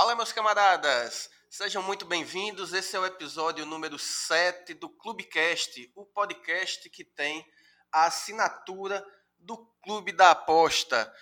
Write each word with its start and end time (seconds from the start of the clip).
Fala, 0.00 0.16
meus 0.16 0.32
camaradas! 0.32 1.28
Sejam 1.50 1.82
muito 1.82 2.06
bem-vindos. 2.06 2.72
Esse 2.72 2.96
é 2.96 2.98
o 2.98 3.04
episódio 3.04 3.66
número 3.66 3.98
7 3.98 4.72
do 4.72 4.88
Clubecast, 4.88 5.92
o 5.94 6.06
podcast 6.06 6.88
que 6.88 7.04
tem 7.04 7.46
a 7.92 8.06
assinatura 8.06 9.06
do 9.38 9.58
Clube 9.84 10.10
da 10.12 10.30
Aposta. 10.30 11.12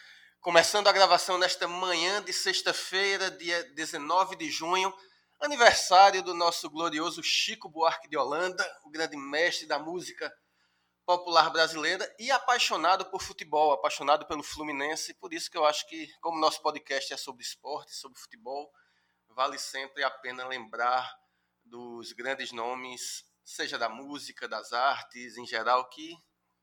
Começando 0.40 0.86
a 0.86 0.92
gravação 0.92 1.38
nesta 1.38 1.66
manhã 1.66 2.22
de 2.22 2.32
sexta-feira, 2.32 3.32
dia 3.32 3.64
19 3.74 4.36
de 4.36 4.48
junho, 4.48 4.94
aniversário 5.40 6.22
do 6.22 6.32
nosso 6.32 6.70
glorioso 6.70 7.20
Chico 7.20 7.68
Buarque 7.68 8.08
de 8.08 8.16
Holanda, 8.16 8.64
o 8.84 8.90
grande 8.90 9.16
mestre 9.16 9.66
da 9.66 9.80
música 9.80 10.32
popular 11.08 11.48
brasileira 11.48 12.14
e 12.18 12.30
apaixonado 12.30 13.06
por 13.06 13.22
futebol, 13.22 13.72
apaixonado 13.72 14.26
pelo 14.26 14.42
Fluminense. 14.42 15.14
Por 15.14 15.32
isso 15.32 15.50
que 15.50 15.56
eu 15.56 15.64
acho 15.64 15.88
que, 15.88 16.06
como 16.20 16.38
nosso 16.38 16.60
podcast 16.60 17.14
é 17.14 17.16
sobre 17.16 17.42
esporte, 17.42 17.96
sobre 17.96 18.20
futebol, 18.20 18.70
vale 19.30 19.58
sempre 19.58 20.04
a 20.04 20.10
pena 20.10 20.46
lembrar 20.46 21.10
dos 21.64 22.12
grandes 22.12 22.52
nomes, 22.52 23.24
seja 23.42 23.78
da 23.78 23.88
música, 23.88 24.46
das 24.46 24.74
artes 24.74 25.38
em 25.38 25.46
geral, 25.46 25.88
que, 25.88 26.14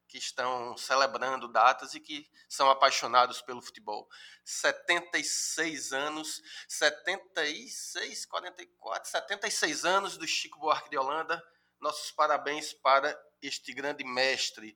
que 0.08 0.20
estão 0.20 0.78
celebrando 0.78 1.52
datas 1.52 1.96
e 1.96 2.00
que 2.00 2.30
são 2.48 2.70
apaixonados 2.70 3.42
pelo 3.42 3.64
futebol. 3.64 4.08
76 4.44 5.92
anos, 5.92 6.40
76, 6.68 8.28
44, 8.28 9.10
76 9.10 9.86
anos 9.86 10.18
do 10.20 10.28
Chico 10.28 10.60
Buarque 10.60 10.92
de 10.92 11.00
Holanda. 11.00 11.44
Nossos 11.80 12.12
parabéns 12.12 12.74
para 12.74 13.20
este 13.48 13.74
grande 13.74 14.04
mestre. 14.04 14.76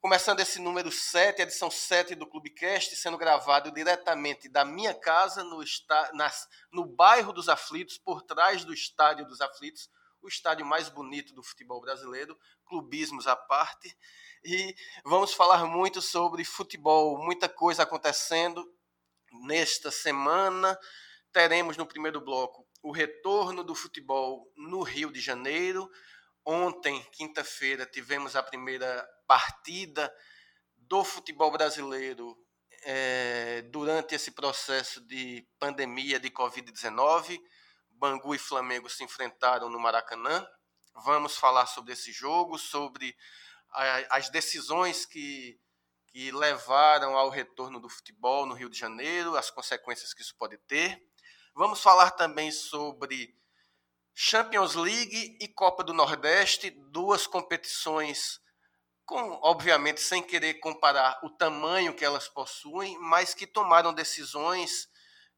Começando 0.00 0.40
esse 0.40 0.58
número 0.58 0.90
7, 0.90 1.42
edição 1.42 1.70
7 1.70 2.14
do 2.14 2.26
Clubecast, 2.26 2.96
sendo 2.96 3.18
gravado 3.18 3.70
diretamente 3.72 4.48
da 4.48 4.64
minha 4.64 4.94
casa, 4.94 5.44
no, 5.44 5.62
está, 5.62 6.10
no 6.72 6.84
bairro 6.84 7.32
dos 7.32 7.48
Aflitos, 7.48 7.98
por 7.98 8.22
trás 8.22 8.64
do 8.64 8.72
Estádio 8.72 9.26
dos 9.26 9.40
Aflitos, 9.40 9.88
o 10.22 10.28
estádio 10.28 10.66
mais 10.66 10.88
bonito 10.88 11.34
do 11.34 11.42
futebol 11.42 11.80
brasileiro, 11.80 12.38
clubismos 12.66 13.26
à 13.26 13.34
parte. 13.34 13.96
E 14.44 14.74
vamos 15.04 15.32
falar 15.32 15.64
muito 15.64 16.02
sobre 16.02 16.44
futebol, 16.44 17.18
muita 17.18 17.48
coisa 17.48 17.82
acontecendo 17.82 18.70
nesta 19.44 19.90
semana. 19.90 20.78
Teremos 21.32 21.76
no 21.76 21.86
primeiro 21.86 22.20
bloco 22.20 22.68
o 22.82 22.92
retorno 22.92 23.62
do 23.62 23.74
futebol 23.74 24.50
no 24.56 24.82
Rio 24.82 25.12
de 25.12 25.20
Janeiro, 25.20 25.90
Ontem, 26.44 27.02
quinta-feira, 27.12 27.84
tivemos 27.84 28.34
a 28.34 28.42
primeira 28.42 29.06
partida 29.26 30.12
do 30.76 31.04
futebol 31.04 31.50
brasileiro 31.50 32.36
é, 32.82 33.62
durante 33.70 34.14
esse 34.14 34.30
processo 34.32 35.00
de 35.02 35.46
pandemia 35.58 36.18
de 36.18 36.30
Covid-19. 36.30 37.40
Bangu 37.90 38.34
e 38.34 38.38
Flamengo 38.38 38.88
se 38.88 39.04
enfrentaram 39.04 39.68
no 39.68 39.78
Maracanã. 39.78 40.46
Vamos 41.04 41.36
falar 41.36 41.66
sobre 41.66 41.92
esse 41.92 42.10
jogo, 42.12 42.58
sobre 42.58 43.14
a, 43.72 44.16
as 44.16 44.30
decisões 44.30 45.04
que, 45.04 45.60
que 46.08 46.32
levaram 46.32 47.16
ao 47.16 47.28
retorno 47.28 47.78
do 47.78 47.88
futebol 47.88 48.46
no 48.46 48.54
Rio 48.54 48.70
de 48.70 48.78
Janeiro, 48.78 49.36
as 49.36 49.50
consequências 49.50 50.14
que 50.14 50.22
isso 50.22 50.34
pode 50.36 50.56
ter. 50.58 51.00
Vamos 51.54 51.82
falar 51.82 52.12
também 52.12 52.50
sobre 52.50 53.38
Champions 54.22 54.74
League 54.74 55.38
e 55.40 55.48
Copa 55.48 55.82
do 55.82 55.94
Nordeste, 55.94 56.68
duas 56.68 57.26
competições 57.26 58.38
com, 59.06 59.40
obviamente, 59.42 60.02
sem 60.02 60.22
querer 60.22 60.60
comparar 60.60 61.18
o 61.22 61.30
tamanho 61.30 61.94
que 61.94 62.04
elas 62.04 62.28
possuem, 62.28 62.98
mas 62.98 63.32
que 63.32 63.46
tomaram 63.46 63.94
decisões 63.94 64.90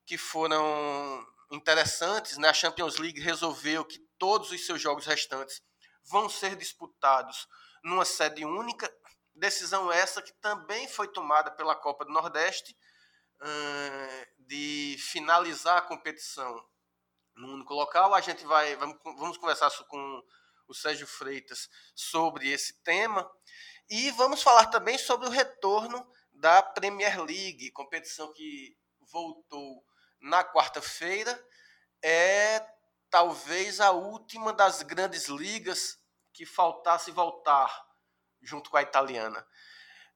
que 0.05 0.19
foram 0.19 1.25
interessantes. 1.53 2.37
Né? 2.39 2.49
A 2.49 2.53
Champions 2.53 2.97
League 2.99 3.21
resolveu 3.21 3.85
que 3.85 4.01
todos 4.19 4.51
os 4.51 4.67
seus 4.67 4.83
jogos 4.83 5.07
restantes 5.07 5.63
vão 6.03 6.29
ser 6.29 6.57
disputados 6.57 7.47
numa 7.85 8.05
sede 8.05 8.45
única. 8.45 8.93
Decisão 9.33 9.93
essa 9.93 10.21
que 10.21 10.33
também 10.41 10.89
foi 10.89 11.07
tomada 11.07 11.53
pela 11.53 11.77
Copa 11.77 12.05
do 12.05 12.13
Nordeste, 12.13 12.77
de 14.41 14.97
finalizar 14.99 15.79
a 15.79 15.83
competição 15.83 16.61
no 17.35 17.55
único 17.55 17.75
local. 17.75 18.15
A 18.15 18.21
gente 18.21 18.45
vai 18.45 18.77
vamos, 18.77 18.99
vamos 19.03 19.37
conversar 19.37 19.71
com 19.89 20.23
o 20.69 20.75
Sérgio 20.75 21.07
Freitas 21.07 21.69
sobre 21.95 22.51
esse 22.51 22.83
tema 22.83 23.31
e 23.89 24.11
vamos 24.13 24.43
falar 24.43 24.67
também 24.67 24.97
sobre 24.97 25.27
o 25.27 25.31
retorno 25.31 26.07
da 26.33 26.63
Premier 26.63 27.23
League, 27.23 27.71
competição 27.73 28.33
que 28.33 28.77
voltou 29.01 29.85
na 30.21 30.43
quarta-feira. 30.45 31.39
É 32.03 32.67
talvez 33.11 33.81
a 33.81 33.91
última 33.91 34.53
das 34.53 34.83
grandes 34.83 35.29
ligas 35.29 35.99
que 36.33 36.47
faltasse 36.47 37.11
voltar 37.11 37.87
junto 38.41 38.71
com 38.71 38.77
a 38.77 38.83
italiana. 38.83 39.47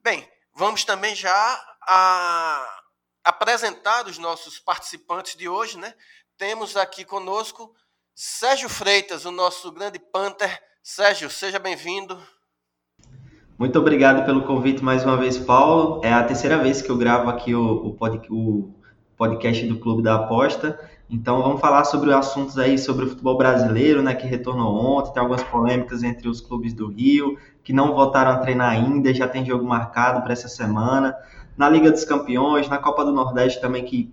Bem, 0.00 0.27
vamos 0.54 0.84
também 0.84 1.15
já 1.15 1.77
a 1.83 2.83
apresentar 3.22 4.06
os 4.06 4.19
nossos 4.19 4.59
participantes 4.59 5.37
de 5.37 5.48
hoje, 5.48 5.77
né? 5.78 5.94
Temos 6.38 6.76
aqui 6.76 7.04
conosco 7.04 7.72
Sérgio 8.14 8.69
Freitas, 8.69 9.24
o 9.24 9.30
nosso 9.30 9.72
grande 9.72 9.98
Panther. 9.98 10.60
Sérgio, 10.82 11.30
seja 11.30 11.58
bem-vindo. 11.58 12.19
Muito 13.58 13.78
obrigado 13.78 14.24
pelo 14.26 14.42
convite 14.42 14.84
mais 14.84 15.02
uma 15.02 15.16
vez, 15.16 15.38
Paulo. 15.38 16.00
É 16.04 16.12
a 16.12 16.22
terceira 16.22 16.58
vez 16.58 16.82
que 16.82 16.91
eu 16.91 16.97
gravo 16.97 17.30
aqui 17.30 17.54
o, 17.54 17.86
o, 17.86 17.94
pod, 17.94 18.20
o 18.30 18.70
podcast 19.16 19.66
do 19.66 19.78
Clube 19.78 20.02
da 20.02 20.16
Aposta. 20.16 20.78
Então 21.08 21.42
vamos 21.42 21.60
falar 21.60 21.84
sobre 21.84 22.12
assuntos 22.12 22.58
aí 22.58 22.78
sobre 22.78 23.06
o 23.06 23.08
futebol 23.08 23.38
brasileiro, 23.38 24.03
né, 24.03 24.14
que 24.14 24.26
retornou 24.26 24.74
ontem, 24.74 25.14
tem 25.14 25.22
algumas 25.22 25.42
polêmicas 25.44 26.03
entre 26.03 26.28
os 26.28 26.41
clubes 26.41 26.74
do 26.74 26.88
Rio, 26.88 27.38
que 27.62 27.72
não 27.72 27.94
voltaram 27.94 28.32
a 28.32 28.38
treinar 28.38 28.70
ainda, 28.70 29.14
já 29.14 29.26
tem 29.26 29.47
jogo 29.47 29.64
marcado 29.64 30.20
para 30.22 30.32
essa 30.32 30.48
semana. 30.48 31.16
Na 31.56 31.68
Liga 31.68 31.91
dos 31.91 32.04
Campeões, 32.04 32.68
na 32.68 32.76
Copa 32.76 33.04
do 33.04 33.12
Nordeste 33.12 33.60
também, 33.60 33.84
que 33.84 34.10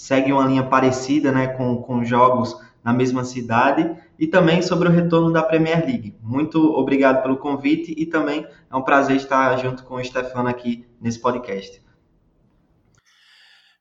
segue 0.00 0.32
uma 0.32 0.46
linha 0.46 0.66
parecida 0.66 1.30
né, 1.30 1.48
com, 1.48 1.82
com 1.82 2.02
jogos 2.02 2.56
na 2.82 2.90
mesma 2.90 3.22
cidade 3.22 3.94
e 4.18 4.26
também 4.26 4.62
sobre 4.62 4.88
o 4.88 4.90
retorno 4.90 5.30
da 5.30 5.42
Premier 5.42 5.84
League. 5.84 6.16
Muito 6.22 6.58
obrigado 6.74 7.22
pelo 7.22 7.36
convite 7.36 7.94
e 7.94 8.06
também 8.06 8.48
é 8.70 8.74
um 8.74 8.82
prazer 8.82 9.16
estar 9.16 9.54
junto 9.58 9.84
com 9.84 9.96
o 9.96 10.04
Stefano 10.04 10.48
aqui 10.48 10.88
nesse 10.98 11.20
podcast. 11.20 11.82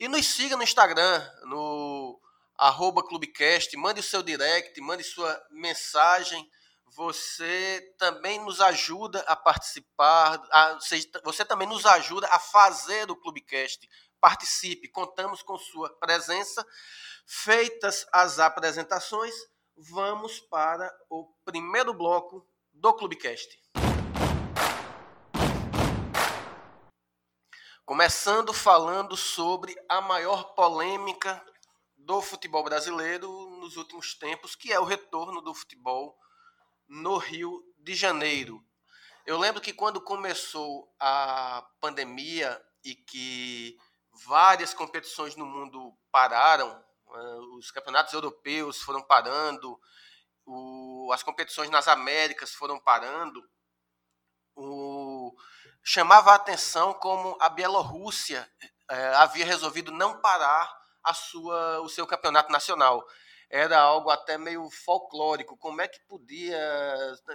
e 0.00 0.08
nos 0.08 0.26
siga 0.26 0.56
no 0.56 0.64
Instagram, 0.64 1.24
no 1.44 2.20
arroba 2.56 3.06
Clubecast. 3.06 3.76
Mande 3.76 4.00
o 4.00 4.02
seu 4.02 4.24
direct, 4.24 4.80
mande 4.80 5.04
sua 5.04 5.40
mensagem. 5.52 6.50
Você 6.96 7.94
também 7.96 8.40
nos 8.40 8.60
ajuda 8.60 9.20
a 9.20 9.36
participar, 9.36 10.42
a, 10.50 10.76
você 11.22 11.44
também 11.44 11.68
nos 11.68 11.86
ajuda 11.86 12.26
a 12.32 12.40
fazer 12.40 13.08
o 13.08 13.14
Clubecast. 13.14 13.88
Participe, 14.20 14.88
contamos 14.88 15.42
com 15.42 15.56
sua 15.56 15.90
presença. 16.00 16.66
Feitas 17.30 18.06
as 18.10 18.38
apresentações, 18.38 19.34
vamos 19.76 20.40
para 20.40 20.90
o 21.10 21.26
primeiro 21.44 21.92
bloco 21.92 22.48
do 22.72 22.90
Clubecast. 22.94 23.62
Começando 27.84 28.54
falando 28.54 29.14
sobre 29.14 29.76
a 29.90 30.00
maior 30.00 30.54
polêmica 30.54 31.44
do 31.98 32.22
futebol 32.22 32.64
brasileiro 32.64 33.28
nos 33.60 33.76
últimos 33.76 34.14
tempos, 34.14 34.56
que 34.56 34.72
é 34.72 34.80
o 34.80 34.84
retorno 34.84 35.42
do 35.42 35.54
futebol 35.54 36.18
no 36.88 37.18
Rio 37.18 37.62
de 37.76 37.94
Janeiro. 37.94 38.64
Eu 39.26 39.36
lembro 39.36 39.60
que 39.60 39.74
quando 39.74 40.00
começou 40.00 40.90
a 40.98 41.68
pandemia 41.78 42.58
e 42.82 42.94
que 42.94 43.76
várias 44.24 44.72
competições 44.72 45.36
no 45.36 45.44
mundo 45.44 45.94
pararam, 46.10 46.87
os 47.56 47.70
campeonatos 47.70 48.12
europeus 48.12 48.80
foram 48.80 49.02
parando, 49.02 49.78
as 51.12 51.22
competições 51.22 51.70
nas 51.70 51.88
Américas 51.88 52.52
foram 52.52 52.78
parando, 52.78 53.42
o, 54.56 55.34
chamava 55.82 56.32
a 56.32 56.36
atenção 56.36 56.92
como 56.94 57.36
a 57.40 57.48
Bielorrússia 57.48 58.50
é, 58.90 59.14
havia 59.16 59.44
resolvido 59.44 59.92
não 59.92 60.20
parar 60.20 60.76
a 61.04 61.14
sua, 61.14 61.80
o 61.80 61.88
seu 61.88 62.06
campeonato 62.06 62.50
nacional. 62.52 63.06
Era 63.50 63.80
algo 63.80 64.10
até 64.10 64.36
meio 64.36 64.68
folclórico. 64.70 65.56
Como 65.56 65.80
é 65.80 65.88
que 65.88 66.00
podia. 66.06 66.58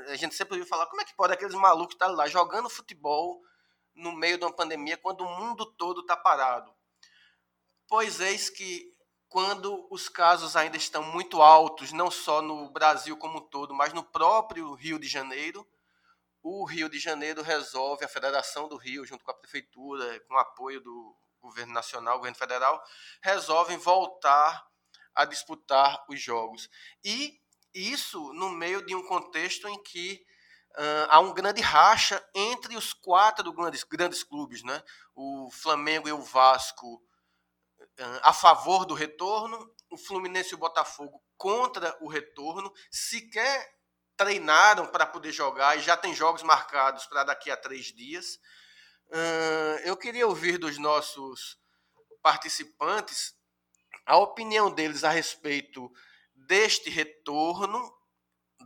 A 0.10 0.16
gente 0.16 0.36
sempre 0.36 0.54
ouviu 0.54 0.68
falar, 0.68 0.86
como 0.88 1.02
é 1.02 1.06
que 1.06 1.16
pode 1.16 1.34
aqueles 1.34 1.56
malucos 1.56 1.96
estar 1.96 2.08
lá 2.08 2.28
jogando 2.28 2.70
futebol 2.70 3.42
no 3.96 4.12
meio 4.12 4.38
de 4.38 4.46
uma 4.46 4.56
pandemia 4.56 4.98
quando 4.98 5.22
o 5.22 5.40
mundo 5.40 5.66
todo 5.74 6.02
está 6.02 6.16
parado? 6.16 6.72
Pois 7.88 8.20
eis 8.20 8.50
que 8.50 8.92
quando 9.34 9.88
os 9.90 10.08
casos 10.08 10.56
ainda 10.56 10.78
estão 10.78 11.02
muito 11.02 11.42
altos, 11.42 11.92
não 11.92 12.12
só 12.12 12.40
no 12.40 12.70
Brasil 12.70 13.18
como 13.18 13.40
um 13.40 13.42
todo, 13.42 13.74
mas 13.74 13.92
no 13.92 14.04
próprio 14.04 14.76
Rio 14.76 15.00
de 15.00 15.08
Janeiro, 15.08 15.68
o 16.44 16.64
Rio 16.66 16.88
de 16.88 17.00
Janeiro 17.00 17.42
resolve, 17.42 18.06
a 18.06 18.08
Federação 18.08 18.68
do 18.68 18.78
Rio, 18.78 19.04
junto 19.04 19.26
com 19.26 19.32
a 19.32 19.34
Prefeitura, 19.34 20.20
com 20.28 20.36
o 20.36 20.38
apoio 20.38 20.80
do 20.82 21.18
governo 21.42 21.74
nacional, 21.74 22.18
governo 22.18 22.38
federal, 22.38 22.80
resolvem 23.24 23.76
voltar 23.76 24.68
a 25.16 25.26
disputar 25.26 26.06
os 26.08 26.22
jogos. 26.22 26.70
E 27.04 27.42
isso 27.74 28.32
no 28.34 28.52
meio 28.52 28.86
de 28.86 28.94
um 28.94 29.02
contexto 29.02 29.68
em 29.68 29.82
que 29.82 30.24
uh, 30.78 31.10
há 31.10 31.20
um 31.20 31.34
grande 31.34 31.60
racha 31.60 32.24
entre 32.36 32.78
os 32.78 32.94
quatro 32.94 33.52
grandes, 33.52 33.84
grandes 33.84 34.24
clubes, 34.24 34.62
né? 34.62 34.84
o 35.16 35.50
Flamengo 35.52 36.08
e 36.08 36.12
o 36.12 36.22
Vasco 36.22 37.04
a 38.22 38.34
favor 38.34 38.86
do 38.86 38.94
retorno, 38.94 39.72
o 39.90 39.98
Fluminense 39.98 40.52
e 40.52 40.56
o 40.56 40.60
Botafogo 40.60 41.24
contra 41.38 41.96
o 42.02 42.08
retorno, 42.08 42.74
sequer 42.90 43.72
treinaram 44.16 44.88
para 44.88 45.06
poder 45.06 45.32
jogar 45.32 45.78
e 45.78 45.82
já 45.82 45.98
tem 45.98 46.14
jogos 46.14 46.44
marcados 46.44 47.06
para 47.06 47.24
daqui 47.24 47.52
a 47.52 47.58
três 47.58 47.88
dias. 47.88 48.40
Eu 49.86 49.98
queria 49.98 50.28
ouvir 50.28 50.58
dos 50.58 50.78
nossos 50.78 51.60
participantes 52.22 53.36
a 54.06 54.18
opinião 54.18 54.72
deles 54.72 55.04
a 55.04 55.10
respeito 55.10 55.92
deste 56.34 56.90
retorno, 56.90 57.94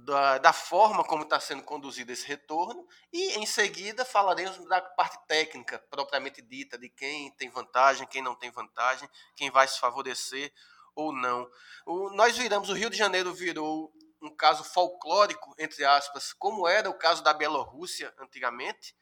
da, 0.04 0.38
da 0.38 0.54
forma 0.54 1.04
como 1.04 1.24
está 1.24 1.40
sendo 1.40 1.64
conduzido 1.64 2.12
esse 2.12 2.28
retorno, 2.28 2.88
e 3.12 3.38
em 3.40 3.46
seguida 3.46 4.06
falaremos 4.06 4.58
da 4.66 4.82
parte 4.82 5.18
técnica 5.28 5.80
propriamente 5.90 6.42
dita, 6.42 6.78
de 6.78 6.90
quem 6.90 7.32
tem 7.32 7.50
vantagem, 7.50 8.08
quem 8.08 8.22
não 8.22 8.36
tem 8.36 8.52
vantagem, 8.52 9.10
quem 9.36 9.50
vai 9.52 9.68
se 9.68 9.80
favorecer 9.80 10.52
ou 10.96 11.14
não. 11.14 11.48
O, 11.86 12.10
nós 12.12 12.38
viramos, 12.38 12.70
o 12.70 12.74
Rio 12.74 12.90
de 12.90 12.98
Janeiro 12.98 13.34
virou 13.34 13.92
um 14.22 14.36
caso 14.36 14.64
folclórico, 14.64 15.54
entre 15.60 15.86
aspas, 15.86 16.34
como 16.34 16.68
era 16.68 16.90
o 16.90 16.98
caso 16.98 17.24
da 17.24 17.34
Bielorrússia 17.34 18.14
antigamente. 18.20 18.96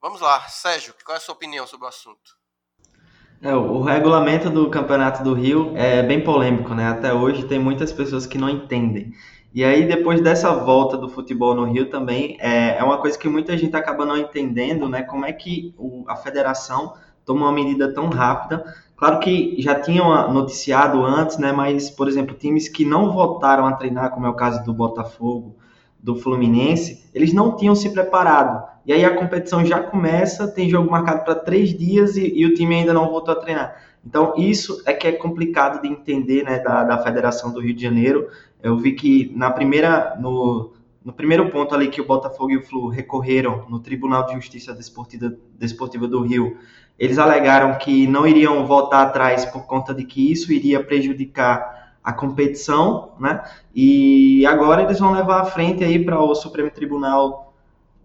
Vamos 0.00 0.20
lá, 0.20 0.40
Sérgio, 0.48 0.94
qual 1.04 1.14
é 1.14 1.18
a 1.18 1.20
sua 1.20 1.34
opinião 1.34 1.66
sobre 1.66 1.86
o 1.86 1.88
assunto? 1.88 2.38
É, 3.40 3.54
o 3.54 3.82
regulamento 3.82 4.50
do 4.50 4.68
Campeonato 4.68 5.22
do 5.22 5.32
Rio 5.32 5.72
é 5.76 6.02
bem 6.02 6.22
polêmico, 6.24 6.74
né? 6.74 6.88
Até 6.88 7.14
hoje 7.14 7.46
tem 7.46 7.58
muitas 7.58 7.92
pessoas 7.92 8.26
que 8.26 8.36
não 8.36 8.50
entendem. 8.50 9.12
E 9.52 9.64
aí, 9.64 9.86
depois 9.86 10.20
dessa 10.20 10.52
volta 10.52 10.96
do 10.96 11.08
futebol 11.08 11.54
no 11.54 11.64
Rio 11.64 11.88
também, 11.88 12.36
é, 12.40 12.78
é 12.78 12.84
uma 12.84 12.98
coisa 12.98 13.18
que 13.18 13.28
muita 13.28 13.56
gente 13.56 13.74
acaba 13.74 14.04
não 14.04 14.16
entendendo, 14.16 14.88
né? 14.88 15.02
Como 15.02 15.24
é 15.24 15.32
que 15.32 15.74
o, 15.78 16.04
a 16.06 16.16
federação 16.16 16.94
toma 17.24 17.46
uma 17.46 17.52
medida 17.52 17.92
tão 17.92 18.08
rápida 18.08 18.64
Claro 18.98 19.20
que 19.20 19.54
já 19.60 19.76
tinham 19.76 20.32
noticiado 20.32 21.04
antes, 21.04 21.38
né? 21.38 21.52
Mas, 21.52 21.88
por 21.88 22.08
exemplo, 22.08 22.34
times 22.34 22.68
que 22.68 22.84
não 22.84 23.12
voltaram 23.12 23.64
a 23.64 23.72
treinar, 23.72 24.10
como 24.10 24.26
é 24.26 24.28
o 24.28 24.34
caso 24.34 24.64
do 24.64 24.74
Botafogo, 24.74 25.54
do 26.02 26.16
Fluminense, 26.16 27.08
eles 27.14 27.32
não 27.32 27.54
tinham 27.54 27.76
se 27.76 27.90
preparado. 27.90 28.66
E 28.84 28.92
aí 28.92 29.04
a 29.04 29.16
competição 29.16 29.64
já 29.64 29.80
começa, 29.80 30.48
tem 30.48 30.68
jogo 30.68 30.90
marcado 30.90 31.22
para 31.24 31.36
três 31.36 31.72
dias 31.78 32.16
e, 32.16 32.26
e, 32.34 32.44
o 32.44 32.54
time 32.54 32.74
ainda 32.74 32.92
não 32.92 33.08
voltou 33.08 33.32
a 33.32 33.36
treinar. 33.36 33.76
Então, 34.08 34.32
isso 34.38 34.82
é 34.86 34.94
que 34.94 35.06
é 35.06 35.12
complicado 35.12 35.82
de 35.82 35.86
entender, 35.86 36.42
né, 36.42 36.60
da, 36.60 36.82
da 36.82 36.96
Federação 36.96 37.52
do 37.52 37.60
Rio 37.60 37.74
de 37.74 37.82
Janeiro. 37.82 38.26
Eu 38.62 38.74
vi 38.78 38.92
que 38.92 39.30
na 39.36 39.50
primeira, 39.50 40.16
no, 40.18 40.72
no 41.04 41.12
primeiro 41.12 41.50
ponto 41.50 41.74
ali 41.74 41.88
que 41.88 42.00
o 42.00 42.06
Botafogo 42.06 42.50
e 42.50 42.56
o 42.56 42.62
Flu 42.62 42.88
recorreram 42.88 43.66
no 43.68 43.80
Tribunal 43.80 44.24
de 44.24 44.32
Justiça 44.32 44.72
Desportiva, 44.72 45.36
Desportiva 45.58 46.08
do 46.08 46.22
Rio, 46.22 46.56
eles 46.98 47.18
alegaram 47.18 47.76
que 47.76 48.06
não 48.06 48.26
iriam 48.26 48.66
voltar 48.66 49.02
atrás 49.02 49.44
por 49.44 49.66
conta 49.66 49.92
de 49.92 50.04
que 50.04 50.32
isso 50.32 50.50
iria 50.54 50.82
prejudicar 50.82 51.92
a 52.02 52.10
competição, 52.10 53.10
né? 53.20 53.42
E 53.74 54.46
agora 54.46 54.84
eles 54.84 54.98
vão 54.98 55.12
levar 55.12 55.42
à 55.42 55.44
frente 55.44 55.84
aí 55.84 56.02
para 56.02 56.18
o 56.18 56.34
Supremo 56.34 56.70
Tribunal 56.70 57.47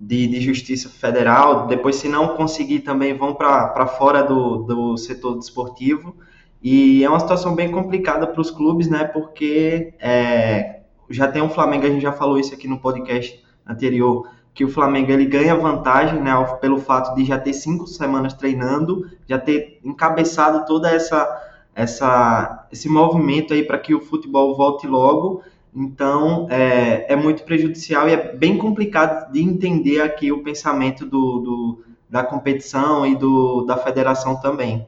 de, 0.05 0.27
de, 0.27 0.41
Justiça 0.41 0.89
Federal. 0.89 1.67
Depois, 1.67 1.95
se 1.95 2.07
não 2.07 2.29
conseguir, 2.35 2.79
também 2.79 3.15
vão 3.15 3.33
para 3.33 3.87
fora 3.87 4.21
do, 4.21 4.57
do 4.63 4.97
setor 4.97 5.37
desportivo. 5.37 6.15
E 6.61 7.03
é 7.03 7.09
uma 7.09 7.19
situação 7.19 7.55
bem 7.55 7.71
complicada 7.71 8.27
para 8.27 8.41
os 8.41 8.51
clubes, 8.51 8.87
né? 8.87 9.03
Porque 9.03 9.93
é, 9.99 10.81
já 11.09 11.27
tem 11.27 11.41
o 11.41 11.49
Flamengo, 11.49 11.85
a 11.85 11.89
gente 11.89 12.01
já 12.01 12.11
falou 12.11 12.39
isso 12.39 12.53
aqui 12.53 12.67
no 12.67 12.79
podcast 12.79 13.43
anterior 13.65 14.27
que 14.53 14.63
o 14.63 14.69
Flamengo 14.69 15.11
ele 15.11 15.25
ganha 15.25 15.55
vantagem 15.55 16.21
né, 16.21 16.31
pelo 16.61 16.77
fato 16.77 17.15
de 17.15 17.25
já 17.25 17.39
ter 17.39 17.53
cinco 17.53 17.87
semanas 17.87 18.33
treinando, 18.33 19.09
já 19.27 19.39
ter 19.39 19.79
encabeçado 19.83 20.65
toda 20.65 20.91
essa, 20.91 21.41
essa 21.73 22.67
esse 22.71 22.87
movimento 22.87 23.53
aí 23.53 23.63
para 23.63 23.79
que 23.79 23.95
o 23.95 24.01
futebol 24.01 24.55
volte 24.55 24.85
logo. 24.85 25.41
Então 25.75 26.47
é, 26.51 27.13
é 27.13 27.15
muito 27.15 27.43
prejudicial 27.43 28.07
e 28.07 28.13
é 28.13 28.35
bem 28.35 28.57
complicado 28.57 29.31
de 29.31 29.41
entender 29.41 30.01
aqui 30.01 30.31
o 30.31 30.43
pensamento 30.43 31.05
do, 31.05 31.39
do 31.39 31.85
da 32.09 32.23
competição 32.23 33.07
e 33.07 33.15
do, 33.15 33.63
da 33.65 33.75
federação 33.75 34.39
também. 34.39 34.87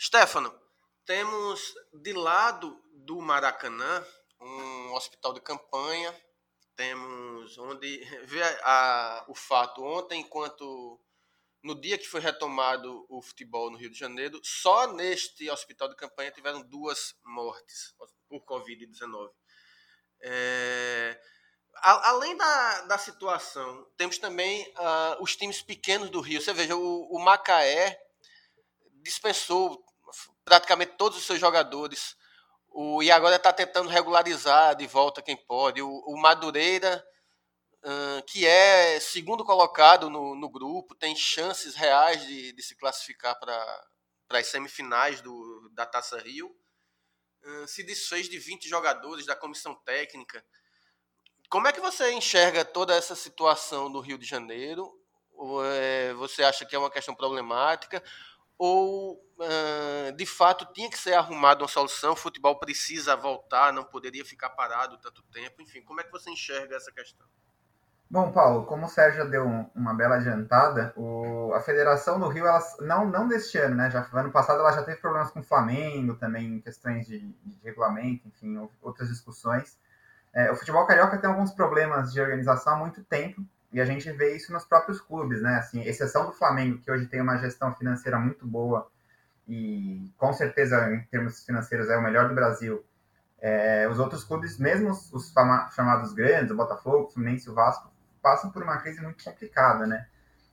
Stefano, 0.00 0.52
temos 1.06 1.74
de 2.02 2.12
lado 2.12 2.76
do 3.06 3.20
Maracanã 3.20 4.04
um 4.40 4.94
hospital 4.94 5.32
de 5.32 5.40
campanha. 5.40 6.12
Temos 6.76 7.58
onde 7.58 8.04
vê 8.24 8.42
a, 8.62 9.24
o 9.28 9.34
fato 9.34 9.82
ontem, 9.82 10.20
enquanto 10.20 11.00
no 11.62 11.80
dia 11.80 11.96
que 11.96 12.08
foi 12.08 12.20
retomado 12.20 13.06
o 13.08 13.22
futebol 13.22 13.70
no 13.70 13.78
Rio 13.78 13.90
de 13.90 13.98
Janeiro, 13.98 14.40
só 14.42 14.92
neste 14.92 15.48
hospital 15.48 15.88
de 15.88 15.96
campanha 15.96 16.32
tiveram 16.32 16.62
duas 16.62 17.14
mortes 17.24 17.94
por 18.28 18.40
Covid-19. 18.44 19.30
É, 20.20 21.20
além 21.82 22.36
da, 22.36 22.82
da 22.82 22.98
situação, 22.98 23.86
temos 23.96 24.18
também 24.18 24.62
uh, 24.70 25.22
os 25.22 25.36
times 25.36 25.62
pequenos 25.62 26.10
do 26.10 26.20
Rio. 26.20 26.40
Você 26.40 26.52
veja, 26.52 26.76
o, 26.76 27.16
o 27.16 27.18
Macaé 27.18 28.00
dispensou 29.02 29.84
praticamente 30.44 30.94
todos 30.96 31.18
os 31.18 31.24
seus 31.24 31.38
jogadores. 31.38 32.16
O, 32.74 33.02
e 33.02 33.10
agora 33.10 33.36
está 33.36 33.52
tentando 33.52 33.88
regularizar 33.88 34.74
de 34.74 34.86
volta 34.86 35.22
quem 35.22 35.36
pode. 35.36 35.82
O, 35.82 35.88
o 36.06 36.16
Madureira, 36.16 37.04
uh, 37.84 38.22
que 38.26 38.46
é 38.46 38.98
segundo 38.98 39.44
colocado 39.44 40.08
no, 40.08 40.34
no 40.34 40.48
grupo, 40.48 40.94
tem 40.94 41.14
chances 41.14 41.74
reais 41.74 42.26
de, 42.26 42.52
de 42.52 42.62
se 42.62 42.74
classificar 42.76 43.38
para 43.38 43.86
as 44.30 44.46
semifinais 44.46 45.20
do, 45.20 45.70
da 45.72 45.84
Taça 45.84 46.18
Rio. 46.18 46.48
Uh, 47.44 47.66
se 47.68 47.82
desfez 47.82 48.28
de 48.28 48.38
20 48.38 48.68
jogadores 48.68 49.26
da 49.26 49.36
comissão 49.36 49.74
técnica. 49.84 50.42
Como 51.50 51.68
é 51.68 51.72
que 51.72 51.80
você 51.80 52.10
enxerga 52.12 52.64
toda 52.64 52.94
essa 52.94 53.14
situação 53.14 53.90
no 53.90 54.00
Rio 54.00 54.16
de 54.16 54.24
Janeiro? 54.24 54.90
Ou, 55.32 55.62
é, 55.64 56.14
você 56.14 56.42
acha 56.42 56.64
que 56.64 56.74
é 56.74 56.78
uma 56.78 56.90
questão 56.90 57.14
problemática? 57.14 58.02
Ou 58.58 59.14
uh, 59.14 60.12
de 60.16 60.26
fato 60.26 60.72
tinha 60.72 60.90
que 60.90 60.98
ser 60.98 61.14
arrumada 61.14 61.62
uma 61.62 61.68
solução, 61.68 62.12
o 62.12 62.16
futebol 62.16 62.58
precisa 62.58 63.16
voltar, 63.16 63.72
não 63.72 63.84
poderia 63.84 64.24
ficar 64.24 64.50
parado 64.50 64.98
tanto 64.98 65.22
tempo, 65.24 65.62
enfim, 65.62 65.82
como 65.82 66.00
é 66.00 66.04
que 66.04 66.12
você 66.12 66.30
enxerga 66.30 66.76
essa 66.76 66.92
questão? 66.92 67.26
Bom, 68.12 68.30
Paulo, 68.30 68.66
como 68.66 68.84
o 68.84 68.88
Sérgio 68.90 69.26
deu 69.30 69.46
uma 69.74 69.94
bela 69.94 70.16
adiantada, 70.16 70.92
o, 70.96 71.50
a 71.54 71.60
Federação 71.62 72.20
do 72.20 72.28
Rio, 72.28 72.46
ela, 72.46 72.60
não, 72.80 73.06
não 73.06 73.26
deste 73.26 73.56
ano, 73.56 73.74
né? 73.74 73.90
Já, 73.90 74.06
ano 74.12 74.30
passado 74.30 74.60
ela 74.60 74.70
já 74.70 74.82
teve 74.82 75.00
problemas 75.00 75.30
com 75.30 75.40
o 75.40 75.42
Flamengo, 75.42 76.14
também 76.16 76.60
questões 76.60 77.06
de, 77.06 77.20
de 77.20 77.58
regulamento, 77.64 78.28
enfim, 78.28 78.68
outras 78.82 79.08
discussões. 79.08 79.78
É, 80.30 80.52
o 80.52 80.56
futebol 80.56 80.86
carioca 80.86 81.16
tem 81.16 81.30
alguns 81.30 81.52
problemas 81.52 82.12
de 82.12 82.20
organização 82.20 82.74
há 82.74 82.76
muito 82.76 83.02
tempo, 83.02 83.42
E 83.72 83.80
a 83.80 83.84
gente 83.84 84.10
vê 84.12 84.36
isso 84.36 84.52
nos 84.52 84.64
próprios 84.64 85.00
clubes, 85.00 85.40
né? 85.40 85.56
Assim, 85.56 85.82
exceção 85.82 86.26
do 86.26 86.32
Flamengo, 86.32 86.78
que 86.78 86.90
hoje 86.90 87.06
tem 87.06 87.20
uma 87.20 87.38
gestão 87.38 87.74
financeira 87.74 88.18
muito 88.18 88.46
boa 88.46 88.90
e 89.48 90.12
com 90.18 90.32
certeza 90.32 90.92
em 90.92 91.02
termos 91.04 91.44
financeiros 91.44 91.88
é 91.88 91.96
o 91.96 92.02
melhor 92.02 92.28
do 92.28 92.34
Brasil. 92.34 92.84
É, 93.40 93.88
os 93.88 93.98
outros 93.98 94.22
clubes, 94.22 94.58
mesmo 94.58 94.90
os, 94.90 95.12
os 95.12 95.32
chamados 95.74 96.12
grandes, 96.12 96.52
o 96.52 96.56
Botafogo, 96.56 97.04
o 97.04 97.10
Fluminense, 97.10 97.50
o 97.50 97.54
Vasco, 97.54 97.90
passam 98.22 98.50
por 98.50 98.62
uma 98.62 98.76
crise 98.78 99.00
muito 99.00 99.24
complicada, 99.24 99.86
né? 99.86 100.06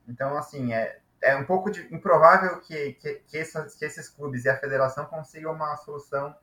Então, 0.08 0.36
assim, 0.38 0.74
é, 0.74 1.00
é 1.22 1.36
um 1.36 1.46
pouco 1.46 1.70
de, 1.70 1.94
improvável 1.94 2.60
que, 2.62 2.94
que, 2.94 3.16
que, 3.28 3.38
essas, 3.38 3.76
que 3.76 3.86
esses 3.86 4.10
clubes 4.10 4.46
e 4.46 4.50
a 4.50 4.58
federação 4.58 5.06
consigam 5.06 5.54
uma 5.54 5.76
solução 5.78 6.36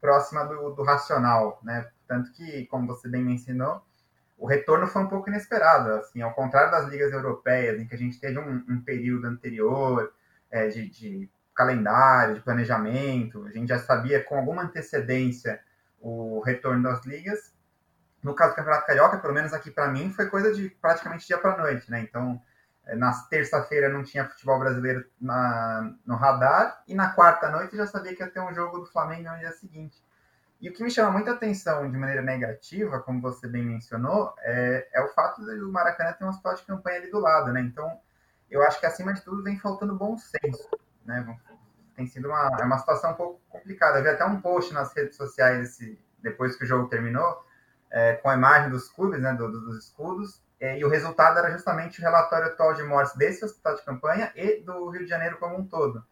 próxima 0.00 0.44
do, 0.44 0.70
do 0.70 0.84
racional, 0.84 1.58
né? 1.64 1.90
Tanto 2.06 2.30
que, 2.32 2.66
como 2.66 2.86
você 2.86 3.08
bem 3.08 3.24
mencionou, 3.24 3.82
o 4.38 4.46
retorno 4.46 4.86
foi 4.86 5.02
um 5.02 5.08
pouco 5.08 5.28
inesperado, 5.28 5.94
assim, 5.94 6.22
ao 6.22 6.32
contrário 6.32 6.70
das 6.70 6.88
ligas 6.88 7.12
europeias, 7.12 7.80
em 7.80 7.86
que 7.86 7.94
a 7.94 7.98
gente 7.98 8.20
teve 8.20 8.38
um, 8.38 8.64
um 8.68 8.80
período 8.80 9.26
anterior 9.26 10.12
é, 10.48 10.68
de, 10.68 10.88
de, 10.88 11.30
calendário, 11.54 12.36
de 12.36 12.40
planejamento, 12.40 13.44
a 13.44 13.50
gente 13.50 13.68
já 13.68 13.80
sabia 13.80 14.22
com 14.22 14.36
alguma 14.36 14.62
antecedência 14.62 15.60
o 16.00 16.40
retorno 16.40 16.84
das 16.84 17.04
ligas. 17.04 17.52
No 18.22 18.32
caso 18.32 18.52
do 18.52 18.56
Campeonato 18.56 18.86
Carioca, 18.86 19.18
pelo 19.18 19.34
menos 19.34 19.52
aqui 19.52 19.68
para 19.68 19.88
mim, 19.88 20.12
foi 20.12 20.26
coisa 20.26 20.54
de 20.54 20.70
praticamente 20.70 21.26
dia 21.26 21.36
para 21.36 21.56
noite, 21.56 21.90
né? 21.90 22.00
Então, 22.00 22.40
é, 22.86 22.94
na 22.94 23.12
terça-feira 23.28 23.88
não 23.88 24.04
tinha 24.04 24.24
futebol 24.24 24.60
brasileiro 24.60 25.04
na, 25.20 25.92
no 26.06 26.14
radar, 26.14 26.80
e 26.86 26.94
na 26.94 27.10
quarta 27.10 27.50
noite 27.50 27.76
já 27.76 27.88
sabia 27.88 28.14
que 28.14 28.22
ia 28.22 28.30
ter 28.30 28.40
um 28.40 28.54
jogo 28.54 28.78
do 28.78 28.86
Flamengo 28.86 29.28
no 29.28 29.38
dia 29.38 29.50
seguinte. 29.50 30.00
E 30.60 30.68
o 30.68 30.72
que 30.72 30.82
me 30.82 30.90
chama 30.90 31.12
muita 31.12 31.32
atenção 31.32 31.88
de 31.88 31.96
maneira 31.96 32.20
negativa, 32.20 33.00
como 33.00 33.20
você 33.20 33.46
bem 33.46 33.64
mencionou, 33.64 34.34
é, 34.40 34.88
é 34.92 35.00
o 35.00 35.08
fato 35.08 35.40
do 35.40 35.72
Maracanã 35.72 36.12
ter 36.12 36.24
um 36.24 36.28
hospital 36.28 36.54
de 36.54 36.62
campanha 36.64 36.98
ali 36.98 37.10
do 37.10 37.20
lado, 37.20 37.52
né? 37.52 37.60
Então, 37.60 38.00
eu 38.50 38.62
acho 38.62 38.80
que 38.80 38.86
acima 38.86 39.14
de 39.14 39.22
tudo 39.22 39.42
vem 39.42 39.58
faltando 39.58 39.94
bom 39.94 40.16
senso, 40.18 40.68
né? 41.04 41.38
Tem 41.94 42.06
sido 42.06 42.28
uma, 42.28 42.50
é 42.60 42.64
uma 42.64 42.78
situação 42.78 43.12
um 43.12 43.14
pouco 43.14 43.40
complicada. 43.48 43.98
Havia 43.98 44.12
até 44.12 44.24
um 44.24 44.40
post 44.40 44.72
nas 44.74 44.92
redes 44.94 45.16
sociais 45.16 45.68
esse, 45.68 45.98
depois 46.20 46.56
que 46.56 46.64
o 46.64 46.66
jogo 46.66 46.88
terminou, 46.88 47.44
é, 47.90 48.14
com 48.14 48.28
a 48.28 48.34
imagem 48.34 48.70
dos 48.70 48.88
clubes, 48.88 49.20
né, 49.20 49.32
do, 49.34 49.50
dos 49.50 49.84
escudos, 49.84 50.42
é, 50.60 50.78
e 50.78 50.84
o 50.84 50.88
resultado 50.88 51.38
era 51.38 51.50
justamente 51.52 52.00
o 52.00 52.02
relatório 52.02 52.48
atual 52.48 52.74
de 52.74 52.82
mortes 52.82 53.14
desse 53.16 53.44
hospital 53.44 53.76
de 53.76 53.84
campanha 53.84 54.32
e 54.34 54.60
do 54.60 54.88
Rio 54.90 55.04
de 55.04 55.08
Janeiro 55.08 55.38
como 55.38 55.56
um 55.56 55.66
todo. 55.66 56.04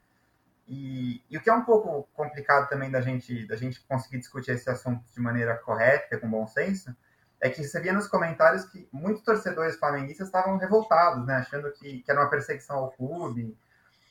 E, 0.67 1.23
e, 1.31 1.37
o 1.37 1.41
que 1.41 1.49
é 1.49 1.55
um 1.55 1.65
pouco 1.65 2.09
complicado 2.13 2.69
também 2.69 2.91
da 2.91 3.01
gente, 3.01 3.47
da 3.47 3.57
gente 3.57 3.81
conseguir 3.87 4.19
discutir 4.19 4.51
esse 4.51 4.69
assunto 4.69 5.05
de 5.15 5.21
maneira 5.21 5.57
correta, 5.57 6.19
com 6.19 6.29
bom 6.29 6.47
senso, 6.47 6.95
é 7.41 7.49
que 7.49 7.63
você 7.63 7.81
via 7.81 7.93
nos 7.93 8.09
comentários 8.09 8.65
que 8.65 8.89
muitos 8.93 9.23
torcedores 9.23 9.77
flamenguistas 9.77 10.27
estavam 10.27 10.57
revoltados, 10.57 11.25
né, 11.27 11.37
achando 11.37 11.71
que, 11.73 12.03
que 12.03 12.11
era 12.11 12.21
uma 12.21 12.31
perseguição 12.31 12.77
ao 12.77 12.91
clube, 12.93 13.57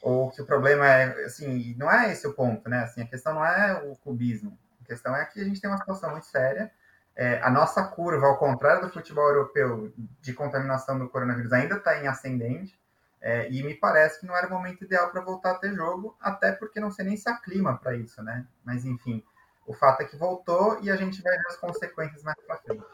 ou 0.01 0.31
que 0.31 0.41
o 0.41 0.45
problema 0.45 0.85
é, 0.87 1.25
assim, 1.25 1.75
não 1.77 1.91
é 1.91 2.11
esse 2.11 2.27
o 2.27 2.33
ponto, 2.33 2.69
né, 2.69 2.83
assim, 2.83 3.01
a 3.01 3.07
questão 3.07 3.33
não 3.33 3.45
é 3.45 3.73
o 3.83 3.95
clubismo, 3.97 4.57
a 4.81 4.85
questão 4.85 5.15
é 5.15 5.25
que 5.25 5.41
a 5.41 5.43
gente 5.43 5.59
tem 5.59 5.69
uma 5.69 5.77
situação 5.77 6.11
muito 6.11 6.27
séria, 6.27 6.71
é, 7.15 7.41
a 7.41 7.49
nossa 7.49 7.83
curva, 7.83 8.27
ao 8.27 8.37
contrário 8.37 8.81
do 8.81 8.93
futebol 8.93 9.27
europeu, 9.27 9.91
de 10.21 10.33
contaminação 10.33 10.99
do 10.99 11.09
coronavírus, 11.09 11.51
ainda 11.51 11.75
está 11.75 11.97
em 12.01 12.07
ascendente, 12.07 12.77
é, 13.25 13.49
e 13.49 13.63
me 13.63 13.73
parece 13.73 14.19
que 14.19 14.27
não 14.27 14.37
era 14.37 14.45
o 14.45 14.51
momento 14.51 14.83
ideal 14.83 15.09
para 15.09 15.19
voltar 15.19 15.53
a 15.53 15.57
ter 15.57 15.73
jogo, 15.73 16.15
até 16.21 16.51
porque 16.51 16.79
não 16.79 16.91
sei 16.91 17.05
nem 17.05 17.17
se 17.17 17.27
há 17.27 17.35
clima 17.35 17.75
para 17.75 17.97
isso, 17.97 18.21
né? 18.21 18.47
Mas 18.63 18.85
enfim, 18.85 19.25
o 19.65 19.73
fato 19.73 20.01
é 20.01 20.05
que 20.05 20.15
voltou 20.15 20.79
e 20.83 20.91
a 20.91 20.95
gente 20.95 21.23
vai 21.23 21.35
ver 21.35 21.47
as 21.47 21.57
consequências 21.57 22.21
mais 22.21 22.39
para 22.45 22.59
frente. 22.59 22.85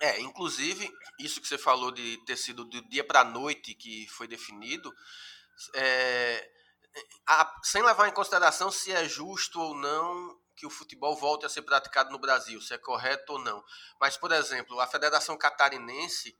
É, 0.00 0.18
inclusive, 0.22 0.90
isso 1.18 1.38
que 1.38 1.46
você 1.46 1.58
falou 1.58 1.92
de 1.92 2.16
ter 2.24 2.38
sido 2.38 2.64
do 2.64 2.80
dia 2.88 3.04
para 3.04 3.20
a 3.20 3.24
noite 3.24 3.74
que 3.74 4.08
foi 4.08 4.26
definido, 4.26 4.90
é, 5.74 6.50
a, 7.26 7.60
sem 7.62 7.82
levar 7.82 8.08
em 8.08 8.12
consideração 8.12 8.70
se 8.70 8.90
é 8.90 9.06
justo 9.06 9.60
ou 9.60 9.74
não 9.74 10.40
que 10.56 10.64
o 10.64 10.70
futebol 10.70 11.14
volte 11.14 11.44
a 11.44 11.50
ser 11.50 11.60
praticado 11.60 12.10
no 12.10 12.18
Brasil, 12.18 12.58
se 12.62 12.72
é 12.72 12.78
correto 12.78 13.34
ou 13.34 13.38
não. 13.38 13.62
Mas, 14.00 14.16
por 14.16 14.32
exemplo, 14.32 14.80
a 14.80 14.86
Federação 14.86 15.36
Catarinense 15.36 16.34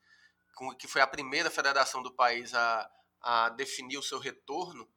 que 0.78 0.88
foi 0.88 1.00
a 1.00 1.06
primeira 1.06 1.50
federação 1.50 2.02
do 2.02 2.12
país 2.12 2.54
a, 2.54 2.90
a 3.22 3.48
definir 3.50 3.98
o 3.98 4.02
seu 4.02 4.18
retorno, 4.18 4.88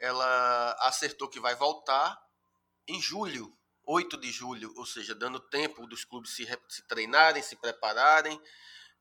ela 0.00 0.76
acertou 0.80 1.28
que 1.28 1.40
vai 1.40 1.54
voltar 1.54 2.18
em 2.86 3.00
julho, 3.00 3.56
8 3.84 4.16
de 4.18 4.30
julho, 4.30 4.72
ou 4.76 4.86
seja, 4.86 5.14
dando 5.14 5.40
tempo 5.40 5.86
dos 5.86 6.04
clubes 6.04 6.34
se, 6.34 6.46
se 6.68 6.86
treinarem, 6.86 7.42
se 7.42 7.56
prepararem, 7.56 8.40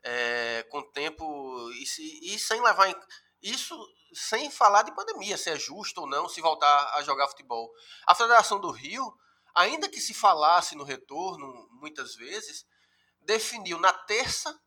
é, 0.03 0.63
com 0.69 0.81
tempo 0.91 1.71
e, 1.71 1.85
se, 1.85 2.19
e 2.23 2.39
sem 2.39 2.61
levar 2.61 2.89
em, 2.89 2.95
isso 3.41 3.77
sem 4.13 4.49
falar 4.49 4.83
de 4.83 4.95
pandemia, 4.95 5.37
se 5.37 5.49
é 5.49 5.57
justo 5.57 6.01
ou 6.01 6.07
não 6.07 6.29
se 6.29 6.41
voltar 6.41 6.93
a 6.95 7.03
jogar 7.03 7.27
futebol. 7.27 7.71
A 8.05 8.15
Federação 8.15 8.59
do 8.59 8.71
Rio, 8.71 9.13
ainda 9.53 9.89
que 9.89 9.99
se 9.99 10.13
falasse 10.13 10.75
no 10.75 10.83
retorno 10.83 11.67
muitas 11.71 12.15
vezes, 12.15 12.65
definiu 13.21 13.77
na 13.79 13.91
terça 13.91 14.57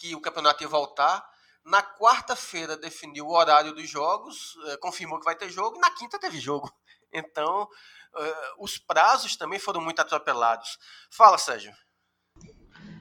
que 0.00 0.14
o 0.14 0.20
campeonato 0.20 0.62
ia 0.62 0.68
voltar. 0.68 1.22
Na 1.62 1.82
quarta-feira 1.82 2.74
definiu 2.74 3.26
o 3.26 3.36
horário 3.36 3.74
dos 3.74 3.88
jogos, 3.88 4.56
eh, 4.66 4.78
confirmou 4.78 5.18
que 5.18 5.26
vai 5.26 5.36
ter 5.36 5.50
jogo, 5.50 5.76
e 5.76 5.80
na 5.80 5.90
quinta 5.90 6.18
teve 6.18 6.40
jogo. 6.40 6.70
Então, 7.12 7.66
eh, 8.16 8.52
os 8.60 8.78
prazos 8.78 9.34
também 9.34 9.58
foram 9.58 9.80
muito 9.80 9.98
atropelados. 9.98 10.78
Fala, 11.10 11.36
Sérgio. 11.36 11.72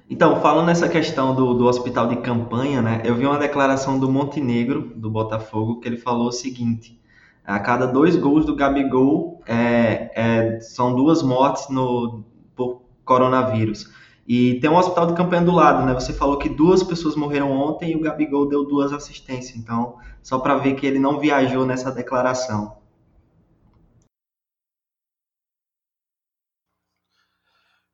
Então, 0.09 0.41
falando 0.41 0.65
nessa 0.65 0.89
questão 0.89 1.35
do, 1.35 1.53
do 1.53 1.67
hospital 1.67 2.07
de 2.07 2.15
campanha, 2.15 2.81
né, 2.81 3.03
eu 3.05 3.13
vi 3.13 3.27
uma 3.27 3.37
declaração 3.37 3.99
do 3.99 4.11
Montenegro, 4.11 4.81
do 4.95 5.11
Botafogo, 5.11 5.79
que 5.79 5.87
ele 5.87 5.99
falou 5.99 6.29
o 6.29 6.31
seguinte: 6.31 6.99
a 7.45 7.59
cada 7.59 7.85
dois 7.85 8.15
gols 8.15 8.45
do 8.45 8.55
Gabigol 8.55 9.43
é, 9.45 10.11
é, 10.15 10.59
são 10.59 10.95
duas 10.95 11.21
mortes 11.21 11.69
no, 11.69 12.25
por 12.55 12.81
coronavírus. 13.05 13.85
E 14.29 14.59
tem 14.59 14.69
um 14.69 14.77
hospital 14.77 15.07
de 15.07 15.15
campanha 15.15 15.41
do 15.41 15.51
lado, 15.51 15.83
né? 15.87 15.93
Você 15.95 16.13
falou 16.13 16.37
que 16.37 16.47
duas 16.47 16.83
pessoas 16.83 17.15
morreram 17.15 17.51
ontem 17.51 17.93
e 17.93 17.95
o 17.95 17.99
Gabigol 17.99 18.47
deu 18.47 18.63
duas 18.63 18.93
assistências. 18.93 19.57
Então, 19.57 19.99
só 20.21 20.37
para 20.37 20.55
ver 20.59 20.75
que 20.75 20.85
ele 20.85 20.99
não 20.99 21.19
viajou 21.19 21.65
nessa 21.65 21.91
declaração. 21.91 22.79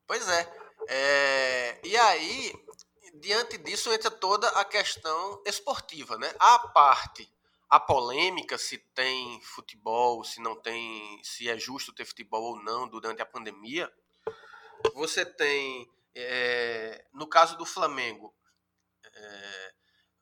Pois 0.06 0.28
é. 0.28 0.52
é. 0.90 1.80
E 1.82 1.96
aí, 1.96 2.52
diante 3.14 3.56
disso, 3.56 3.90
entra 3.90 4.10
toda 4.10 4.46
a 4.60 4.64
questão 4.66 5.42
esportiva, 5.46 6.18
né? 6.18 6.30
A 6.38 6.58
parte, 6.68 7.26
a 7.66 7.80
polêmica 7.80 8.58
se 8.58 8.76
tem 8.94 9.40
futebol, 9.40 10.22
se 10.22 10.42
não 10.42 10.54
tem, 10.54 11.18
se 11.24 11.48
é 11.48 11.56
justo 11.56 11.94
ter 11.94 12.04
futebol 12.04 12.42
ou 12.42 12.62
não 12.62 12.86
durante 12.86 13.22
a 13.22 13.26
pandemia. 13.26 13.90
Você 14.94 15.24
tem 15.24 15.90
é, 16.18 17.04
no 17.12 17.28
caso 17.28 17.56
do 17.58 17.66
Flamengo, 17.66 18.34
é, 19.04 19.74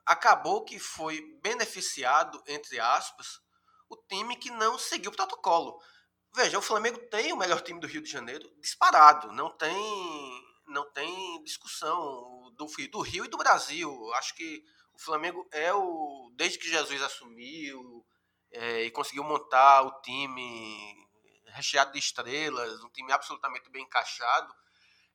acabou 0.04 0.64
que 0.64 0.78
foi 0.78 1.20
beneficiado, 1.40 2.42
entre 2.48 2.80
aspas, 2.80 3.40
o 3.88 3.96
time 4.08 4.36
que 4.36 4.50
não 4.50 4.76
seguiu 4.76 5.12
o 5.12 5.14
protocolo. 5.14 5.80
Veja, 6.34 6.58
o 6.58 6.62
Flamengo 6.62 6.98
tem 7.08 7.32
o 7.32 7.36
melhor 7.36 7.60
time 7.60 7.78
do 7.78 7.86
Rio 7.86 8.02
de 8.02 8.10
Janeiro 8.10 8.50
disparado, 8.60 9.30
não 9.30 9.50
tem, 9.56 9.76
não 10.66 10.90
tem 10.92 11.42
discussão 11.44 12.52
do, 12.56 12.66
do 12.90 13.00
Rio 13.00 13.24
e 13.24 13.28
do 13.28 13.38
Brasil. 13.38 14.12
Acho 14.14 14.34
que 14.34 14.64
o 14.92 14.98
Flamengo 14.98 15.48
é 15.52 15.72
o, 15.72 16.32
desde 16.34 16.58
que 16.58 16.68
Jesus 16.68 17.00
assumiu 17.02 18.04
é, 18.50 18.82
e 18.82 18.90
conseguiu 18.90 19.22
montar 19.22 19.82
o 19.82 20.00
time 20.00 21.04
recheado 21.46 21.92
de 21.92 22.00
estrelas, 22.00 22.82
um 22.82 22.90
time 22.90 23.12
absolutamente 23.12 23.70
bem 23.70 23.84
encaixado, 23.84 24.52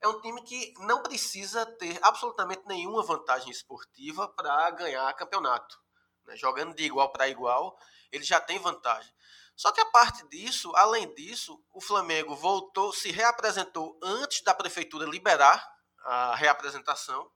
é 0.01 0.08
um 0.08 0.22
time 0.22 0.41
que 0.44 0.74
não 0.79 1.03
precisa 1.03 1.65
ter 1.65 2.00
absolutamente 2.01 2.63
nenhuma 2.65 3.03
vantagem 3.03 3.51
esportiva 3.51 4.27
para 4.29 4.70
ganhar 4.72 5.13
campeonato. 5.13 5.77
Né? 6.25 6.36
Jogando 6.36 6.74
de 6.74 6.84
igual 6.84 7.12
para 7.12 7.27
igual, 7.27 7.77
ele 8.12 8.24
já 8.24 8.39
tem 8.39 8.60
vantagem. 8.60 9.13
Só 9.56 9.74
que 9.74 9.82
a 9.82 9.86
parte 9.86 10.25
disso, 10.29 10.74
além 10.75 11.13
disso, 11.15 11.62
o 11.74 11.82
Flamengo 11.82 12.34
voltou, 12.34 12.94
se 12.94 13.12
reapresentou 13.12 14.00
antes 14.01 14.41
da 14.41 14.53
prefeitura 14.53 15.06
liberar 15.06 15.70
a 16.06 16.34
reapresentação, 16.36 17.29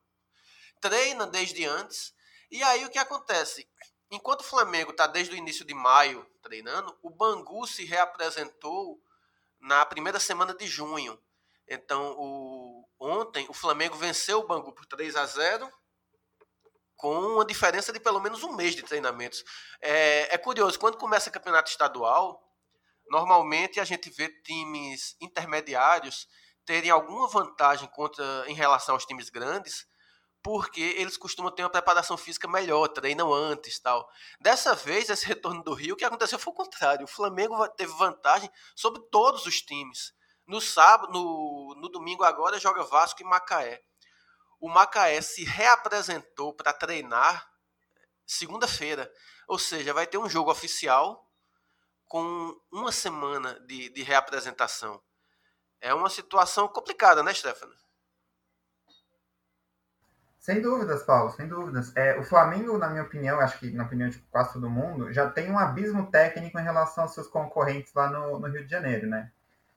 treina 0.79 1.27
desde 1.27 1.65
antes, 1.65 2.13
e 2.49 2.63
aí 2.63 2.85
o 2.85 2.89
que 2.89 2.97
acontece? 2.97 3.67
Enquanto 4.09 4.41
o 4.41 4.45
Flamengo 4.45 4.91
está 4.91 5.07
desde 5.07 5.33
o 5.33 5.37
início 5.37 5.65
de 5.65 5.73
maio 5.73 6.25
treinando, 6.41 6.97
o 7.01 7.09
Bangu 7.09 7.65
se 7.67 7.83
reapresentou 7.83 9.01
na 9.59 9.85
primeira 9.85 10.19
semana 10.19 10.53
de 10.53 10.67
junho. 10.67 11.19
Então, 11.67 12.15
o, 12.17 12.52
ontem 13.03 13.45
o 13.49 13.53
Flamengo 13.53 13.95
venceu 13.95 14.39
o 14.39 14.47
Bangu 14.47 14.71
por 14.73 14.85
3 14.85 15.15
a 15.15 15.25
0 15.25 15.71
com 16.95 17.19
uma 17.19 17.45
diferença 17.45 17.91
de 17.91 17.99
pelo 17.99 18.21
menos 18.21 18.43
um 18.43 18.55
mês 18.55 18.75
de 18.75 18.81
treinamentos. 18.81 19.43
É, 19.81 20.33
é 20.33 20.37
curioso, 20.37 20.79
quando 20.79 20.97
começa 20.97 21.29
o 21.29 21.33
campeonato 21.33 21.69
estadual, 21.69 22.41
normalmente 23.09 23.79
a 23.79 23.83
gente 23.83 24.09
vê 24.09 24.29
times 24.41 25.17
intermediários 25.19 26.27
terem 26.65 26.89
alguma 26.89 27.27
vantagem 27.27 27.89
contra 27.89 28.45
em 28.47 28.53
relação 28.53 28.95
aos 28.95 29.05
times 29.05 29.29
grandes, 29.29 29.85
porque 30.41 30.81
eles 30.81 31.17
costumam 31.17 31.51
ter 31.51 31.63
uma 31.63 31.69
preparação 31.69 32.17
física 32.17 32.47
melhor, 32.47 32.87
treinam 32.87 33.33
antes 33.33 33.79
tal. 33.79 34.09
Dessa 34.39 34.73
vez, 34.73 35.09
esse 35.09 35.25
retorno 35.27 35.61
do 35.61 35.73
Rio, 35.73 35.95
o 35.95 35.97
que 35.97 36.05
aconteceu 36.05 36.39
foi 36.39 36.53
o 36.53 36.55
contrário. 36.55 37.03
O 37.03 37.07
Flamengo 37.07 37.67
teve 37.69 37.91
vantagem 37.93 38.49
sobre 38.75 39.01
todos 39.11 39.45
os 39.45 39.61
times. 39.61 40.13
No 40.47 40.59
sábado, 40.59 41.11
no, 41.11 41.75
no 41.77 41.89
domingo 41.89 42.23
agora, 42.23 42.59
joga 42.59 42.83
Vasco 42.83 43.21
e 43.21 43.25
Macaé. 43.25 43.81
O 44.59 44.69
Macaé 44.69 45.21
se 45.21 45.43
reapresentou 45.43 46.53
para 46.53 46.73
treinar 46.73 47.49
segunda-feira. 48.25 49.11
Ou 49.47 49.59
seja, 49.59 49.93
vai 49.93 50.07
ter 50.07 50.17
um 50.17 50.29
jogo 50.29 50.51
oficial 50.51 51.29
com 52.07 52.55
uma 52.71 52.91
semana 52.91 53.59
de, 53.61 53.89
de 53.89 54.03
reapresentação. 54.03 55.01
É 55.81 55.93
uma 55.93 56.09
situação 56.09 56.67
complicada, 56.67 57.23
né, 57.23 57.33
Stefano? 57.33 57.73
Sem 60.39 60.61
dúvidas, 60.61 61.03
Paulo, 61.03 61.31
sem 61.31 61.47
dúvidas. 61.47 61.95
É, 61.95 62.19
o 62.19 62.23
Flamengo, 62.23 62.77
na 62.77 62.89
minha 62.89 63.03
opinião, 63.03 63.39
acho 63.39 63.57
que 63.59 63.71
na 63.71 63.85
opinião 63.85 64.09
de 64.09 64.19
quase 64.23 64.53
todo 64.53 64.69
mundo, 64.69 65.11
já 65.11 65.29
tem 65.29 65.49
um 65.49 65.57
abismo 65.57 66.11
técnico 66.11 66.59
em 66.59 66.63
relação 66.63 67.05
aos 67.05 67.13
seus 67.13 67.27
concorrentes 67.27 67.93
lá 67.93 68.09
no, 68.09 68.39
no 68.39 68.47
Rio 68.47 68.65
de 68.65 68.69
Janeiro, 68.69 69.07
né? 69.07 69.31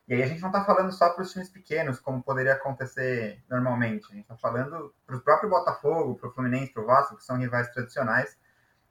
E 0.09 0.15
aí 0.15 0.23
a 0.23 0.27
gente 0.27 0.41
não 0.41 0.51
está 0.51 0.65
falando 0.65 0.93
só 0.93 1.11
para 1.11 1.23
os 1.23 1.33
times 1.33 1.49
pequenos, 1.49 1.99
como 1.99 2.23
poderia 2.23 2.53
acontecer 2.53 3.43
normalmente. 3.49 4.07
A 4.11 4.15
gente 4.15 4.23
está 4.23 4.37
falando 4.37 4.95
para 5.05 5.17
o 5.17 5.21
próprio 5.21 5.51
Botafogo, 5.51 6.15
para 6.15 6.29
o 6.29 6.33
Fluminense, 6.33 6.73
para 6.73 6.83
o 6.83 6.87
Vasco, 6.87 7.17
que 7.17 7.25
são 7.25 7.37
rivais 7.37 7.69
tradicionais. 7.71 8.37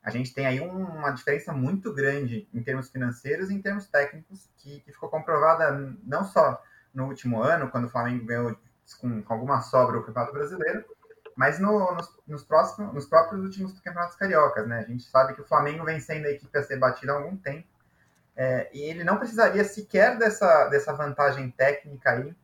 A 0.03 0.09
gente 0.09 0.33
tem 0.33 0.45
aí 0.45 0.59
um, 0.59 0.85
uma 0.85 1.11
diferença 1.11 1.53
muito 1.53 1.93
grande 1.93 2.47
em 2.53 2.61
termos 2.61 2.89
financeiros 2.89 3.49
e 3.49 3.53
em 3.53 3.61
termos 3.61 3.87
técnicos, 3.87 4.49
que, 4.57 4.81
que 4.81 4.91
ficou 4.91 5.09
comprovada 5.09 5.71
não 6.03 6.25
só 6.25 6.61
no 6.93 7.05
último 7.05 7.41
ano, 7.41 7.69
quando 7.69 7.85
o 7.85 7.89
Flamengo 7.89 8.25
ganhou 8.25 8.55
com, 8.99 9.23
com 9.23 9.33
alguma 9.33 9.61
sobra 9.61 9.97
o 9.97 10.03
Campeonato 10.03 10.33
Brasileiro, 10.33 10.85
mas 11.35 11.59
no, 11.59 11.93
nos, 11.93 12.09
nos, 12.27 12.43
próximos, 12.43 12.93
nos 12.93 13.05
próprios 13.05 13.41
últimos 13.41 13.79
campeonatos 13.79 14.15
cariocas, 14.15 14.67
né? 14.67 14.79
A 14.79 14.89
gente 14.89 15.03
sabe 15.03 15.33
que 15.33 15.41
o 15.41 15.45
Flamengo 15.45 15.83
vem 15.83 15.99
sendo 15.99 16.27
a 16.27 16.31
equipe 16.31 16.57
a 16.57 16.63
ser 16.63 16.77
batida 16.77 17.11
há 17.11 17.15
algum 17.15 17.35
tempo, 17.35 17.67
é, 18.35 18.69
e 18.73 18.81
ele 18.81 19.03
não 19.03 19.17
precisaria 19.17 19.63
sequer 19.63 20.17
dessa, 20.17 20.67
dessa 20.67 20.93
vantagem 20.93 21.49
técnica 21.51 22.11
aí 22.11 22.35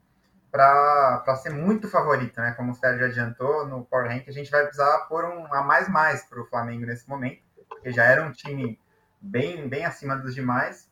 para 0.50 1.36
ser 1.41 1.50
muito 1.50 1.89
favorito, 1.89 2.39
né? 2.39 2.51
Como 2.53 2.71
o 2.71 2.75
Sérgio 2.75 3.05
adiantou 3.05 3.65
no 3.65 3.86
Power 3.86 4.10
Rank, 4.10 4.27
a 4.27 4.33
gente 4.33 4.51
vai 4.51 4.63
precisar 4.63 5.00
pôr 5.07 5.25
um 5.25 5.53
a 5.53 5.63
mais 5.63 5.88
mais 5.88 6.24
para 6.24 6.41
o 6.41 6.45
Flamengo 6.45 6.86
nesse 6.86 7.07
momento, 7.07 7.41
porque 7.69 7.91
já 7.91 8.03
era 8.03 8.24
um 8.24 8.31
time 8.31 8.79
bem, 9.21 9.67
bem 9.69 9.86
acima 9.86 10.15
dos 10.17 10.36
demais, 10.36 10.89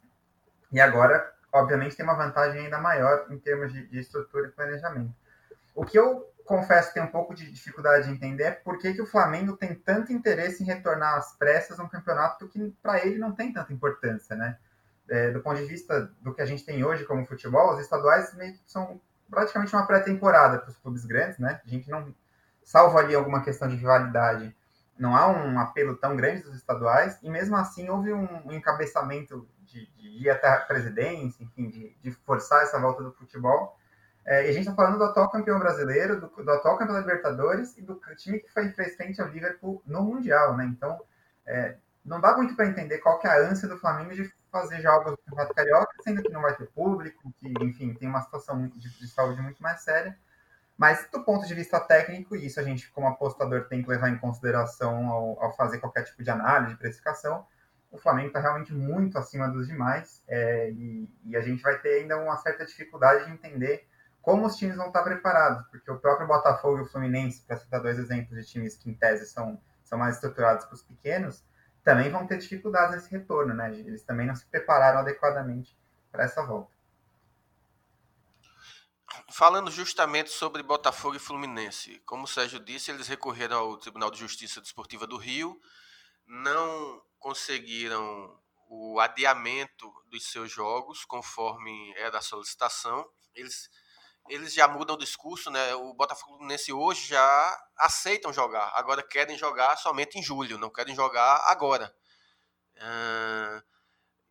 e 0.71 0.79
agora, 0.79 1.33
obviamente, 1.51 1.95
tem 1.95 2.05
uma 2.05 2.15
vantagem 2.15 2.61
ainda 2.61 2.77
maior 2.77 3.25
em 3.29 3.37
termos 3.37 3.73
de, 3.73 3.87
de 3.87 3.99
estrutura 3.99 4.47
e 4.47 4.51
planejamento. 4.51 5.13
O 5.75 5.83
que 5.83 5.97
eu 5.97 6.29
confesso 6.45 6.89
que 6.89 6.95
tenho 6.95 7.05
um 7.05 7.11
pouco 7.11 7.33
de 7.33 7.51
dificuldade 7.51 8.07
de 8.07 8.13
entender 8.13 8.43
é 8.43 8.51
por 8.51 8.77
que, 8.79 8.93
que 8.93 9.01
o 9.01 9.05
Flamengo 9.05 9.55
tem 9.55 9.75
tanto 9.75 10.11
interesse 10.11 10.63
em 10.63 10.65
retornar 10.65 11.15
às 11.15 11.37
pressas 11.37 11.79
um 11.79 11.87
campeonato 11.87 12.47
que 12.47 12.75
para 12.81 13.05
ele 13.05 13.17
não 13.17 13.33
tem 13.33 13.53
tanta 13.53 13.73
importância, 13.73 14.35
né? 14.35 14.57
É, 15.09 15.31
do 15.31 15.41
ponto 15.41 15.57
de 15.57 15.65
vista 15.65 16.11
do 16.21 16.33
que 16.33 16.41
a 16.41 16.45
gente 16.45 16.63
tem 16.63 16.83
hoje 16.83 17.03
como 17.03 17.25
futebol, 17.25 17.73
os 17.73 17.79
estaduais 17.79 18.31
são 18.67 19.01
praticamente 19.29 19.75
uma 19.75 19.85
pré-temporada 19.85 20.59
para 20.59 20.69
os 20.69 20.77
clubes 20.77 21.05
grandes, 21.05 21.39
né? 21.39 21.61
A 21.65 21.69
gente 21.69 21.89
não, 21.89 22.13
salvo 22.63 22.97
ali 22.97 23.15
alguma 23.15 23.41
questão 23.41 23.67
de 23.67 23.75
rivalidade, 23.75 24.55
não 24.97 25.15
há 25.15 25.27
um 25.27 25.59
apelo 25.59 25.95
tão 25.95 26.15
grande 26.15 26.43
dos 26.43 26.55
estaduais, 26.55 27.17
e 27.23 27.29
mesmo 27.29 27.55
assim 27.55 27.89
houve 27.89 28.13
um, 28.13 28.51
encabeçamento 28.51 29.47
de, 29.61 29.89
de, 29.95 30.23
ir 30.23 30.29
até 30.29 30.47
a 30.47 30.59
presidência, 30.59 31.43
enfim, 31.43 31.69
de, 31.69 31.95
de 32.01 32.11
forçar 32.11 32.63
essa 32.63 32.79
volta 32.79 33.01
do 33.01 33.11
futebol, 33.13 33.77
é, 34.25 34.45
e 34.45 34.49
a 34.49 34.51
gente 34.51 34.67
está 34.67 34.75
falando 34.75 34.97
do 34.97 35.05
atual 35.05 35.31
campeão 35.31 35.57
brasileiro, 35.57 36.19
do, 36.19 36.27
do, 36.27 36.51
atual 36.51 36.77
campeão 36.77 36.95
da 36.95 37.01
Libertadores 37.01 37.77
e 37.77 37.81
do 37.81 37.99
time 38.17 38.39
que 38.39 38.51
foi, 38.51 38.69
frente 38.69 39.21
ao 39.21 39.27
Liverpool 39.27 39.81
no 39.85 40.03
Mundial, 40.03 40.55
né? 40.55 40.65
Então, 40.65 41.01
é, 41.47 41.77
não 42.05 42.21
dá 42.21 42.35
muito 42.35 42.55
para 42.55 42.67
entender 42.67 42.99
qual 42.99 43.17
que 43.17 43.27
é 43.27 43.31
a 43.31 43.49
ânsia 43.49 43.67
do 43.67 43.79
Flamengo 43.79 44.13
de 44.13 44.31
fazer 44.51 44.81
jogos 44.81 45.11
do 45.11 45.17
Campeonato 45.17 45.53
Carioca, 45.53 45.93
sendo 46.03 46.21
que 46.21 46.31
não 46.31 46.41
vai 46.41 46.55
ter 46.55 46.67
público, 46.67 47.33
que, 47.39 47.53
enfim, 47.61 47.93
tem 47.93 48.07
uma 48.07 48.21
situação 48.21 48.67
de, 48.67 48.89
de 48.97 49.07
saúde 49.07 49.41
muito 49.41 49.61
mais 49.61 49.81
séria. 49.81 50.17
Mas, 50.77 51.07
do 51.11 51.23
ponto 51.23 51.45
de 51.45 51.53
vista 51.53 51.79
técnico, 51.79 52.35
isso 52.35 52.59
a 52.59 52.63
gente, 52.63 52.89
como 52.91 53.07
apostador, 53.07 53.67
tem 53.67 53.83
que 53.83 53.89
levar 53.89 54.09
em 54.09 54.17
consideração 54.17 55.09
ao, 55.09 55.43
ao 55.43 55.55
fazer 55.55 55.79
qualquer 55.79 56.03
tipo 56.03 56.23
de 56.23 56.29
análise, 56.29 56.73
de 56.73 56.79
precificação, 56.79 57.45
o 57.91 57.97
Flamengo 57.97 58.27
está 58.27 58.39
realmente 58.39 58.73
muito 58.73 59.17
acima 59.17 59.49
dos 59.49 59.67
demais, 59.67 60.23
é, 60.27 60.69
e, 60.71 61.09
e 61.25 61.35
a 61.35 61.41
gente 61.41 61.61
vai 61.61 61.77
ter 61.79 62.01
ainda 62.01 62.17
uma 62.17 62.37
certa 62.37 62.65
dificuldade 62.65 63.25
de 63.25 63.31
entender 63.31 63.87
como 64.21 64.45
os 64.45 64.55
times 64.55 64.75
vão 64.75 64.87
estar 64.87 65.01
preparados, 65.01 65.65
porque 65.69 65.89
o 65.89 65.97
próprio 65.97 66.27
Botafogo 66.27 66.77
e 66.77 66.81
o 66.81 66.85
Fluminense, 66.85 67.41
para 67.41 67.57
citar 67.57 67.81
dois 67.81 67.97
exemplos 67.97 68.37
de 68.37 68.45
times 68.45 68.75
que 68.75 68.89
em 68.89 68.93
tese 68.93 69.25
são, 69.25 69.59
são 69.83 69.97
mais 69.97 70.15
estruturados 70.15 70.65
que 70.65 70.73
os 70.73 70.83
pequenos, 70.83 71.43
também 71.89 72.11
vão 72.11 72.27
ter 72.27 72.37
dificuldades 72.37 72.93
nesse 72.93 73.09
retorno, 73.09 73.51
né? 73.51 73.73
Eles 73.73 74.03
também 74.03 74.27
não 74.27 74.35
se 74.35 74.45
prepararam 74.45 74.99
adequadamente 74.99 75.75
para 76.11 76.23
essa 76.23 76.45
volta. 76.45 76.71
Falando 79.31 79.71
justamente 79.71 80.29
sobre 80.29 80.61
Botafogo 80.61 81.15
e 81.15 81.19
Fluminense, 81.19 81.99
como 82.05 82.25
o 82.25 82.27
Sérgio 82.27 82.59
disse, 82.59 82.91
eles 82.91 83.07
recorreram 83.07 83.57
ao 83.57 83.77
Tribunal 83.77 84.11
de 84.11 84.19
Justiça 84.19 84.61
Desportiva 84.61 85.07
do 85.07 85.17
Rio, 85.17 85.59
não 86.27 87.01
conseguiram 87.17 88.39
o 88.67 88.99
adiamento 88.99 89.91
dos 90.11 90.29
seus 90.31 90.51
jogos 90.51 91.03
conforme 91.05 91.91
era 91.97 92.19
a 92.19 92.21
solicitação. 92.21 93.03
Eles 93.33 93.67
eles 94.29 94.53
já 94.53 94.67
mudam 94.67 94.95
o 94.95 94.99
discurso, 94.99 95.49
né? 95.49 95.73
O 95.75 95.93
Botafogo 95.93 96.45
nesse 96.45 96.71
hoje 96.71 97.07
já 97.07 97.67
aceitam 97.77 98.31
jogar, 98.31 98.71
agora 98.75 99.01
querem 99.01 99.37
jogar 99.37 99.75
somente 99.77 100.17
em 100.17 100.23
julho, 100.23 100.57
não 100.57 100.69
querem 100.69 100.95
jogar 100.95 101.43
agora. 101.47 101.93
Uh, 102.75 103.63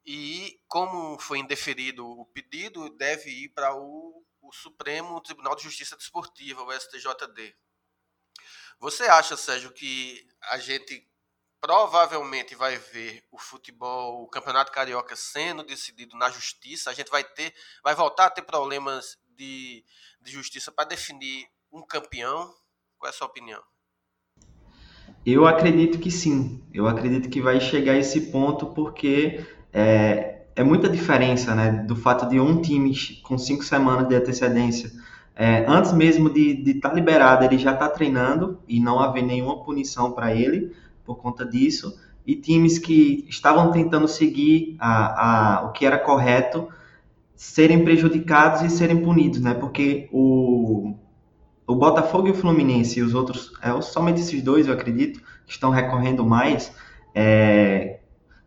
e 0.06 0.58
como 0.66 1.18
foi 1.18 1.38
indeferido 1.38 2.06
o 2.06 2.24
pedido, 2.26 2.88
deve 2.96 3.30
ir 3.30 3.50
para 3.50 3.74
o, 3.74 4.24
o, 4.40 4.52
Supremo 4.52 5.20
Tribunal 5.20 5.54
de 5.54 5.64
Justiça 5.64 5.96
Desportiva, 5.96 6.62
o 6.62 6.72
STJD. 6.72 7.54
Você 8.78 9.04
acha, 9.04 9.36
Sérgio, 9.36 9.70
que 9.72 10.26
a 10.44 10.58
gente 10.58 11.06
provavelmente 11.60 12.54
vai 12.54 12.78
ver 12.78 13.22
o 13.30 13.38
futebol, 13.38 14.22
o 14.22 14.28
Campeonato 14.28 14.72
Carioca 14.72 15.14
sendo 15.14 15.62
decidido 15.62 16.16
na 16.16 16.30
justiça? 16.30 16.88
A 16.88 16.94
gente 16.94 17.10
vai 17.10 17.24
ter, 17.24 17.54
vai 17.82 17.94
voltar 17.94 18.26
a 18.26 18.30
ter 18.30 18.42
problemas 18.42 19.18
de, 19.38 19.84
de 20.20 20.32
justiça 20.32 20.72
para 20.72 20.88
definir 20.88 21.46
um 21.72 21.82
campeão? 21.82 22.50
Qual 22.98 23.06
é 23.06 23.10
a 23.10 23.12
sua 23.12 23.28
opinião? 23.28 23.60
Eu 25.24 25.46
acredito 25.46 25.98
que 25.98 26.10
sim. 26.10 26.62
Eu 26.74 26.88
acredito 26.88 27.30
que 27.30 27.40
vai 27.40 27.60
chegar 27.60 27.92
a 27.92 27.98
esse 27.98 28.32
ponto 28.32 28.66
porque 28.66 29.46
é, 29.72 30.42
é 30.56 30.64
muita 30.64 30.88
diferença, 30.88 31.54
né? 31.54 31.70
Do 31.86 31.94
fato 31.94 32.28
de 32.28 32.40
um 32.40 32.60
time 32.60 32.92
com 33.22 33.38
cinco 33.38 33.62
semanas 33.62 34.08
de 34.08 34.16
antecedência, 34.16 34.90
é, 35.36 35.64
antes 35.68 35.92
mesmo 35.92 36.28
de 36.28 36.68
estar 36.68 36.88
tá 36.88 36.94
liberado, 36.94 37.44
ele 37.44 37.58
já 37.58 37.72
está 37.72 37.88
treinando 37.88 38.60
e 38.66 38.80
não 38.80 38.98
haver 38.98 39.22
nenhuma 39.22 39.62
punição 39.62 40.10
para 40.10 40.34
ele 40.34 40.74
por 41.04 41.16
conta 41.16 41.46
disso. 41.46 41.96
E 42.26 42.34
times 42.34 42.78
que 42.78 43.24
estavam 43.28 43.70
tentando 43.70 44.08
seguir 44.08 44.76
a, 44.80 45.60
a, 45.60 45.66
o 45.66 45.72
que 45.72 45.86
era 45.86 45.96
correto 45.96 46.68
serem 47.38 47.84
prejudicados 47.84 48.62
e 48.62 48.68
serem 48.68 49.00
punidos, 49.00 49.40
né? 49.40 49.54
Porque 49.54 50.08
o, 50.12 50.92
o 51.64 51.74
Botafogo 51.76 52.26
e 52.26 52.32
o 52.32 52.34
Fluminense 52.34 52.98
e 52.98 53.02
os 53.02 53.14
outros, 53.14 53.52
é, 53.62 53.80
somente 53.80 54.20
esses 54.20 54.42
dois, 54.42 54.66
eu 54.66 54.74
acredito, 54.74 55.20
que 55.46 55.52
estão 55.52 55.70
recorrendo 55.70 56.26
mais, 56.26 56.72
é, 57.14 58.00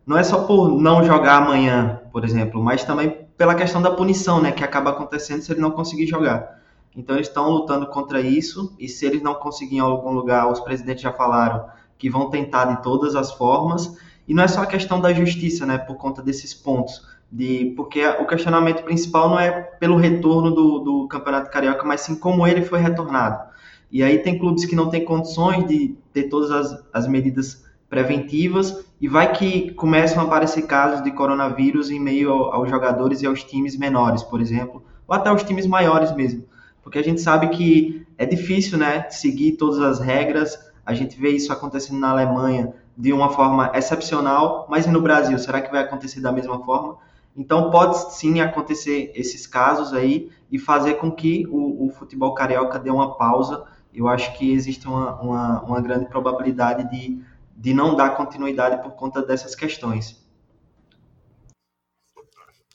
não 0.06 0.18
é 0.18 0.24
só 0.24 0.44
por 0.44 0.78
não 0.78 1.06
jogar 1.06 1.38
amanhã, 1.38 2.02
por 2.12 2.26
exemplo, 2.26 2.62
mas 2.62 2.84
também 2.84 3.26
pela 3.38 3.56
questão 3.56 3.82
da 3.82 3.92
punição, 3.92 4.42
né? 4.42 4.52
Que 4.52 4.62
acaba 4.62 4.90
acontecendo 4.90 5.42
se 5.42 5.54
ele 5.54 5.62
não 5.62 5.72
conseguir 5.72 6.06
jogar. 6.06 6.60
Então 6.94 7.16
eles 7.16 7.30
estão 7.30 7.50
lutando 7.50 7.88
contra 7.88 8.20
isso 8.20 8.76
e 8.78 8.90
se 8.90 9.06
eles 9.06 9.22
não 9.22 9.36
conseguirem 9.36 9.78
em 9.78 9.82
algum 9.82 10.12
lugar, 10.12 10.52
os 10.52 10.60
presidentes 10.60 11.02
já 11.02 11.14
falaram 11.14 11.66
que 11.98 12.10
vão 12.10 12.30
tentar 12.30 12.66
de 12.66 12.84
todas 12.84 13.16
as 13.16 13.32
formas. 13.32 13.98
E 14.28 14.34
não 14.34 14.44
é 14.44 14.50
só 14.50 14.64
a 14.64 14.68
questão 14.68 15.00
da 15.00 15.14
justiça, 15.14 15.66
né? 15.66 15.78
Por 15.78 15.96
conta 15.96 16.22
desses 16.22 16.54
pontos 16.54 17.10
de 17.32 17.74
porque 17.78 18.06
o 18.06 18.28
questionamento 18.28 18.84
principal 18.84 19.30
não 19.30 19.40
é 19.40 19.52
pelo 19.52 19.96
retorno 19.96 20.52
do, 20.52 20.80
do 20.80 21.08
Campeonato 21.08 21.50
Carioca, 21.50 21.84
mas 21.86 22.02
sim 22.02 22.16
como 22.16 22.46
ele 22.46 22.64
foi 22.64 22.80
retornado. 22.80 23.50
E 23.92 24.04
aí 24.04 24.20
tem 24.20 24.38
clubes 24.38 24.66
que 24.66 24.76
não 24.76 24.90
têm 24.90 25.06
condições 25.06 25.66
de 25.68 25.96
ter 26.12 26.24
todas 26.24 26.52
as, 26.52 26.84
as 26.94 27.08
medidas 27.08 27.66
preventivas 27.90 28.86
e 29.00 29.08
vai 29.08 29.32
que 29.32 29.72
começam 29.72 30.22
a 30.22 30.26
aparecer 30.26 30.64
casos 30.64 31.04
de 31.04 31.12
coronavírus 31.12 31.90
em 31.90 32.00
meio 32.00 32.32
ao, 32.32 32.54
aos 32.54 32.70
jogadores 32.70 33.22
e 33.22 33.26
aos 33.26 33.44
times 33.44 33.78
menores, 33.78 34.24
por 34.24 34.42
exemplo, 34.42 34.84
ou 35.08 35.16
até 35.16 35.32
os 35.32 35.44
times 35.44 35.68
maiores 35.68 36.14
mesmo. 36.14 36.46
Porque 36.84 37.00
a 37.00 37.04
gente 37.04 37.22
sabe 37.22 37.50
que 37.50 38.06
é 38.18 38.26
difícil, 38.26 38.78
né, 38.78 39.10
seguir 39.10 39.54
todas 39.54 39.80
as 39.80 40.00
regras. 40.00 40.58
A 40.86 40.94
gente 40.94 41.20
vê 41.20 41.30
isso 41.30 41.52
acontecendo 41.52 42.00
na 42.00 42.12
Alemanha 42.12 42.74
de 42.98 43.12
uma 43.14 43.30
forma 43.30 43.72
excepcional, 43.74 44.68
mas 44.70 44.86
no 44.86 45.02
Brasil, 45.02 45.38
será 45.40 45.62
que 45.62 45.72
vai 45.72 45.82
acontecer 45.82 46.22
da 46.22 46.32
mesma 46.32 46.64
forma? 46.64 46.98
Então 47.36 47.72
pode 47.72 48.14
sim 48.14 48.42
acontecer 48.42 49.12
esses 49.16 49.48
casos 49.48 49.94
aí 49.94 50.32
e 50.52 50.60
fazer 50.60 50.96
com 50.96 51.12
que 51.12 51.48
o, 51.48 51.88
o 51.88 51.90
futebol 51.90 52.34
carioca 52.34 52.78
dê 52.78 52.90
uma 52.90 53.18
pausa 53.18 53.66
eu 53.94 54.08
acho 54.08 54.38
que 54.38 54.52
existe 54.52 54.88
uma, 54.88 55.20
uma, 55.22 55.62
uma 55.64 55.82
grande 55.82 56.08
probabilidade 56.08 56.90
de, 56.90 57.24
de 57.56 57.74
não 57.74 57.96
dar 57.96 58.16
continuidade 58.16 58.82
por 58.82 58.94
conta 58.94 59.22
dessas 59.22 59.54
questões. 59.54 60.18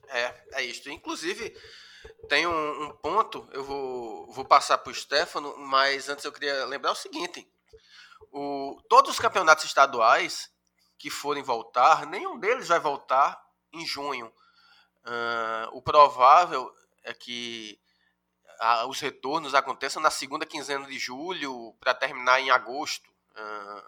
É, 0.08 0.34
é 0.52 0.62
isso. 0.62 0.90
Inclusive, 0.90 1.56
tem 2.28 2.46
um, 2.46 2.82
um, 2.84 2.90
ponto, 2.90 3.48
eu 3.52 3.64
vou, 3.64 4.30
vou 4.30 4.44
passar 4.44 4.78
para 4.78 4.90
o 4.90 4.94
Stefano, 4.94 5.56
mas 5.58 6.08
antes 6.08 6.24
eu 6.24 6.32
queria 6.32 6.64
lembrar 6.66 6.92
o 6.92 6.96
seguinte: 6.96 7.48
o, 8.30 8.80
todos 8.88 9.12
os 9.12 9.18
campeonatos 9.18 9.64
estaduais 9.64 10.50
que 10.98 11.10
forem 11.10 11.42
voltar, 11.42 12.06
nenhum 12.06 12.38
deles 12.38 12.68
vai 12.68 12.80
voltar 12.80 13.42
em 13.72 13.86
junho. 13.86 14.32
Uh, 15.06 15.70
o 15.72 15.80
provável 15.80 16.68
é 17.04 17.14
que 17.14 17.78
uh, 18.60 18.88
os 18.88 19.00
retornos 19.00 19.54
aconteçam 19.54 20.02
na 20.02 20.10
segunda 20.10 20.44
quinzena 20.44 20.86
de 20.86 20.98
julho 20.98 21.74
para 21.78 21.94
terminar 21.94 22.40
em 22.40 22.50
agosto. 22.50 23.08
Uh, 23.30 23.82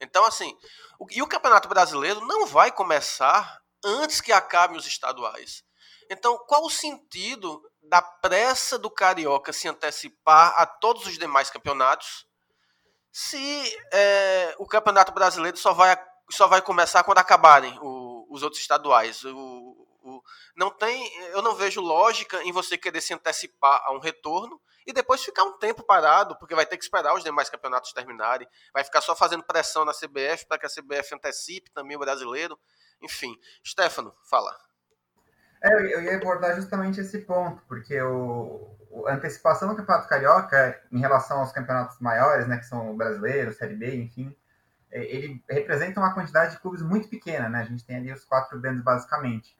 então, 0.00 0.24
assim, 0.24 0.56
o, 0.98 1.06
e 1.10 1.22
o 1.22 1.28
Campeonato 1.28 1.68
Brasileiro 1.68 2.20
não 2.26 2.46
vai 2.46 2.72
começar 2.72 3.60
antes 3.84 4.20
que 4.20 4.32
acabem 4.32 4.76
os 4.76 4.86
estaduais. 4.86 5.62
Então, 6.10 6.36
qual 6.46 6.64
o 6.64 6.70
sentido 6.70 7.62
da 7.82 8.02
pressa 8.02 8.78
do 8.78 8.90
Carioca 8.90 9.52
se 9.52 9.68
antecipar 9.68 10.54
a 10.56 10.66
todos 10.66 11.06
os 11.06 11.18
demais 11.18 11.50
campeonatos 11.50 12.26
se 13.12 13.78
é, 13.92 14.54
o 14.58 14.66
Campeonato 14.66 15.12
Brasileiro 15.12 15.56
só 15.56 15.72
vai, 15.72 15.96
só 16.30 16.46
vai 16.46 16.62
começar 16.62 17.02
quando 17.02 17.18
acabarem 17.18 17.76
o, 17.80 18.26
os 18.30 18.42
outros 18.42 18.60
estaduais? 18.60 19.24
O, 19.24 19.77
não 20.56 20.70
tem, 20.70 21.08
eu 21.30 21.42
não 21.42 21.54
vejo 21.54 21.80
lógica 21.80 22.42
em 22.42 22.52
você 22.52 22.76
querer 22.76 23.00
se 23.00 23.14
antecipar 23.14 23.82
a 23.84 23.92
um 23.92 23.98
retorno 23.98 24.60
e 24.86 24.92
depois 24.92 25.22
ficar 25.22 25.44
um 25.44 25.58
tempo 25.58 25.82
parado, 25.82 26.36
porque 26.38 26.54
vai 26.54 26.64
ter 26.64 26.78
que 26.78 26.84
esperar 26.84 27.14
os 27.14 27.22
demais 27.22 27.50
campeonatos 27.50 27.92
terminarem, 27.92 28.48
vai 28.72 28.82
ficar 28.82 29.00
só 29.00 29.14
fazendo 29.14 29.42
pressão 29.42 29.84
na 29.84 29.92
CBF 29.92 30.46
para 30.46 30.58
que 30.58 30.66
a 30.66 30.70
CBF 30.70 31.14
antecipe 31.14 31.70
também 31.72 31.96
o 31.96 32.00
brasileiro. 32.00 32.58
Enfim, 33.02 33.38
Stefano, 33.66 34.14
fala. 34.28 34.56
É, 35.62 35.94
eu 35.94 36.02
ia 36.02 36.16
abordar 36.16 36.56
justamente 36.56 37.00
esse 37.00 37.18
ponto, 37.18 37.62
porque 37.66 38.00
o, 38.00 39.04
a 39.06 39.14
antecipação 39.14 39.68
do 39.68 39.76
Campeonato 39.76 40.08
Carioca 40.08 40.80
em 40.90 41.00
relação 41.00 41.40
aos 41.40 41.52
campeonatos 41.52 41.98
maiores, 42.00 42.46
né, 42.46 42.58
que 42.58 42.66
são 42.66 42.90
o 42.90 42.96
brasileiro, 42.96 43.52
Série 43.52 43.74
B, 43.74 43.96
enfim, 43.96 44.34
é, 44.90 45.04
ele 45.04 45.44
representa 45.48 46.00
uma 46.00 46.14
quantidade 46.14 46.52
de 46.52 46.60
clubes 46.60 46.82
muito 46.82 47.08
pequena, 47.08 47.48
né? 47.48 47.60
A 47.60 47.64
gente 47.64 47.84
tem 47.84 47.96
ali 47.96 48.12
os 48.12 48.24
quatro 48.24 48.58
grandes 48.60 48.82
basicamente. 48.82 49.57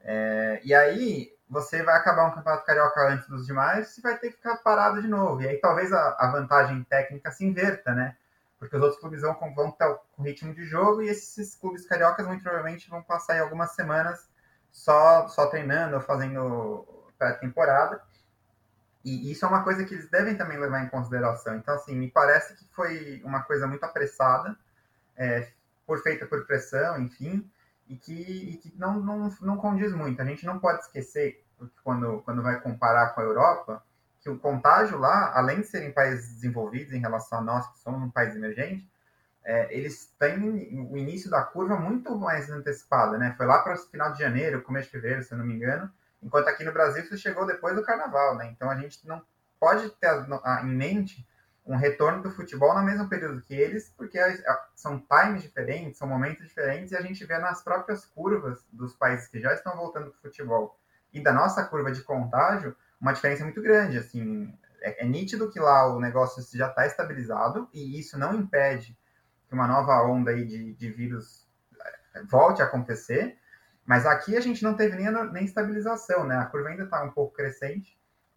É, 0.00 0.60
e 0.64 0.74
aí 0.74 1.32
você 1.48 1.82
vai 1.82 1.96
acabar 1.96 2.26
um 2.26 2.32
Campeonato 2.32 2.66
Carioca 2.66 3.00
antes 3.08 3.28
dos 3.28 3.46
demais 3.46 3.96
e 3.96 4.00
vai 4.00 4.18
ter 4.18 4.30
que 4.30 4.36
ficar 4.36 4.56
parado 4.58 5.00
de 5.00 5.08
novo. 5.08 5.42
E 5.42 5.48
aí 5.48 5.58
talvez 5.58 5.92
a, 5.92 6.16
a 6.18 6.30
vantagem 6.30 6.82
técnica 6.84 7.30
se 7.30 7.44
inverta, 7.44 7.94
né? 7.94 8.16
Porque 8.58 8.76
os 8.76 8.82
outros 8.82 9.00
clubes 9.00 9.20
vão, 9.20 9.36
vão 9.54 9.70
ter 9.70 9.86
o 10.16 10.22
ritmo 10.22 10.54
de 10.54 10.64
jogo 10.64 11.02
e 11.02 11.08
esses 11.08 11.54
clubes 11.54 11.86
cariocas 11.86 12.26
muito 12.26 12.42
provavelmente 12.42 12.88
vão 12.88 13.02
passar 13.02 13.34
aí 13.34 13.40
algumas 13.40 13.74
semanas 13.74 14.28
só, 14.72 15.28
só 15.28 15.46
treinando, 15.46 16.00
fazendo 16.00 16.86
pré-temporada. 17.18 18.02
E 19.04 19.30
isso 19.30 19.44
é 19.44 19.48
uma 19.48 19.62
coisa 19.62 19.84
que 19.84 19.94
eles 19.94 20.10
devem 20.10 20.36
também 20.36 20.58
levar 20.58 20.82
em 20.82 20.88
consideração. 20.88 21.54
Então, 21.54 21.74
assim, 21.74 21.94
me 21.94 22.10
parece 22.10 22.56
que 22.56 22.66
foi 22.74 23.22
uma 23.24 23.42
coisa 23.42 23.66
muito 23.66 23.84
apressada, 23.84 24.56
é, 25.16 25.48
por 25.86 26.02
feita 26.02 26.26
por 26.26 26.44
pressão, 26.44 27.00
enfim, 27.00 27.48
e 27.88 27.96
que, 27.96 28.12
e 28.12 28.56
que 28.56 28.74
não, 28.78 29.00
não, 29.00 29.30
não 29.40 29.56
condiz 29.56 29.92
muito. 29.92 30.20
A 30.20 30.24
gente 30.24 30.44
não 30.44 30.58
pode 30.58 30.80
esquecer, 30.80 31.44
quando, 31.82 32.20
quando 32.22 32.42
vai 32.42 32.60
comparar 32.60 33.14
com 33.14 33.20
a 33.20 33.24
Europa, 33.24 33.82
que 34.20 34.30
o 34.30 34.38
contágio 34.38 34.98
lá, 34.98 35.32
além 35.36 35.60
de 35.60 35.66
serem 35.66 35.92
países 35.92 36.34
desenvolvidos 36.34 36.92
em 36.92 36.98
relação 36.98 37.38
a 37.38 37.42
nós, 37.42 37.66
que 37.68 37.78
somos 37.78 38.02
um 38.02 38.10
país 38.10 38.34
emergente, 38.34 38.88
é, 39.44 39.72
eles 39.72 40.12
têm 40.18 40.88
o 40.90 40.96
início 40.96 41.30
da 41.30 41.40
curva 41.44 41.76
muito 41.76 42.16
mais 42.18 42.50
antecipado, 42.50 43.16
né? 43.16 43.32
Foi 43.36 43.46
lá 43.46 43.60
para 43.60 43.74
o 43.74 43.78
final 43.78 44.12
de 44.12 44.18
janeiro, 44.18 44.62
começo 44.62 44.86
de 44.86 44.92
fevereiro, 44.92 45.22
se 45.22 45.32
eu 45.32 45.38
não 45.38 45.46
me 45.46 45.54
engano, 45.54 45.88
enquanto 46.20 46.48
aqui 46.48 46.64
no 46.64 46.72
Brasil 46.72 47.04
isso 47.04 47.16
chegou 47.16 47.46
depois 47.46 47.76
do 47.76 47.84
carnaval, 47.84 48.36
né? 48.36 48.50
Então 48.50 48.68
a 48.68 48.74
gente 48.74 49.06
não 49.06 49.22
pode 49.60 49.88
ter 49.90 50.26
em 50.64 50.74
mente 50.74 51.24
um 51.66 51.76
retorno 51.76 52.22
do 52.22 52.30
futebol 52.30 52.74
no 52.74 52.82
mesmo 52.82 53.08
período 53.08 53.42
que 53.42 53.54
eles, 53.54 53.92
porque 53.96 54.18
são 54.74 55.00
times 55.00 55.42
diferentes, 55.42 55.98
são 55.98 56.06
momentos 56.06 56.46
diferentes, 56.46 56.92
e 56.92 56.96
a 56.96 57.02
gente 57.02 57.24
vê 57.24 57.38
nas 57.38 57.62
próprias 57.62 58.04
curvas 58.04 58.64
dos 58.72 58.94
países 58.94 59.26
que 59.26 59.40
já 59.40 59.52
estão 59.52 59.76
voltando 59.76 60.10
para 60.10 60.18
o 60.18 60.22
futebol 60.22 60.78
e 61.12 61.20
da 61.20 61.32
nossa 61.32 61.64
curva 61.64 61.90
de 61.90 62.02
contágio 62.02 62.76
uma 63.00 63.12
diferença 63.12 63.42
muito 63.42 63.60
grande. 63.60 63.98
Assim, 63.98 64.56
é, 64.80 65.04
é 65.04 65.08
nítido 65.08 65.50
que 65.50 65.58
lá 65.58 65.92
o 65.92 65.98
negócio 65.98 66.42
já 66.56 66.68
está 66.68 66.86
estabilizado 66.86 67.68
e 67.72 67.98
isso 67.98 68.16
não 68.18 68.34
impede 68.34 68.96
que 69.48 69.54
uma 69.54 69.66
nova 69.66 70.02
onda 70.02 70.30
aí 70.30 70.44
de, 70.44 70.74
de 70.74 70.90
vírus 70.90 71.48
eh, 72.14 72.22
volte 72.28 72.62
a 72.62 72.64
acontecer, 72.64 73.38
mas 73.84 74.06
aqui 74.06 74.36
a 74.36 74.40
gente 74.40 74.62
não 74.62 74.74
teve 74.74 74.96
nem, 74.96 75.10
nem 75.32 75.44
estabilização, 75.44 76.24
né? 76.24 76.36
A 76.36 76.46
curva 76.46 76.68
ainda 76.68 76.84
está 76.84 77.02
um 77.02 77.10
pouco 77.10 77.34
crescente 77.34 77.96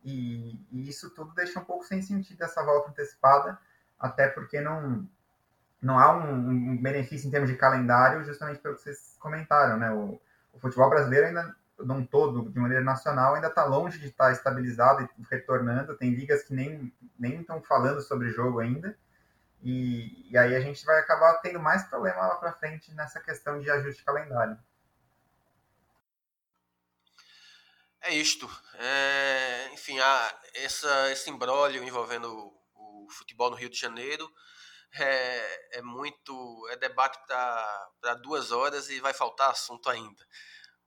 e, 0.10 0.67
e, 0.72 0.89
isso 0.89 1.10
tudo 1.12 1.34
deixa 1.34 1.60
um 1.60 1.63
pouco 1.63 1.86
sem 1.86 2.02
sentido 2.02 2.43
essa 2.43 2.63
volta 2.63 2.89
antecipada, 2.89 3.58
até 4.00 4.28
porque 4.28 4.62
não, 4.62 5.08
não 5.82 6.00
há 6.00 6.15
um, 6.15 6.72
um 6.72 6.82
benefício 6.82 7.28
em 7.28 7.32
termos 7.32 7.50
de 7.50 7.58
calendário, 7.58 8.24
justamente 8.24 8.60
pelo 8.60 8.76
que 8.76 8.82
vocês 8.82 9.15
comentaram, 9.19 9.78
né? 9.78 9.91
O, 9.91 10.19
o 10.54 10.60
futebol 10.60 10.89
brasileiro 10.89 11.28
ainda, 11.28 11.56
num 11.80 12.06
todo, 12.06 12.50
de 12.50 12.60
maneira 12.60 12.84
nacional, 12.84 13.36
ainda 13.36 13.48
está 13.48 13.65
longe 13.65 14.00
de 14.00 14.08
estar 14.08 14.32
estabilizado 14.32 15.08
e 15.17 15.24
retornando. 15.30 15.98
Tem 15.98 16.13
ligas 16.13 16.43
que 16.43 16.54
nem 16.54 16.93
estão 17.41 17.62
falando 17.62 18.02
sobre 18.02 18.32
jogo 18.32 18.60
ainda. 18.60 18.95
E, 19.62 20.32
e 20.32 20.38
aí 20.38 20.56
a 20.56 20.60
gente 20.62 20.86
vai 20.86 21.00
acabar 21.00 21.34
tendo 21.41 21.60
mais 21.60 21.84
problema 21.84 22.28
lá 22.28 22.36
para 22.36 22.54
frente 22.54 22.93
nessa 22.93 23.19
questão 23.19 23.60
de 23.60 23.69
ajuste 23.69 24.04
calendário. 24.04 24.58
É 28.10 28.15
isto. 28.15 28.50
É, 28.74 29.69
enfim, 29.72 30.00
a, 30.00 30.41
essa, 30.56 31.12
esse 31.12 31.30
imbróglio 31.30 31.84
envolvendo 31.84 32.28
o, 32.74 33.06
o, 33.06 33.10
futebol 33.12 33.52
no 33.52 33.56
Rio 33.56 33.69
de 33.69 33.80
Janeiro 33.80 34.28
é, 34.95 35.78
é 35.78 35.82
muito. 35.84 36.67
é 36.72 36.76
debate 36.76 37.19
para 37.28 38.15
duas 38.15 38.52
horas 38.52 38.89
e 38.89 39.00
vai 39.00 39.13
faltar 39.13 39.52
assunto 39.52 39.88
ainda. 39.91 40.26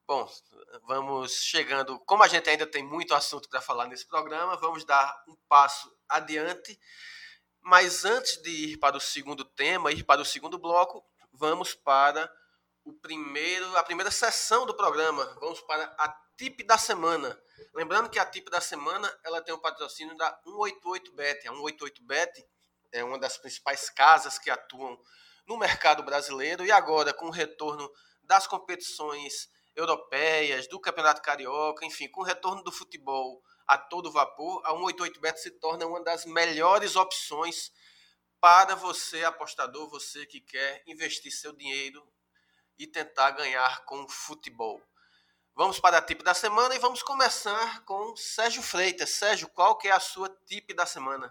Bom, 0.05 0.29
vamos 0.83 1.33
chegando. 1.45 1.97
Como 2.01 2.25
a 2.25 2.29
gente 2.29 2.51
ainda 2.51 2.67
tem 2.67 2.83
muito 2.83 3.15
assunto 3.15 3.49
para 3.49 3.61
falar 3.61 3.87
nesse 3.87 4.09
programa, 4.09 4.57
vamos 4.57 4.85
dar 4.85 5.23
um 5.29 5.37
passo 5.49 5.97
adiante 6.09 6.77
mas 7.65 8.05
antes 8.05 8.43
de 8.43 8.51
ir 8.51 8.77
para 8.79 8.97
o 8.97 9.01
segundo 9.01 9.45
tema, 9.45 9.93
ir 9.93 10.03
para 10.03 10.21
o 10.21 10.25
segundo 10.25 10.59
bloco, 10.59 11.05
vamos 11.33 11.75
para 11.75 12.29
o 12.85 12.93
primeiro, 12.93 13.77
a 13.77 13.83
primeira 13.83 14.11
sessão 14.11 14.67
do 14.67 14.75
programa. 14.75 15.25
Vamos 15.41 15.61
para 15.63 15.85
a 15.99 16.09
tip 16.37 16.63
da 16.65 16.77
semana. 16.77 17.41
Lembrando 17.75 18.11
que 18.11 18.19
a 18.19 18.27
tip 18.27 18.49
da 18.51 18.61
semana 18.61 19.13
ela 19.25 19.41
tem 19.41 19.55
o 19.55 19.61
patrocínio 19.61 20.17
da 20.17 20.41
188bet. 20.45 21.47
A 21.47 21.53
188bet 21.53 22.45
é 22.93 23.05
uma 23.05 23.19
das 23.19 23.39
principais 23.39 23.89
casas 23.91 24.39
que 24.39 24.51
atuam 24.51 24.99
no 25.47 25.57
mercado 25.57 26.03
brasileiro 26.03 26.65
e 26.65 26.73
agora 26.73 27.13
com 27.13 27.27
o 27.27 27.31
retorno 27.31 27.91
das 28.23 28.47
competições 28.47 29.51
europeias, 29.75 30.69
do 30.69 30.79
Campeonato 30.79 31.23
Carioca, 31.23 31.85
enfim, 31.85 32.09
com 32.09 32.21
o 32.21 32.25
retorno 32.25 32.63
do 32.63 32.71
futebol 32.71 33.43
a 33.67 33.79
todo 33.79 34.13
vapor, 34.13 34.61
a 34.67 34.73
188bet 34.75 35.37
se 35.37 35.51
torna 35.53 35.87
uma 35.87 36.03
das 36.03 36.27
melhores 36.27 36.95
opções 36.95 37.73
para 38.41 38.75
você, 38.75 39.25
apostador, 39.25 39.89
você 39.89 40.27
que 40.27 40.41
quer 40.41 40.83
investir 40.87 41.33
seu 41.33 41.53
dinheiro 41.53 42.07
e 42.79 42.87
tentar 42.87 43.31
ganhar 43.33 43.85
com 43.85 44.09
futebol. 44.09 44.81
Vamos 45.55 45.79
para 45.79 45.99
a 45.99 46.03
tip 46.03 46.23
da 46.23 46.33
semana 46.33 46.75
e 46.75 46.79
vamos 46.79 47.03
começar 47.03 47.85
com 47.85 48.17
Sérgio 48.17 48.63
Freitas. 48.63 49.11
Sérgio, 49.11 49.49
qual 49.55 49.77
que 49.77 49.89
é 49.89 49.93
a 49.93 50.01
sua 50.01 50.31
tip 50.47 50.75
da 50.75 50.87
semana? 50.87 51.31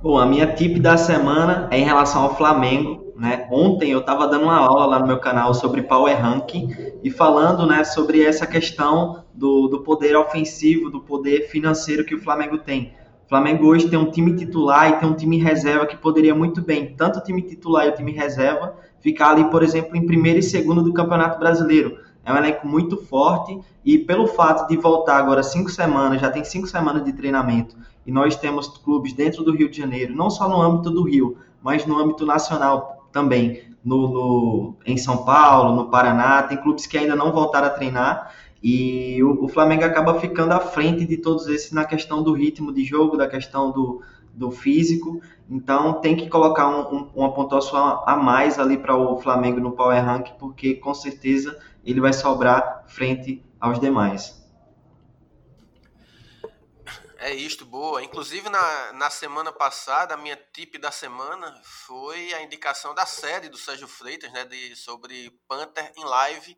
Bom, 0.00 0.18
a 0.18 0.26
minha 0.26 0.54
tip 0.54 0.78
da 0.78 0.96
semana 0.96 1.68
é 1.72 1.78
em 1.78 1.84
relação 1.84 2.22
ao 2.22 2.36
Flamengo. 2.36 3.12
Né? 3.16 3.48
Ontem 3.50 3.90
eu 3.90 4.00
estava 4.00 4.28
dando 4.28 4.44
uma 4.44 4.58
aula 4.58 4.86
lá 4.86 4.98
no 5.00 5.06
meu 5.06 5.18
canal 5.18 5.52
sobre 5.52 5.82
Power 5.82 6.16
Ranking 6.20 6.68
e 7.02 7.10
falando 7.10 7.66
né, 7.66 7.82
sobre 7.82 8.22
essa 8.22 8.46
questão 8.46 9.24
do, 9.34 9.66
do 9.68 9.82
poder 9.82 10.16
ofensivo, 10.16 10.90
do 10.90 11.00
poder 11.00 11.48
financeiro 11.48 12.04
que 12.04 12.14
o 12.14 12.22
Flamengo 12.22 12.58
tem. 12.58 12.94
O 13.24 13.28
Flamengo 13.28 13.66
hoje 13.66 13.88
tem 13.88 13.98
um 13.98 14.10
time 14.10 14.36
titular 14.36 14.88
e 14.88 15.00
tem 15.00 15.08
um 15.08 15.16
time 15.16 15.38
reserva 15.38 15.86
que 15.86 15.96
poderia 15.96 16.34
muito 16.34 16.62
bem, 16.62 16.94
tanto 16.94 17.18
o 17.18 17.22
time 17.22 17.42
titular 17.42 17.86
e 17.86 17.88
o 17.88 17.94
time 17.94 18.12
reserva, 18.12 18.76
ficar 19.06 19.30
ali, 19.30 19.44
por 19.44 19.62
exemplo, 19.62 19.96
em 19.96 20.04
primeiro 20.04 20.40
e 20.40 20.42
segundo 20.42 20.82
do 20.82 20.92
Campeonato 20.92 21.38
Brasileiro. 21.38 21.96
É 22.24 22.32
um 22.32 22.36
elenco 22.36 22.66
muito 22.66 22.96
forte 22.96 23.56
e 23.84 23.96
pelo 23.96 24.26
fato 24.26 24.66
de 24.66 24.76
voltar 24.76 25.16
agora 25.16 25.44
cinco 25.44 25.70
semanas, 25.70 26.20
já 26.20 26.28
tem 26.28 26.42
cinco 26.42 26.66
semanas 26.66 27.04
de 27.04 27.12
treinamento, 27.12 27.76
e 28.04 28.10
nós 28.10 28.34
temos 28.34 28.66
clubes 28.66 29.12
dentro 29.12 29.44
do 29.44 29.52
Rio 29.52 29.70
de 29.70 29.78
Janeiro, 29.78 30.12
não 30.12 30.28
só 30.28 30.48
no 30.48 30.60
âmbito 30.60 30.90
do 30.90 31.04
Rio, 31.04 31.36
mas 31.62 31.86
no 31.86 31.96
âmbito 31.96 32.26
nacional 32.26 33.08
também, 33.12 33.62
no, 33.84 34.08
no 34.08 34.74
em 34.84 34.96
São 34.96 35.18
Paulo, 35.18 35.76
no 35.76 35.88
Paraná, 35.88 36.42
tem 36.42 36.56
clubes 36.56 36.84
que 36.84 36.98
ainda 36.98 37.14
não 37.14 37.30
voltaram 37.30 37.68
a 37.68 37.70
treinar, 37.70 38.34
e 38.60 39.22
o, 39.22 39.44
o, 39.44 39.48
Flamengo 39.48 39.84
acaba 39.84 40.18
ficando 40.18 40.50
à 40.50 40.58
frente 40.58 41.06
de 41.06 41.16
todos 41.18 41.46
esses 41.46 41.70
na 41.70 41.84
questão 41.84 42.24
do 42.24 42.32
ritmo 42.32 42.72
de 42.72 42.84
jogo, 42.84 43.16
da 43.16 43.28
questão 43.28 43.70
do, 43.70 44.02
do 44.36 44.50
físico. 44.50 45.20
Então 45.48 46.00
tem 46.00 46.14
que 46.14 46.28
colocar 46.28 46.68
um, 46.68 46.94
um, 46.94 47.12
uma 47.14 47.34
pontuação 47.34 48.04
a 48.06 48.16
mais 48.16 48.58
ali 48.58 48.76
para 48.76 48.94
o 48.94 49.20
Flamengo 49.20 49.58
no 49.58 49.72
Power 49.72 50.04
Rank, 50.04 50.32
porque 50.38 50.74
com 50.74 50.92
certeza 50.92 51.58
ele 51.84 52.00
vai 52.00 52.12
sobrar 52.12 52.84
frente 52.86 53.42
aos 53.58 53.80
demais. 53.80 54.44
É 57.18 57.34
isto, 57.34 57.64
boa. 57.64 58.04
Inclusive, 58.04 58.48
na, 58.50 58.92
na 58.92 59.10
semana 59.10 59.50
passada, 59.50 60.14
a 60.14 60.16
minha 60.16 60.36
tip 60.52 60.78
da 60.78 60.92
semana 60.92 61.60
foi 61.64 62.32
a 62.34 62.42
indicação 62.42 62.94
da 62.94 63.06
série 63.06 63.48
do 63.48 63.56
Sérgio 63.56 63.88
Freitas, 63.88 64.30
né, 64.32 64.44
de, 64.44 64.76
sobre 64.76 65.30
Panther 65.48 65.90
em 65.96 66.04
live, 66.04 66.56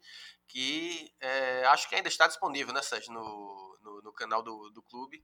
que 0.49 1.11
é, 1.21 1.65
acho 1.67 1.89
que 1.89 1.95
ainda 1.95 2.09
está 2.09 2.27
disponível, 2.27 2.75
né, 2.75 2.83
Sérgio, 2.83 3.13
no, 3.13 3.79
no, 3.83 4.03
no 4.03 4.13
canal 4.13 4.43
do, 4.43 4.69
do 4.71 4.83
clube, 4.83 5.23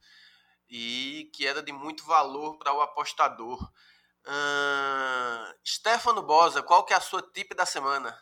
e 0.68 1.30
que 1.32 1.46
era 1.46 1.62
de 1.62 1.72
muito 1.72 2.04
valor 2.04 2.56
para 2.58 2.72
o 2.72 2.80
apostador. 2.80 3.70
Stefano 5.64 6.22
Bosa, 6.22 6.62
qual 6.62 6.84
que 6.84 6.92
é 6.92 6.96
a 6.96 7.00
sua 7.00 7.22
tip 7.22 7.54
da 7.54 7.66
semana? 7.66 8.16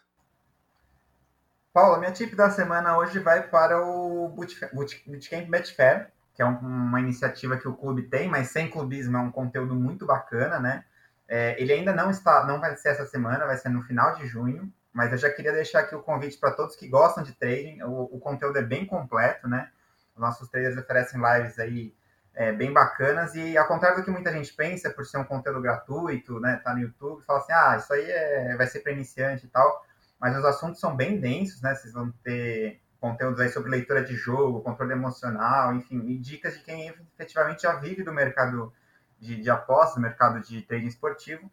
Paulo, 1.72 1.98
minha 1.98 2.12
tip 2.12 2.35
da 2.35 2.50
semana 2.50 2.98
hoje 2.98 3.18
vai 3.18 3.48
para 3.48 3.81
o 3.81 4.28
Bootcamp 4.28 5.48
Betfair, 5.48 6.12
que 6.35 6.42
é 6.42 6.44
uma 6.44 7.00
iniciativa 7.00 7.57
que 7.57 7.68
o 7.68 7.74
clube 7.74 8.02
tem, 8.02 8.28
mas 8.28 8.48
sem 8.48 8.68
clubismo 8.68 9.16
é 9.16 9.20
um 9.20 9.31
conteúdo 9.31 9.74
muito 9.74 10.05
bacana, 10.05 10.59
né? 10.59 10.85
É, 11.26 11.61
ele 11.61 11.72
ainda 11.72 11.94
não 11.94 12.11
está, 12.11 12.44
não 12.44 12.61
vai 12.61 12.76
ser 12.76 12.90
essa 12.90 13.07
semana, 13.07 13.46
vai 13.46 13.57
ser 13.57 13.70
no 13.70 13.83
final 13.85 14.14
de 14.16 14.26
junho, 14.26 14.70
mas 14.92 15.12
eu 15.12 15.18
já 15.18 15.31
queria 15.31 15.52
deixar 15.52 15.81
aqui 15.81 15.94
o 15.94 16.02
convite 16.02 16.37
para 16.37 16.50
todos 16.50 16.76
que 16.76 16.87
gostam 16.87 17.24
de 17.24 17.33
trading. 17.33 17.83
O, 17.85 18.16
o, 18.16 18.20
conteúdo 18.20 18.59
é 18.59 18.62
bem 18.62 18.85
completo, 18.85 19.48
né? 19.48 19.70
Os 20.14 20.20
nossos 20.20 20.48
traders 20.50 20.76
oferecem 20.76 21.20
lives 21.20 21.59
aí 21.59 21.94
é, 22.35 22.53
bem 22.53 22.73
bacanas 22.73 23.35
e 23.35 23.57
ao 23.57 23.66
contrário 23.66 23.99
do 23.99 24.05
que 24.05 24.11
muita 24.11 24.33
gente 24.33 24.53
pensa, 24.55 24.90
por 24.90 25.05
ser 25.05 25.18
um 25.18 25.25
conteúdo 25.25 25.61
gratuito, 25.61 26.40
né? 26.40 26.61
Tá 26.64 26.75
no 26.75 26.81
YouTube, 26.81 27.23
fala 27.25 27.38
assim, 27.38 27.53
ah, 27.53 27.77
isso 27.79 27.92
aí 27.92 28.11
é, 28.11 28.57
vai 28.57 28.66
ser 28.66 28.81
para 28.81 28.92
iniciante 28.92 29.47
e 29.47 29.49
tal 29.49 29.83
mas 30.23 30.38
os 30.38 30.45
assuntos 30.45 30.79
são 30.79 30.95
bem 30.95 31.18
densos, 31.18 31.61
né? 31.61 31.75
Vocês 31.75 31.92
vão 31.92 32.12
ter 32.23 32.81
conteúdos 33.01 33.40
aí 33.40 33.49
sobre 33.49 33.73
leitura 33.73 34.05
de 34.05 34.14
jogo, 34.14 34.62
controle 34.62 34.92
emocional, 34.92 35.75
enfim, 35.75 36.01
e 36.07 36.16
dicas 36.16 36.55
de 36.55 36.61
quem 36.61 36.87
efetivamente 36.87 37.62
já 37.62 37.75
vive 37.75 38.05
do 38.05 38.12
mercado 38.12 38.73
de, 39.18 39.42
de 39.42 39.51
apostas, 39.51 39.97
do 39.97 40.01
mercado 40.01 40.40
de 40.40 40.62
trading 40.62 40.87
esportivo. 40.87 41.51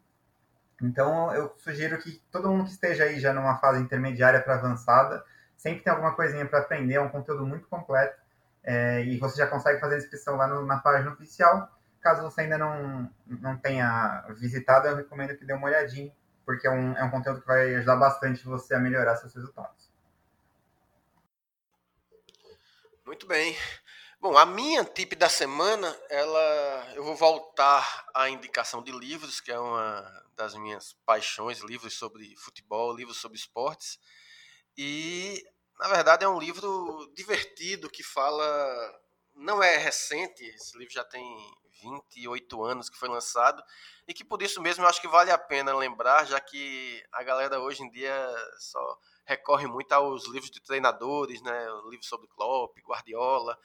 Então, 0.80 1.34
eu 1.34 1.52
sugiro 1.58 1.98
que 1.98 2.22
todo 2.32 2.48
mundo 2.48 2.66
que 2.66 2.70
esteja 2.70 3.06
aí 3.06 3.20
já 3.20 3.34
numa 3.34 3.58
fase 3.58 3.82
intermediária 3.82 4.40
para 4.40 4.54
avançada, 4.54 5.26
sempre 5.58 5.84
tem 5.84 5.92
alguma 5.92 6.14
coisinha 6.14 6.46
para 6.46 6.60
aprender, 6.60 6.94
é 6.94 7.02
um 7.02 7.10
conteúdo 7.10 7.48
muito 7.48 7.68
completo, 7.68 8.19
é, 8.64 9.04
e 9.04 9.18
você 9.18 9.38
já 9.38 9.48
consegue 9.48 9.80
fazer 9.80 9.96
a 9.96 9.98
inscrição 10.00 10.36
lá 10.36 10.48
no, 10.48 10.66
na 10.66 10.80
página 10.80 11.12
oficial. 11.12 11.70
Caso 12.02 12.22
você 12.22 12.42
ainda 12.42 12.58
não, 12.58 13.10
não 13.28 13.58
tenha 13.58 14.26
visitado, 14.38 14.88
eu 14.88 14.96
recomendo 14.96 15.38
que 15.38 15.46
dê 15.46 15.54
uma 15.54 15.68
olhadinha 15.68 16.12
porque 16.50 16.66
é 16.66 16.72
um, 16.72 16.98
é 16.98 17.04
um 17.04 17.12
conteúdo 17.12 17.42
que 17.42 17.48
vai 17.48 17.76
ajudar 17.76 17.96
bastante 17.96 18.44
você 18.44 18.74
a 18.74 18.80
melhorar 18.80 19.16
seus 19.18 19.36
resultados. 19.36 19.88
Muito 23.06 23.28
bem. 23.28 23.56
Bom, 24.20 24.36
a 24.36 24.48
minha 24.48 24.84
tip 24.84 25.14
da 25.14 25.30
semana, 25.30 25.96
ela, 26.10 26.94
eu 26.96 27.04
vou 27.04 27.16
voltar 27.16 28.08
à 28.16 28.32
indicação 28.32 28.82
de 28.82 28.92
livros, 28.92 29.40
que 29.40 29.52
é 29.52 29.60
uma 29.60 30.26
das 30.36 30.56
minhas 30.56 30.94
paixões, 31.06 31.60
livros 31.60 31.94
sobre 31.94 32.36
futebol, 32.38 32.96
livros 32.96 33.18
sobre 33.18 33.38
esportes. 33.38 34.00
E, 34.76 35.46
na 35.80 35.88
verdade, 35.88 36.26
é 36.26 36.28
um 36.28 36.40
livro 36.40 37.10
divertido 37.16 37.90
que 37.90 38.04
fala, 38.04 39.02
não 39.34 39.64
é 39.64 39.78
recente, 39.78 40.44
esse 40.44 40.78
livro 40.78 40.94
já 40.94 41.06
tem 41.06 41.24
28 41.82 42.64
anos 42.66 42.90
que 42.90 42.98
foi 42.98 43.08
lançado, 43.08 43.64
e 44.06 44.14
que 44.14 44.26
por 44.26 44.42
isso 44.42 44.62
mesmo 44.62 44.84
eu 44.84 44.90
acho 44.90 45.00
que 45.00 45.08
vale 45.08 45.32
a 45.32 45.38
pena 45.38 45.74
lembrar, 45.74 46.26
já 46.26 46.40
que 46.40 47.02
a 47.14 47.24
galera 47.24 47.62
hoje 47.62 47.82
em 47.82 47.90
dia 47.90 48.14
só 48.60 49.00
recorre 49.26 49.68
muito 49.68 49.92
aos 49.94 50.28
livros 50.28 50.52
de 50.52 50.60
treinadores, 50.60 51.42
né, 51.42 51.66
livros 51.90 52.10
sobre 52.10 52.28
Klopp, 52.28 52.78
Guardiola. 52.80 53.58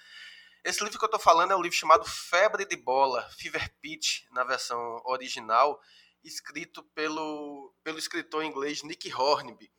Esse 0.62 0.84
livro 0.84 0.98
que 0.98 1.04
eu 1.04 1.08
estou 1.08 1.20
falando 1.20 1.50
é 1.52 1.56
um 1.56 1.62
livro 1.62 1.76
chamado 1.76 2.04
Febre 2.04 2.64
de 2.64 2.76
Bola, 2.76 3.28
Fever 3.36 3.74
Pitch, 3.80 4.22
na 4.30 4.44
versão 4.44 5.02
original, 5.04 5.80
escrito 6.22 6.82
pelo, 6.94 7.74
pelo 7.82 7.98
escritor 7.98 8.44
inglês 8.44 8.82
Nick 8.82 9.12
Hornby. 9.12 9.70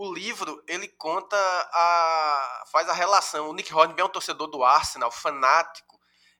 O 0.00 0.14
livro 0.14 0.62
ele 0.68 0.86
conta 0.86 1.36
a 1.36 2.64
faz 2.70 2.88
a 2.88 2.92
relação. 2.92 3.50
O 3.50 3.52
Nick 3.52 3.74
Hornby 3.74 4.00
é 4.00 4.04
um 4.04 4.08
torcedor 4.08 4.46
do 4.46 4.62
Arsenal, 4.62 5.10
fanático 5.10 5.98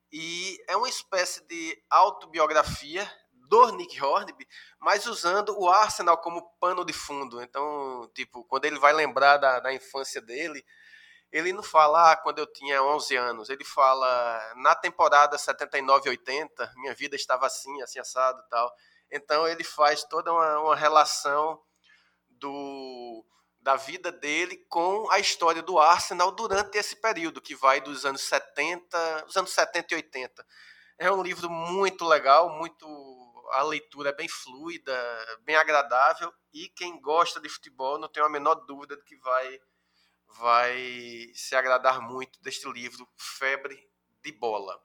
e 0.09 0.57
é 0.65 0.77
uma 0.77 0.87
espécie 0.87 1.45
de 1.45 1.77
autobiografia 1.89 3.05
do 3.33 3.69
Nick 3.73 4.01
Hornby, 4.01 4.47
mas 4.79 5.05
usando 5.07 5.59
o 5.59 5.67
Arsenal 5.67 6.17
como 6.19 6.49
pano 6.57 6.85
de 6.85 6.93
fundo. 6.93 7.43
Então, 7.43 8.09
tipo, 8.15 8.45
quando 8.45 8.63
ele 8.63 8.79
vai 8.79 8.93
lembrar 8.93 9.35
da, 9.35 9.59
da 9.59 9.73
infância 9.73 10.21
dele, 10.21 10.65
ele 11.29 11.51
não 11.51 11.61
fala 11.61 12.13
ah, 12.13 12.15
quando 12.15 12.39
eu 12.39 12.47
tinha 12.47 12.81
11 12.81 13.13
anos, 13.17 13.49
ele 13.49 13.65
fala 13.65 14.53
na 14.55 14.73
temporada 14.73 15.35
79-80, 15.35 16.47
minha 16.77 16.95
vida 16.95 17.17
estava 17.17 17.45
assim, 17.45 17.81
assim 17.81 17.99
assado 17.99 18.41
tal. 18.49 18.73
Então 19.11 19.45
ele 19.45 19.65
faz 19.65 20.05
toda 20.05 20.31
uma, 20.31 20.59
uma 20.61 20.75
relação 20.77 21.61
do 22.29 23.25
da 23.61 23.75
vida 23.75 24.11
dele 24.11 24.57
com 24.69 25.09
a 25.11 25.19
história 25.19 25.61
do 25.61 25.77
Arsenal 25.77 26.31
durante 26.31 26.77
esse 26.77 26.95
período, 26.95 27.41
que 27.41 27.55
vai 27.55 27.81
dos 27.81 28.05
anos 28.05 28.21
70, 28.21 29.25
os 29.27 29.35
anos 29.35 29.51
70 29.51 29.93
e 29.93 29.97
80. 29.97 30.45
É 30.97 31.11
um 31.11 31.21
livro 31.21 31.49
muito 31.49 32.05
legal, 32.05 32.57
muito 32.57 32.87
a 33.51 33.63
leitura 33.63 34.09
é 34.09 34.13
bem 34.13 34.27
fluida, 34.29 34.93
bem 35.41 35.55
agradável 35.55 36.31
e 36.53 36.69
quem 36.69 37.01
gosta 37.01 37.39
de 37.39 37.49
futebol 37.49 37.97
não 37.97 38.07
tem 38.07 38.23
a 38.23 38.29
menor 38.29 38.55
dúvida 38.55 38.95
de 38.95 39.03
que 39.03 39.17
vai 39.17 39.59
vai 40.37 41.31
se 41.33 41.55
agradar 41.55 41.99
muito 41.99 42.39
deste 42.41 42.69
livro 42.71 43.07
Febre 43.17 43.89
de 44.23 44.31
Bola. 44.31 44.79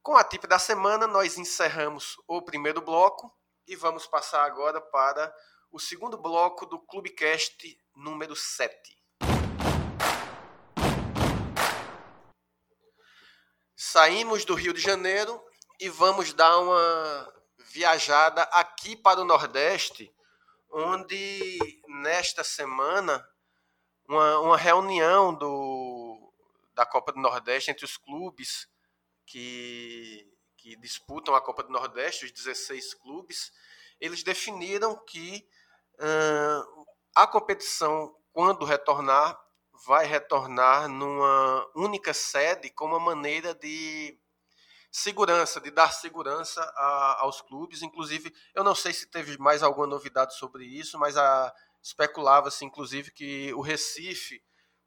Com 0.00 0.16
a 0.16 0.22
tip 0.22 0.46
da 0.46 0.58
semana, 0.58 1.06
nós 1.06 1.36
encerramos 1.36 2.16
o 2.28 2.40
primeiro 2.40 2.80
bloco 2.80 3.34
e 3.66 3.74
vamos 3.74 4.06
passar 4.06 4.44
agora 4.44 4.80
para 4.80 5.34
o 5.70 5.78
segundo 5.78 6.16
bloco 6.16 6.64
do 6.64 6.78
Clubecast 6.78 7.78
número 7.94 8.34
7. 8.34 8.98
Saímos 13.76 14.44
do 14.44 14.54
Rio 14.54 14.72
de 14.72 14.80
Janeiro 14.80 15.42
e 15.78 15.88
vamos 15.88 16.32
dar 16.32 16.58
uma 16.58 17.34
viajada 17.58 18.42
aqui 18.44 18.96
para 18.96 19.20
o 19.20 19.24
Nordeste, 19.24 20.12
onde 20.70 21.58
nesta 21.86 22.42
semana 22.42 23.26
uma, 24.08 24.40
uma 24.40 24.56
reunião 24.56 25.34
do, 25.34 26.32
da 26.74 26.86
Copa 26.86 27.12
do 27.12 27.20
Nordeste 27.20 27.70
entre 27.70 27.84
os 27.84 27.96
clubes 27.96 28.66
que, 29.26 30.32
que 30.56 30.76
disputam 30.76 31.34
a 31.34 31.40
Copa 31.42 31.62
do 31.62 31.70
Nordeste, 31.70 32.24
os 32.24 32.32
16 32.32 32.94
clubes, 32.94 33.52
eles 34.00 34.22
definiram 34.22 34.96
que 35.04 35.46
a 37.14 37.26
competição, 37.26 38.14
quando 38.32 38.64
retornar, 38.64 39.38
vai 39.86 40.06
retornar 40.06 40.88
numa 40.88 41.70
única 41.74 42.12
sede 42.12 42.70
com 42.70 42.86
uma 42.86 43.00
maneira 43.00 43.54
de 43.54 44.18
segurança, 44.90 45.60
de 45.60 45.70
dar 45.70 45.92
segurança 45.92 46.60
a, 46.76 47.20
aos 47.20 47.40
clubes. 47.40 47.82
Inclusive, 47.82 48.34
eu 48.54 48.64
não 48.64 48.74
sei 48.74 48.92
se 48.92 49.06
teve 49.06 49.38
mais 49.38 49.62
alguma 49.62 49.86
novidade 49.86 50.36
sobre 50.36 50.64
isso, 50.64 50.98
mas 50.98 51.14
especulava-se, 51.82 52.64
inclusive, 52.64 53.10
que 53.10 53.52
o 53.54 53.60
Recife 53.60 54.42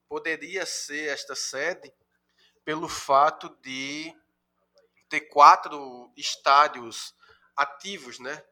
poderia 0.08 0.65
ser 0.65 1.10
esta 1.10 1.36
sede 1.36 1.93
pelo 2.65 2.88
fato 2.88 3.50
de 3.62 4.13
ter 5.10 5.21
quatro 5.21 6.12
estádios 6.15 7.15
ativos, 7.56 8.19
né? 8.19 8.43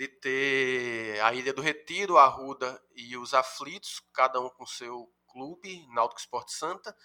De 0.00 0.08
ter 0.08 1.20
a 1.20 1.34
Ilha 1.34 1.52
do 1.52 1.60
Retiro, 1.60 2.16
a 2.16 2.24
Arruda 2.24 2.82
e 2.96 3.18
os 3.18 3.34
Aflitos, 3.34 4.00
cada 4.14 4.40
um 4.40 4.48
com 4.48 4.64
seu 4.64 5.12
clube, 5.28 5.86
Náutico 5.88 6.18
Esporte 6.18 6.54
Santa, 6.54 6.96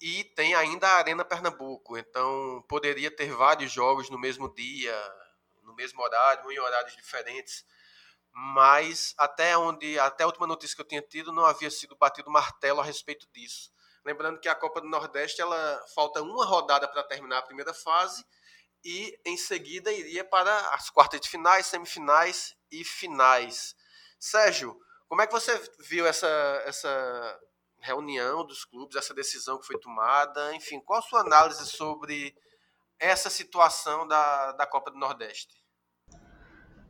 e 0.00 0.22
tem 0.36 0.54
ainda 0.54 0.86
a 0.86 0.98
Arena 0.98 1.24
Pernambuco, 1.24 1.98
então 1.98 2.64
poderia 2.68 3.10
ter 3.10 3.32
vários 3.32 3.72
jogos 3.72 4.08
no 4.10 4.16
mesmo 4.16 4.48
dia, 4.54 4.94
no 5.64 5.74
mesmo 5.74 6.00
horário, 6.00 6.52
em 6.52 6.60
horários 6.60 6.94
diferentes, 6.94 7.66
mas 8.32 9.12
até 9.18 9.58
onde 9.58 9.98
até 9.98 10.22
a 10.22 10.28
última 10.28 10.46
notícia 10.46 10.76
que 10.76 10.82
eu 10.82 10.86
tinha 10.86 11.02
tido 11.02 11.32
não 11.32 11.44
havia 11.44 11.68
sido 11.68 11.96
batido 11.96 12.30
martelo 12.30 12.78
a 12.80 12.84
respeito 12.84 13.26
disso. 13.32 13.72
Lembrando 14.04 14.38
que 14.38 14.48
a 14.48 14.54
Copa 14.54 14.80
do 14.80 14.88
Nordeste 14.88 15.40
ela 15.40 15.84
falta 15.96 16.22
uma 16.22 16.46
rodada 16.46 16.86
para 16.86 17.02
terminar 17.02 17.38
a 17.38 17.42
primeira 17.42 17.74
fase 17.74 18.24
e 18.84 19.18
em 19.24 19.36
seguida 19.36 19.92
iria 19.92 20.24
para 20.24 20.74
as 20.74 20.90
quartas 20.90 21.20
de 21.20 21.28
finais, 21.28 21.66
semifinais 21.66 22.54
e 22.70 22.84
finais. 22.84 23.74
Sérgio, 24.18 24.76
como 25.08 25.22
é 25.22 25.26
que 25.26 25.32
você 25.32 25.60
viu 25.80 26.06
essa, 26.06 26.28
essa 26.64 27.38
reunião 27.80 28.46
dos 28.46 28.64
clubes, 28.64 28.96
essa 28.96 29.14
decisão 29.14 29.58
que 29.58 29.66
foi 29.66 29.78
tomada? 29.78 30.54
Enfim, 30.54 30.80
qual 30.80 30.98
a 30.98 31.02
sua 31.02 31.20
análise 31.20 31.66
sobre 31.66 32.34
essa 32.98 33.30
situação 33.30 34.06
da, 34.06 34.52
da 34.52 34.66
Copa 34.66 34.90
do 34.90 34.98
Nordeste? 34.98 35.60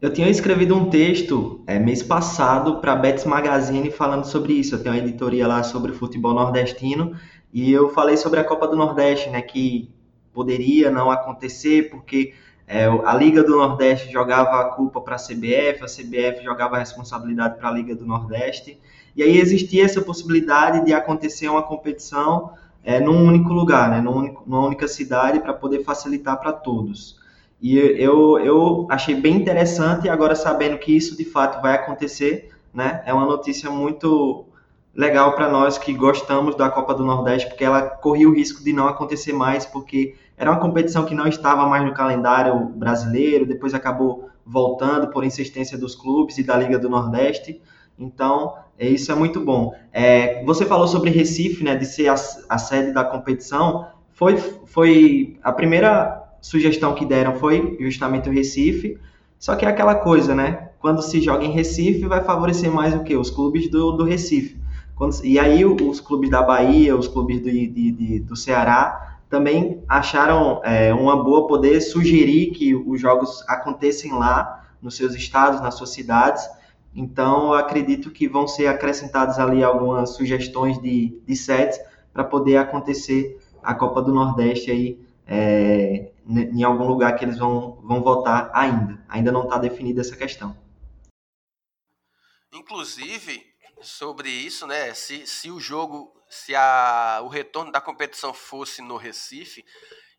Eu 0.01 0.13
tinha 0.13 0.31
escrevido 0.31 0.75
um 0.75 0.89
texto 0.89 1.63
é, 1.67 1.79
mês 1.79 2.03
passado 2.03 2.81
para 2.81 2.93
a 2.93 2.97
Betis 2.97 3.27
Magazine 3.27 3.91
falando 3.91 4.25
sobre 4.25 4.55
isso. 4.55 4.75
Eu 4.75 4.83
tenho 4.83 4.95
uma 4.95 5.01
editoria 5.01 5.47
lá 5.47 5.63
sobre 5.63 5.93
futebol 5.93 6.33
nordestino 6.33 7.15
e 7.53 7.71
eu 7.71 7.91
falei 7.91 8.17
sobre 8.17 8.41
a 8.41 8.45
Copa 8.45 8.67
do 8.67 8.77
Nordeste, 8.77 9.29
né, 9.29 9.43
que 9.43 9.93
poderia 10.33 10.91
não 10.91 11.11
acontecer 11.11 11.91
porque 11.91 12.35
é, 12.67 12.87
a 12.87 13.15
Liga 13.15 13.43
do 13.43 13.57
Nordeste 13.57 14.13
jogava 14.13 14.61
a 14.61 14.65
culpa 14.67 15.01
para 15.01 15.17
a 15.17 15.19
CBF, 15.19 15.83
a 15.83 15.87
CBF 15.87 16.45
jogava 16.45 16.77
a 16.77 16.79
responsabilidade 16.79 17.59
para 17.59 17.69
a 17.69 17.73
Liga 17.73 17.97
do 17.97 18.07
Nordeste. 18.07 18.79
E 19.17 19.25
aí 19.25 19.39
existia 19.39 19.85
essa 19.85 20.01
possibilidade 20.01 20.85
de 20.85 20.95
acontecer 20.95 21.49
uma 21.49 21.65
competição 21.65 22.53
é, 22.85 23.01
num 23.01 23.27
único 23.27 23.53
lugar, 23.53 23.91
né, 23.91 24.01
numa 24.01 24.65
única 24.65 24.87
cidade, 24.87 25.41
para 25.41 25.53
poder 25.53 25.83
facilitar 25.83 26.39
para 26.39 26.53
todos. 26.53 27.19
E 27.61 27.77
eu, 27.77 28.39
eu 28.39 28.87
achei 28.89 29.15
bem 29.15 29.37
interessante, 29.37 30.09
agora 30.09 30.35
sabendo 30.35 30.79
que 30.79 30.97
isso 30.97 31.17
de 31.17 31.25
fato 31.25 31.61
vai 31.61 31.75
acontecer, 31.75 32.51
né, 32.73 33.03
é 33.05 33.13
uma 33.13 33.27
notícia 33.27 33.71
muito 33.71 34.47
legal 34.95 35.35
para 35.35 35.49
nós 35.49 35.79
que 35.79 35.93
gostamos 35.93 36.55
da 36.55 36.69
Copa 36.69 36.95
do 36.95 37.05
Nordeste, 37.05 37.49
porque 37.49 37.65
ela 37.65 37.83
corria 37.83 38.29
o 38.29 38.35
risco 38.35 38.63
de 38.63 38.73
não 38.73 38.89
acontecer 38.89 39.33
mais, 39.33 39.65
porque 39.65 40.15
era 40.37 40.51
uma 40.51 40.61
competição 40.61 41.05
que 41.05 41.15
não 41.15 41.27
estava 41.27 41.67
mais 41.67 41.85
no 41.85 41.95
calendário 41.95 42.67
brasileiro, 42.71 43.47
depois 43.47 43.75
acabou 43.75 44.31
voltando 44.45 45.09
por 45.09 45.25
insistência 45.25 45.79
dos 45.79 45.95
clubes 45.95 46.39
e 46.39 46.43
da 46.43 46.57
Liga 46.57 46.79
do 46.79 46.89
Nordeste. 46.89 47.61
Então, 47.99 48.55
é, 48.79 48.89
isso 48.89 49.13
é 49.13 49.15
muito 49.15 49.41
bom. 49.41 49.75
É, 49.93 50.43
você 50.45 50.65
falou 50.65 50.89
sobre 50.89 51.11
Recife, 51.11 51.63
né, 51.63 51.77
de 51.77 51.85
ser 51.85 52.09
a, 52.09 52.15
a, 52.49 52.59
sede 52.59 52.93
da 52.93 53.05
competição. 53.05 53.87
Foi, 54.13 54.39
foi 54.39 55.39
a 55.43 55.53
primeira 55.53 56.21
sugestão 56.41 56.95
que 56.95 57.05
deram 57.05 57.35
foi 57.35 57.77
justamente 57.79 58.29
o 58.29 58.33
Recife. 58.33 58.99
Só 59.39 59.55
que 59.55 59.65
é 59.65 59.69
aquela 59.69 59.95
coisa, 59.95 60.35
né? 60.35 60.71
Quando 60.81 61.03
se 61.03 61.21
joga 61.21 61.45
em 61.45 61.51
Recife, 61.51 62.07
vai 62.07 62.25
favorecer 62.25 62.73
mais 62.73 62.95
o 62.95 63.03
quê? 63.03 63.17
Os 63.17 63.31
clubes 63.31 63.71
do, 63.71 63.93
do 63.93 64.05
Recife. 64.05 64.59
Quando, 65.01 65.25
e 65.25 65.39
aí 65.39 65.65
os 65.65 65.99
clubes 65.99 66.29
da 66.29 66.43
Bahia, 66.43 66.95
os 66.95 67.09
clubes 67.09 67.41
do, 67.41 67.51
de, 67.51 67.67
de, 67.69 68.21
do 68.21 68.37
Ceará 68.37 69.17
também 69.31 69.83
acharam 69.89 70.61
é, 70.63 70.93
uma 70.93 71.25
boa 71.25 71.47
poder 71.47 71.81
sugerir 71.81 72.51
que 72.51 72.75
os 72.75 73.01
jogos 73.01 73.43
acontecem 73.49 74.13
lá 74.13 74.63
nos 74.83 74.97
seus 74.97 75.15
estados, 75.15 75.63
nas 75.63 75.77
suas 75.77 75.89
cidades. 75.89 76.47
Então, 76.95 77.55
acredito 77.55 78.11
que 78.11 78.29
vão 78.29 78.47
ser 78.47 78.67
acrescentadas 78.67 79.39
ali 79.39 79.65
algumas 79.65 80.11
sugestões 80.11 80.79
de, 80.83 81.19
de 81.27 81.35
sets 81.35 81.81
para 82.13 82.23
poder 82.23 82.59
acontecer 82.59 83.41
a 83.63 83.75
Copa 83.75 84.03
do 84.03 84.13
Nordeste 84.13 84.71
aí 84.71 85.01
é, 85.27 86.11
em 86.29 86.63
algum 86.63 86.87
lugar 86.87 87.17
que 87.17 87.25
eles 87.25 87.39
vão, 87.39 87.79
vão 87.83 88.03
votar 88.03 88.51
ainda. 88.53 89.03
Ainda 89.09 89.33
não 89.33 89.45
está 89.45 89.57
definida 89.57 90.03
essa 90.03 90.15
questão. 90.15 90.55
Inclusive, 92.53 93.50
sobre 93.83 94.29
isso, 94.29 94.67
né? 94.67 94.95
Se, 94.95 95.27
se 95.27 95.51
o 95.51 95.61
jogo, 95.61 96.15
se 96.29 96.55
a, 96.55 97.21
o 97.23 97.29
retorno 97.29 97.73
da 97.73 97.81
competição 97.81 98.33
fosse 98.33 98.83
no 98.83 98.97
Recife, 98.97 99.65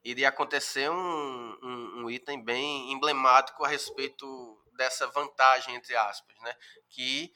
iria 0.03 0.29
acontecer 0.29 0.89
um, 0.89 1.57
um, 1.61 2.03
um 2.03 2.09
item 2.09 2.43
bem 2.43 2.91
emblemático 2.91 3.63
a 3.63 3.67
respeito 3.67 4.57
dessa 4.75 5.07
vantagem, 5.07 5.75
entre 5.75 5.95
aspas, 5.95 6.35
né? 6.41 6.55
Que, 6.89 7.31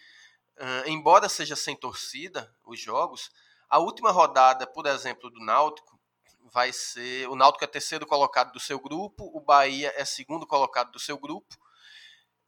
uh, 0.57 0.89
embora 0.89 1.29
seja 1.29 1.55
sem 1.55 1.75
torcida 1.75 2.53
os 2.65 2.79
jogos, 2.79 3.29
a 3.69 3.79
última 3.79 4.11
rodada, 4.11 4.65
por 4.65 4.85
exemplo, 4.85 5.29
do 5.29 5.43
Náutico, 5.43 5.99
vai 6.51 6.71
ser. 6.71 7.27
O 7.29 7.35
Náutico 7.35 7.63
é 7.63 7.67
terceiro 7.67 8.05
colocado 8.05 8.51
do 8.51 8.59
seu 8.59 8.79
grupo, 8.79 9.29
o 9.33 9.41
Bahia 9.41 9.93
é 9.95 10.05
segundo 10.05 10.47
colocado 10.47 10.91
do 10.91 10.99
seu 10.99 11.17
grupo. 11.17 11.55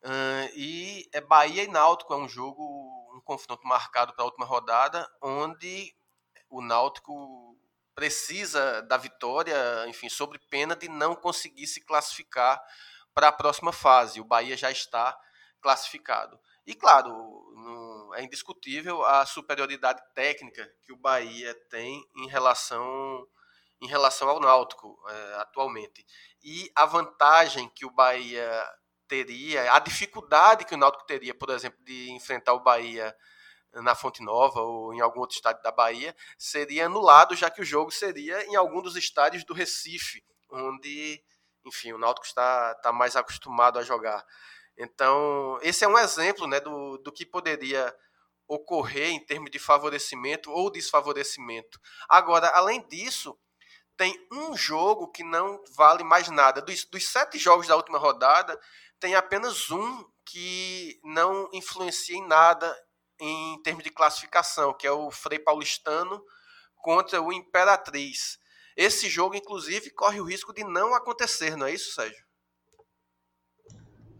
Uh, 0.03 0.49
e 0.55 1.09
é 1.11 1.19
Bahia 1.19 1.63
e 1.63 1.67
Náutico, 1.67 2.13
é 2.13 2.17
um 2.17 2.29
jogo, 2.29 2.96
confronto 3.27 3.67
marcado 3.67 4.13
para 4.13 4.23
a 4.23 4.25
última 4.25 4.45
rodada, 4.45 5.05
onde 5.21 5.93
o 6.49 6.61
Náutico 6.61 7.59
precisa 7.93 8.81
da 8.83 8.95
vitória, 8.95 9.85
enfim, 9.87 10.07
sobre 10.07 10.39
pena 10.49 10.75
de 10.75 10.87
não 10.87 11.13
conseguir 11.13 11.67
se 11.67 11.81
classificar 11.81 12.61
para 13.13 13.27
a 13.27 13.31
próxima 13.31 13.73
fase. 13.73 14.21
O 14.21 14.25
Bahia 14.25 14.55
já 14.55 14.71
está 14.71 15.19
classificado. 15.59 16.39
E 16.65 16.73
claro, 16.73 18.13
é 18.15 18.23
indiscutível 18.23 19.03
a 19.03 19.25
superioridade 19.25 20.01
técnica 20.13 20.71
que 20.83 20.93
o 20.93 20.97
Bahia 20.97 21.53
tem 21.69 22.01
em 22.15 22.27
relação 22.27 23.27
em 23.79 23.87
relação 23.87 24.27
ao 24.27 24.39
Náutico 24.39 24.99
é, 25.07 25.33
atualmente. 25.35 26.03
E 26.41 26.71
a 26.75 26.85
vantagem 26.85 27.69
que 27.69 27.85
o 27.85 27.91
Bahia 27.91 28.63
teria, 29.07 29.73
a 29.73 29.79
dificuldade 29.79 30.65
que 30.65 30.75
o 30.75 30.77
Náutico 30.77 31.05
teria, 31.05 31.33
por 31.33 31.49
exemplo, 31.49 31.79
de 31.83 32.11
enfrentar 32.11 32.53
o 32.53 32.63
Bahia 32.63 33.15
na 33.73 33.95
Fonte 33.95 34.23
Nova 34.23 34.61
ou 34.61 34.93
em 34.93 35.01
algum 35.01 35.19
outro 35.19 35.35
estádio 35.35 35.61
da 35.61 35.71
Bahia, 35.71 36.15
seria 36.37 36.85
anulado, 36.85 37.35
já 37.35 37.49
que 37.49 37.61
o 37.61 37.65
jogo 37.65 37.91
seria 37.91 38.43
em 38.45 38.55
algum 38.55 38.81
dos 38.81 38.95
estádios 38.95 39.43
do 39.43 39.53
Recife, 39.53 40.23
onde 40.49 41.21
enfim, 41.67 41.91
o 41.91 41.97
Náutico 41.97 42.25
está, 42.25 42.73
está 42.75 42.91
mais 42.91 43.15
acostumado 43.15 43.77
a 43.77 43.83
jogar. 43.83 44.25
Então, 44.77 45.57
esse 45.61 45.83
é 45.83 45.87
um 45.87 45.97
exemplo 45.97 46.47
né, 46.47 46.59
do, 46.59 46.97
do 46.99 47.11
que 47.11 47.25
poderia 47.25 47.93
ocorrer 48.47 49.09
em 49.09 49.23
termos 49.23 49.51
de 49.51 49.59
favorecimento 49.59 50.51
ou 50.51 50.71
desfavorecimento. 50.71 51.79
Agora, 52.07 52.47
além 52.55 52.87
disso, 52.87 53.37
tem 53.97 54.15
um 54.31 54.55
jogo 54.55 55.11
que 55.11 55.23
não 55.23 55.61
vale 55.75 56.03
mais 56.03 56.29
nada. 56.29 56.61
Dos, 56.61 56.85
dos 56.85 57.07
sete 57.07 57.37
jogos 57.37 57.67
da 57.67 57.75
última 57.75 57.97
rodada, 57.97 58.57
tem 58.99 59.15
apenas 59.15 59.69
um 59.71 60.05
que 60.25 60.99
não 61.03 61.49
influencia 61.53 62.17
em 62.17 62.27
nada 62.27 62.75
em 63.19 63.61
termos 63.63 63.83
de 63.83 63.89
classificação, 63.89 64.73
que 64.73 64.85
é 64.85 64.91
o 64.91 65.09
Frei 65.09 65.39
Paulistano 65.39 66.21
contra 66.77 67.21
o 67.21 67.33
Imperatriz. 67.33 68.37
Esse 68.75 69.09
jogo, 69.09 69.35
inclusive, 69.35 69.89
corre 69.89 70.21
o 70.21 70.23
risco 70.23 70.53
de 70.53 70.63
não 70.63 70.93
acontecer, 70.93 71.55
não 71.55 71.65
é 71.65 71.73
isso, 71.73 71.95
Sérgio? 71.95 72.27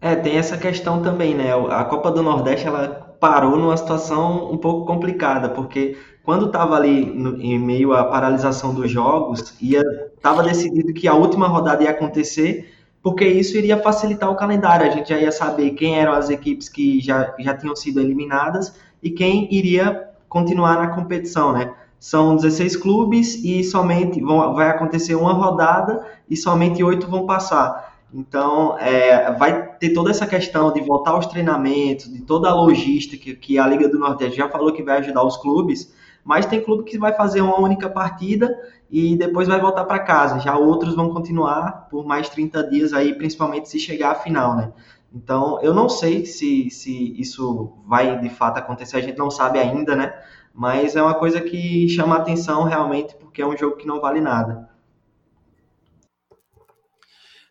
É, 0.00 0.16
tem 0.16 0.36
essa 0.36 0.56
questão 0.56 1.02
também, 1.02 1.34
né? 1.34 1.50
A 1.70 1.84
Copa 1.84 2.10
do 2.10 2.22
Nordeste 2.22 2.66
ela 2.66 3.16
parou 3.20 3.56
numa 3.56 3.76
situação 3.76 4.50
um 4.50 4.56
pouco 4.56 4.86
complicada, 4.86 5.48
porque 5.48 5.98
quando 6.22 6.46
estava 6.46 6.76
ali 6.76 7.04
no, 7.06 7.40
em 7.40 7.58
meio 7.58 7.92
à 7.92 8.04
paralisação 8.04 8.74
dos 8.74 8.90
jogos, 8.90 9.56
ia 9.60 9.82
estava 10.16 10.42
decidido 10.42 10.92
que 10.92 11.06
a 11.06 11.14
última 11.14 11.46
rodada 11.46 11.82
ia 11.84 11.90
acontecer, 11.90 12.77
porque 13.02 13.26
isso 13.26 13.56
iria 13.56 13.80
facilitar 13.80 14.30
o 14.30 14.36
calendário. 14.36 14.86
A 14.86 14.90
gente 14.90 15.08
já 15.08 15.18
ia 15.18 15.32
saber 15.32 15.70
quem 15.70 15.98
eram 15.98 16.12
as 16.12 16.30
equipes 16.30 16.68
que 16.68 17.00
já, 17.00 17.34
já 17.38 17.56
tinham 17.56 17.76
sido 17.76 18.00
eliminadas 18.00 18.74
e 19.02 19.10
quem 19.10 19.52
iria 19.54 20.08
continuar 20.28 20.76
na 20.76 20.88
competição, 20.88 21.52
né? 21.52 21.72
São 21.98 22.36
16 22.36 22.76
clubes 22.76 23.42
e 23.42 23.64
somente 23.64 24.20
vão, 24.20 24.54
vai 24.54 24.68
acontecer 24.70 25.14
uma 25.14 25.32
rodada 25.32 26.06
e 26.28 26.36
somente 26.36 26.82
oito 26.82 27.08
vão 27.08 27.26
passar. 27.26 27.98
Então, 28.12 28.78
é, 28.78 29.32
vai 29.32 29.68
ter 29.78 29.90
toda 29.90 30.10
essa 30.10 30.26
questão 30.26 30.72
de 30.72 30.80
voltar 30.80 31.10
aos 31.10 31.26
treinamentos, 31.26 32.10
de 32.10 32.22
toda 32.22 32.48
a 32.48 32.54
logística 32.54 33.34
que, 33.34 33.58
a 33.58 33.66
Liga 33.66 33.88
do 33.88 33.98
Nordeste 33.98 34.36
já 34.36 34.48
falou 34.48 34.72
que 34.72 34.82
vai 34.82 34.98
ajudar 34.98 35.24
os 35.24 35.36
clubes, 35.36 35.92
mas 36.24 36.46
tem 36.46 36.60
clube 36.60 36.84
que 36.84 36.98
vai 36.98 37.12
fazer 37.12 37.40
uma 37.40 37.60
única 37.60 37.88
partida 37.88 38.54
e 38.90 39.16
depois 39.16 39.48
vai 39.48 39.60
voltar 39.60 39.84
para 39.84 39.98
casa. 39.98 40.40
Já 40.40 40.56
outros 40.56 40.94
vão 40.94 41.10
continuar 41.10 41.88
por 41.90 42.06
mais 42.06 42.28
30 42.28 42.64
dias 42.68 42.92
aí, 42.92 43.14
principalmente 43.14 43.68
se 43.68 43.78
chegar 43.78 44.12
à 44.12 44.14
final, 44.14 44.56
né? 44.56 44.72
Então, 45.12 45.60
eu 45.62 45.72
não 45.72 45.88
sei 45.88 46.26
se, 46.26 46.70
se 46.70 47.20
isso 47.20 47.78
vai 47.86 48.18
de 48.20 48.28
fato 48.28 48.58
acontecer, 48.58 48.98
a 48.98 49.00
gente 49.00 49.18
não 49.18 49.30
sabe 49.30 49.58
ainda, 49.58 49.96
né? 49.96 50.12
mas 50.58 50.96
é 50.96 51.00
uma 51.00 51.16
coisa 51.16 51.40
que 51.40 51.88
chama 51.88 52.16
atenção 52.16 52.64
realmente 52.64 53.14
porque 53.14 53.40
é 53.40 53.46
um 53.46 53.56
jogo 53.56 53.76
que 53.76 53.86
não 53.86 54.00
vale 54.00 54.20
nada. 54.20 54.68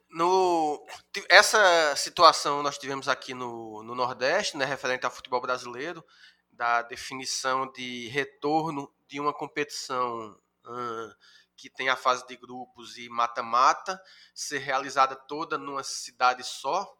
No, 0.09 0.85
essa 1.29 1.95
situação 1.95 2.61
nós 2.61 2.77
tivemos 2.77 3.07
aqui 3.07 3.33
no, 3.33 3.81
no 3.81 3.95
Nordeste, 3.95 4.57
né, 4.57 4.65
referente 4.65 5.05
ao 5.05 5.11
futebol 5.11 5.39
brasileiro, 5.39 6.03
da 6.51 6.81
definição 6.81 7.71
de 7.71 8.09
retorno 8.09 8.91
de 9.07 9.21
uma 9.21 9.31
competição 9.31 10.35
que 11.55 11.69
tem 11.69 11.89
a 11.89 11.95
fase 11.95 12.25
de 12.27 12.37
grupos 12.37 12.97
e 12.97 13.09
mata-mata, 13.09 14.01
ser 14.33 14.59
realizada 14.59 15.15
toda 15.15 15.57
numa 15.57 15.83
cidade 15.83 16.43
só, 16.43 16.95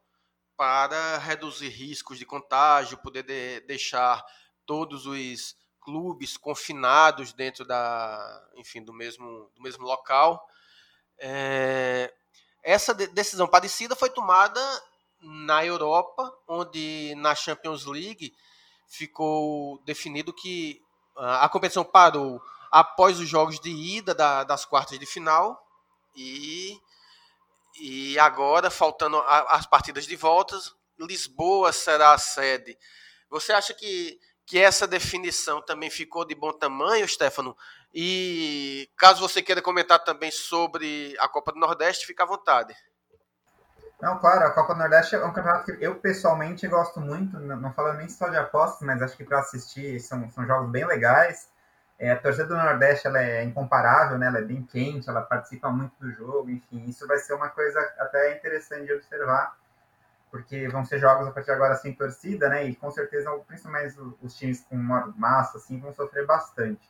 para 0.57 1.19
reduzir 1.19 1.69
riscos 1.69 2.17
de 2.17 2.25
contágio, 2.25 2.97
poder 2.97 3.23
de, 3.23 3.59
deixar 3.61 4.25
todos 4.65 5.05
os 5.05 5.55
clubes 5.79 6.35
confinados 6.35 7.31
dentro 7.31 7.63
da, 7.63 8.49
enfim, 8.55 8.83
do 8.83 8.91
mesmo, 8.91 9.51
do 9.55 9.61
mesmo 9.61 9.85
local. 9.85 10.45
É, 11.19 12.13
essa 12.63 12.93
decisão 12.93 13.47
parecida 13.47 13.95
foi 13.95 14.09
tomada 14.09 14.59
na 15.21 15.63
Europa, 15.63 16.35
onde 16.47 17.13
na 17.15 17.33
Champions 17.35 17.85
League 17.85 18.35
ficou 18.87 19.81
definido 19.85 20.33
que 20.33 20.81
a 21.15 21.47
competição 21.49 21.83
parou 21.83 22.41
após 22.71 23.19
os 23.19 23.27
jogos 23.27 23.59
de 23.59 23.69
ida 23.69 24.13
da, 24.13 24.43
das 24.43 24.65
quartas 24.65 24.97
de 24.99 25.05
final 25.05 25.61
e 26.15 26.79
E 27.79 28.17
agora, 28.19 28.71
faltando 28.71 29.17
as 29.19 29.65
partidas 29.67 30.05
de 30.05 30.15
voltas, 30.15 30.75
Lisboa 30.99 31.71
será 31.71 32.13
a 32.13 32.17
sede. 32.17 32.75
Você 33.29 33.53
acha 33.53 33.73
que, 33.73 34.19
que 34.45 34.57
essa 34.57 34.87
definição 34.87 35.61
também 35.61 35.89
ficou 35.89 36.25
de 36.25 36.33
bom 36.33 36.51
tamanho, 36.51 37.07
Stefano? 37.07 37.55
E 37.93 38.89
caso 38.97 39.21
você 39.21 39.41
queira 39.41 39.61
comentar 39.61 40.03
também 40.03 40.31
sobre 40.31 41.15
a 41.19 41.27
Copa 41.27 41.51
do 41.51 41.59
Nordeste, 41.59 42.07
fica 42.07 42.23
à 42.23 42.25
vontade. 42.25 42.75
Não, 44.01 44.19
claro, 44.19 44.45
a 44.45 44.51
Copa 44.51 44.73
do 44.73 44.79
Nordeste 44.79 45.15
é 45.15 45.25
um 45.25 45.33
campeonato 45.33 45.65
que 45.65 45.83
eu 45.83 45.99
pessoalmente 45.99 46.67
gosto 46.67 46.99
muito, 46.99 47.39
não 47.39 47.73
falando 47.73 47.97
nem 47.97 48.09
só 48.09 48.27
de 48.29 48.37
apostas, 48.37 48.81
mas 48.81 49.01
acho 49.01 49.17
que 49.17 49.23
para 49.23 49.39
assistir 49.39 49.99
são, 49.99 50.29
são 50.31 50.45
jogos 50.45 50.69
bem 50.71 50.85
legais. 50.85 51.49
É, 51.99 52.11
a 52.11 52.19
torcida 52.19 52.45
do 52.45 52.55
Nordeste 52.55 53.07
ela 53.07 53.21
é 53.21 53.43
incomparável, 53.43 54.17
né? 54.19 54.27
ela 54.27 54.37
é 54.37 54.43
bem 54.43 54.61
quente, 54.61 55.09
ela 55.09 55.21
participa 55.21 55.69
muito 55.71 55.93
do 55.99 56.11
jogo, 56.11 56.49
enfim, 56.49 56.85
isso 56.85 57.07
vai 57.07 57.17
ser 57.17 57.33
uma 57.33 57.49
coisa 57.49 57.79
até 57.97 58.37
interessante 58.37 58.85
de 58.85 58.93
observar, 58.93 59.57
porque 60.29 60.67
vão 60.67 60.85
ser 60.85 60.99
jogos 60.99 61.27
a 61.27 61.31
partir 61.31 61.47
de 61.47 61.55
agora 61.55 61.75
sem 61.75 61.93
torcida, 61.93 62.49
né? 62.49 62.65
E 62.65 62.75
com 62.75 62.91
certeza, 62.91 63.31
principalmente 63.47 63.95
os 64.21 64.35
times 64.35 64.61
com 64.69 64.75
massa, 64.75 65.57
assim, 65.57 65.79
vão 65.79 65.93
sofrer 65.93 66.25
bastante. 66.25 66.87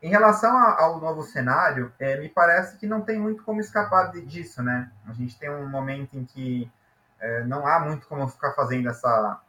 Em 0.00 0.10
relação 0.10 0.56
ao 0.56 1.00
novo 1.00 1.24
cenário, 1.24 1.92
é, 1.98 2.16
me 2.18 2.28
parece 2.28 2.76
que 2.76 2.86
não 2.86 3.00
tem 3.00 3.18
muito 3.18 3.42
como 3.42 3.60
escapar 3.60 4.12
disso, 4.12 4.62
né? 4.62 4.92
A 5.08 5.12
gente 5.12 5.36
tem 5.36 5.50
um 5.50 5.68
momento 5.68 6.16
em 6.16 6.24
que 6.24 6.70
é, 7.18 7.42
não 7.44 7.66
há 7.66 7.80
muito 7.80 8.06
como 8.06 8.28
ficar 8.28 8.52
fazendo 8.52 8.88
essa 8.88 9.40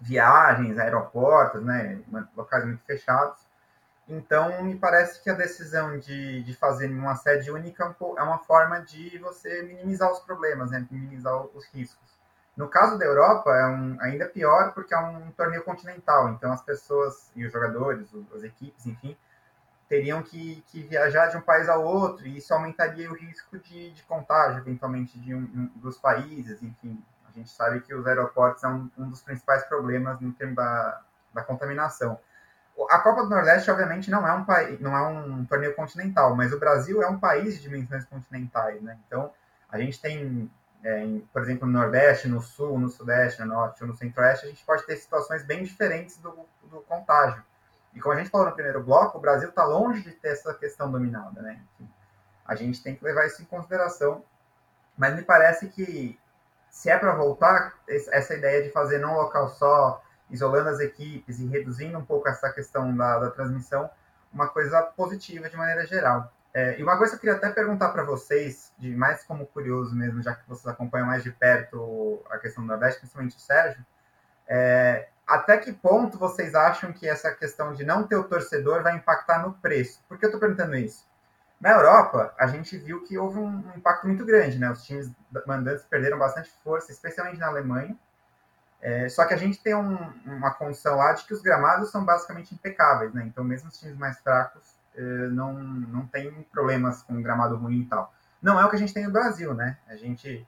viagens, 0.00 0.78
aeroportos, 0.78 1.62
né? 1.62 2.00
Locais 2.36 2.64
muito 2.64 2.82
fechados. 2.84 3.49
Então, 4.10 4.64
me 4.64 4.76
parece 4.76 5.22
que 5.22 5.30
a 5.30 5.34
decisão 5.34 5.96
de, 5.96 6.42
de 6.42 6.56
fazer 6.56 6.90
uma 6.90 7.14
sede 7.14 7.48
única 7.48 7.94
é 8.18 8.22
uma 8.22 8.38
forma 8.38 8.80
de 8.80 9.16
você 9.18 9.62
minimizar 9.62 10.10
os 10.10 10.18
problemas, 10.18 10.72
né? 10.72 10.84
minimizar 10.90 11.46
os 11.54 11.64
riscos. 11.66 12.18
No 12.56 12.68
caso 12.68 12.98
da 12.98 13.04
Europa, 13.04 13.50
é 13.50 13.66
um, 13.66 13.96
ainda 14.00 14.26
pior 14.26 14.74
porque 14.74 14.92
é 14.92 14.98
um 14.98 15.30
torneio 15.30 15.62
continental, 15.62 16.28
então 16.30 16.52
as 16.52 16.60
pessoas 16.60 17.30
e 17.36 17.46
os 17.46 17.52
jogadores, 17.52 18.08
as 18.34 18.42
equipes, 18.42 18.84
enfim, 18.84 19.16
teriam 19.88 20.22
que, 20.24 20.60
que, 20.66 20.82
viajar 20.82 21.28
de 21.28 21.36
um 21.36 21.40
país 21.40 21.68
ao 21.68 21.84
outro, 21.84 22.26
e 22.26 22.36
isso 22.38 22.52
aumentaria 22.52 23.08
o 23.08 23.14
risco 23.14 23.58
de, 23.60 23.92
de 23.92 24.02
contágio, 24.02 24.58
eventualmente, 24.58 25.18
de 25.20 25.32
um, 25.32 25.38
um, 25.38 25.70
dos 25.76 25.96
países. 25.96 26.60
Enfim, 26.60 27.00
a 27.28 27.30
gente 27.30 27.50
sabe 27.50 27.80
que 27.80 27.94
os 27.94 28.04
aeroportos 28.06 28.60
são 28.60 28.90
um, 28.98 29.08
dos 29.08 29.22
principais 29.22 29.64
problemas 29.64 30.20
no 30.20 30.32
termo 30.32 30.56
da, 30.56 31.00
da 31.32 31.44
contaminação. 31.44 32.18
A 32.88 32.98
Copa 33.00 33.22
do 33.24 33.28
Nordeste, 33.28 33.70
obviamente, 33.70 34.10
não 34.10 34.26
é 34.26 34.32
um 34.32 34.44
país, 34.44 34.80
não 34.80 34.96
é 34.96 35.02
um 35.06 35.44
torneio 35.44 35.74
continental, 35.74 36.34
mas 36.34 36.52
o 36.52 36.58
Brasil 36.58 37.02
é 37.02 37.08
um 37.08 37.18
país 37.18 37.54
de 37.54 37.62
dimensões 37.62 38.04
continentais, 38.04 38.80
né? 38.80 38.98
Então, 39.06 39.32
a 39.68 39.78
gente 39.78 40.00
tem, 40.00 40.50
é, 40.82 41.04
em, 41.04 41.20
por 41.32 41.42
exemplo, 41.42 41.66
no 41.66 41.78
Nordeste, 41.78 42.28
no 42.28 42.40
Sul, 42.40 42.78
no 42.78 42.88
Sudeste, 42.88 43.40
no 43.40 43.46
Norte 43.46 43.82
ou 43.82 43.88
no 43.88 43.94
Centro-Oeste, 43.94 44.46
a 44.46 44.48
gente 44.48 44.64
pode 44.64 44.86
ter 44.86 44.96
situações 44.96 45.42
bem 45.42 45.62
diferentes 45.62 46.16
do, 46.18 46.46
do 46.64 46.80
contágio. 46.82 47.42
E 47.94 48.00
como 48.00 48.14
a 48.14 48.18
gente 48.18 48.30
falou 48.30 48.46
no 48.46 48.54
primeiro 48.54 48.82
bloco, 48.82 49.18
o 49.18 49.20
Brasil 49.20 49.48
está 49.48 49.64
longe 49.64 50.02
de 50.02 50.12
ter 50.12 50.28
essa 50.28 50.54
questão 50.54 50.90
dominada, 50.90 51.42
né? 51.42 51.60
Enfim, 51.74 51.90
a 52.46 52.54
gente 52.54 52.82
tem 52.82 52.94
que 52.94 53.04
levar 53.04 53.26
isso 53.26 53.42
em 53.42 53.44
consideração. 53.44 54.24
Mas 54.96 55.14
me 55.14 55.22
parece 55.22 55.68
que 55.68 56.18
se 56.70 56.88
é 56.88 56.96
para 56.96 57.14
voltar, 57.14 57.74
essa 57.88 58.34
ideia 58.34 58.62
de 58.62 58.70
fazer 58.70 58.98
num 58.98 59.14
local 59.14 59.48
só, 59.48 60.02
isolando 60.30 60.68
as 60.68 60.80
equipes 60.80 61.38
e 61.38 61.46
reduzindo 61.46 61.98
um 61.98 62.04
pouco 62.04 62.28
essa 62.28 62.50
questão 62.52 62.96
da, 62.96 63.18
da 63.18 63.30
transmissão, 63.30 63.90
uma 64.32 64.48
coisa 64.48 64.82
positiva 64.82 65.48
de 65.48 65.56
maneira 65.56 65.86
geral. 65.86 66.32
É, 66.52 66.78
e 66.78 66.82
uma 66.82 66.96
coisa 66.96 67.12
que 67.12 67.16
eu 67.16 67.20
queria 67.20 67.36
até 67.36 67.50
perguntar 67.50 67.90
para 67.90 68.02
vocês, 68.02 68.72
de 68.78 68.94
mais 68.94 69.22
como 69.24 69.46
curioso 69.46 69.94
mesmo, 69.94 70.22
já 70.22 70.34
que 70.34 70.48
vocês 70.48 70.66
acompanham 70.66 71.06
mais 71.06 71.22
de 71.22 71.30
perto 71.30 72.22
a 72.28 72.38
questão 72.38 72.64
do 72.64 72.68
Nordeste, 72.68 73.00
principalmente 73.00 73.36
o 73.36 73.40
Sérgio, 73.40 73.84
é, 74.48 75.08
até 75.26 75.58
que 75.58 75.72
ponto 75.72 76.18
vocês 76.18 76.56
acham 76.56 76.92
que 76.92 77.08
essa 77.08 77.30
questão 77.32 77.72
de 77.72 77.84
não 77.84 78.02
ter 78.02 78.16
o 78.16 78.24
torcedor 78.24 78.82
vai 78.82 78.96
impactar 78.96 79.46
no 79.46 79.54
preço? 79.54 80.02
Por 80.08 80.18
que 80.18 80.24
eu 80.24 80.28
estou 80.28 80.40
perguntando 80.40 80.74
isso? 80.74 81.08
Na 81.60 81.72
Europa, 81.72 82.34
a 82.36 82.48
gente 82.48 82.76
viu 82.76 83.04
que 83.04 83.16
houve 83.16 83.38
um 83.38 83.62
impacto 83.76 84.08
muito 84.08 84.24
grande, 84.24 84.58
né? 84.58 84.70
Os 84.70 84.82
times 84.82 85.12
mandantes 85.46 85.84
perderam 85.84 86.18
bastante 86.18 86.50
força, 86.64 86.90
especialmente 86.90 87.38
na 87.38 87.46
Alemanha. 87.46 87.96
É, 88.82 89.08
só 89.08 89.24
que 89.26 89.34
a 89.34 89.36
gente 89.36 89.62
tem 89.62 89.74
um, 89.74 89.96
uma 90.24 90.52
condição 90.52 90.96
lá 90.96 91.12
de 91.12 91.24
que 91.24 91.34
os 91.34 91.42
gramados 91.42 91.90
são 91.90 92.04
basicamente 92.04 92.54
impecáveis, 92.54 93.12
né? 93.12 93.24
Então, 93.26 93.44
mesmo 93.44 93.68
os 93.68 93.78
times 93.78 93.96
mais 93.96 94.18
fracos 94.20 94.74
é, 94.94 95.02
não, 95.28 95.52
não 95.52 96.06
tem 96.06 96.30
problemas 96.50 97.02
com 97.02 97.20
gramado 97.20 97.56
ruim 97.56 97.82
e 97.82 97.86
tal. 97.86 98.12
Não 98.40 98.58
é 98.58 98.64
o 98.64 98.70
que 98.70 98.76
a 98.76 98.78
gente 98.78 98.94
tem 98.94 99.04
no 99.04 99.12
Brasil, 99.12 99.52
né? 99.52 99.76
A 99.86 99.96
gente 99.96 100.46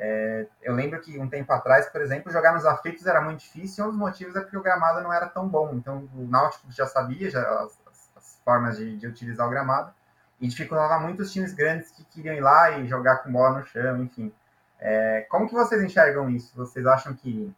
é, 0.00 0.46
eu 0.62 0.74
lembro 0.74 1.00
que 1.00 1.18
um 1.18 1.28
tempo 1.28 1.52
atrás, 1.52 1.88
por 1.88 2.00
exemplo, 2.00 2.30
jogar 2.30 2.54
nos 2.54 2.64
aflitos 2.64 3.04
era 3.04 3.20
muito 3.20 3.40
difícil, 3.40 3.84
e 3.84 3.88
um 3.88 3.90
dos 3.90 3.98
motivos 3.98 4.36
é 4.36 4.40
porque 4.40 4.56
o 4.56 4.62
gramado 4.62 5.02
não 5.02 5.12
era 5.12 5.26
tão 5.26 5.48
bom. 5.48 5.72
Então 5.74 6.08
o 6.14 6.26
Náutico 6.28 6.70
já 6.70 6.86
sabia 6.86 7.28
já, 7.28 7.42
as, 7.62 7.76
as 8.16 8.40
formas 8.44 8.76
de, 8.78 8.96
de, 8.96 9.06
utilizar 9.08 9.44
o 9.46 9.50
gramado 9.50 9.92
e 10.40 10.46
dificultava 10.46 11.00
muito 11.00 11.22
os 11.22 11.32
times 11.32 11.52
grandes 11.52 11.90
que 11.90 12.04
queriam 12.04 12.34
ir 12.34 12.40
lá 12.40 12.78
e 12.78 12.86
jogar 12.86 13.16
com 13.18 13.32
bola 13.32 13.58
no 13.58 13.66
chão, 13.66 14.00
enfim. 14.04 14.32
É, 14.78 15.26
como 15.28 15.48
que 15.48 15.54
vocês 15.54 15.82
enxergam 15.82 16.30
isso? 16.30 16.52
Vocês 16.54 16.86
acham 16.86 17.12
que, 17.12 17.52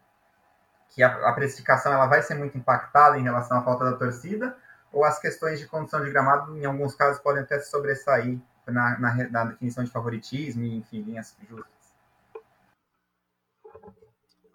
que 0.90 1.02
a, 1.02 1.28
a 1.28 1.32
precificação 1.32 1.92
ela 1.92 2.06
vai 2.06 2.22
ser 2.22 2.34
muito 2.34 2.58
impactada 2.58 3.18
em 3.18 3.22
relação 3.22 3.58
à 3.58 3.62
falta 3.62 3.84
da 3.84 3.96
torcida? 3.96 4.56
Ou 4.92 5.04
as 5.04 5.18
questões 5.18 5.60
de 5.60 5.66
condição 5.66 6.04
de 6.04 6.10
gramado, 6.10 6.56
em 6.58 6.64
alguns 6.64 6.94
casos, 6.94 7.22
podem 7.22 7.42
até 7.42 7.58
se 7.60 7.70
sobressair 7.70 8.38
na, 8.66 8.98
na, 8.98 9.14
na 9.30 9.44
definição 9.44 9.84
de 9.84 9.90
favoritismo 9.90 10.64
enfim, 10.64 11.02
linhas 11.02 11.36
justas? 11.48 11.80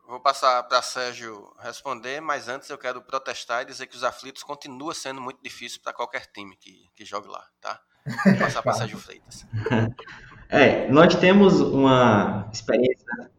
Vou 0.07 0.19
passar 0.19 0.61
para 0.63 0.81
Sérgio 0.81 1.51
responder, 1.59 2.21
mas 2.21 2.47
antes 2.47 2.69
eu 2.69 2.77
quero 2.77 3.01
protestar 3.01 3.63
e 3.63 3.65
dizer 3.65 3.87
que 3.87 3.95
os 3.95 4.03
aflitos 4.03 4.43
continua 4.43 4.93
sendo 4.93 5.19
muito 5.19 5.41
difícil 5.41 5.81
para 5.81 5.93
qualquer 5.93 6.27
time 6.27 6.55
que, 6.57 6.85
que 6.95 7.03
jogue 7.03 7.27
lá, 7.27 7.43
tá? 7.59 7.81
Vou 8.23 8.37
passar 8.37 8.61
para 8.61 8.73
Sérgio 8.75 8.99
Freitas. 8.99 9.45
É, 10.47 10.87
nós 10.89 11.15
temos 11.15 11.59
uma 11.59 12.47
experiência, 12.53 13.31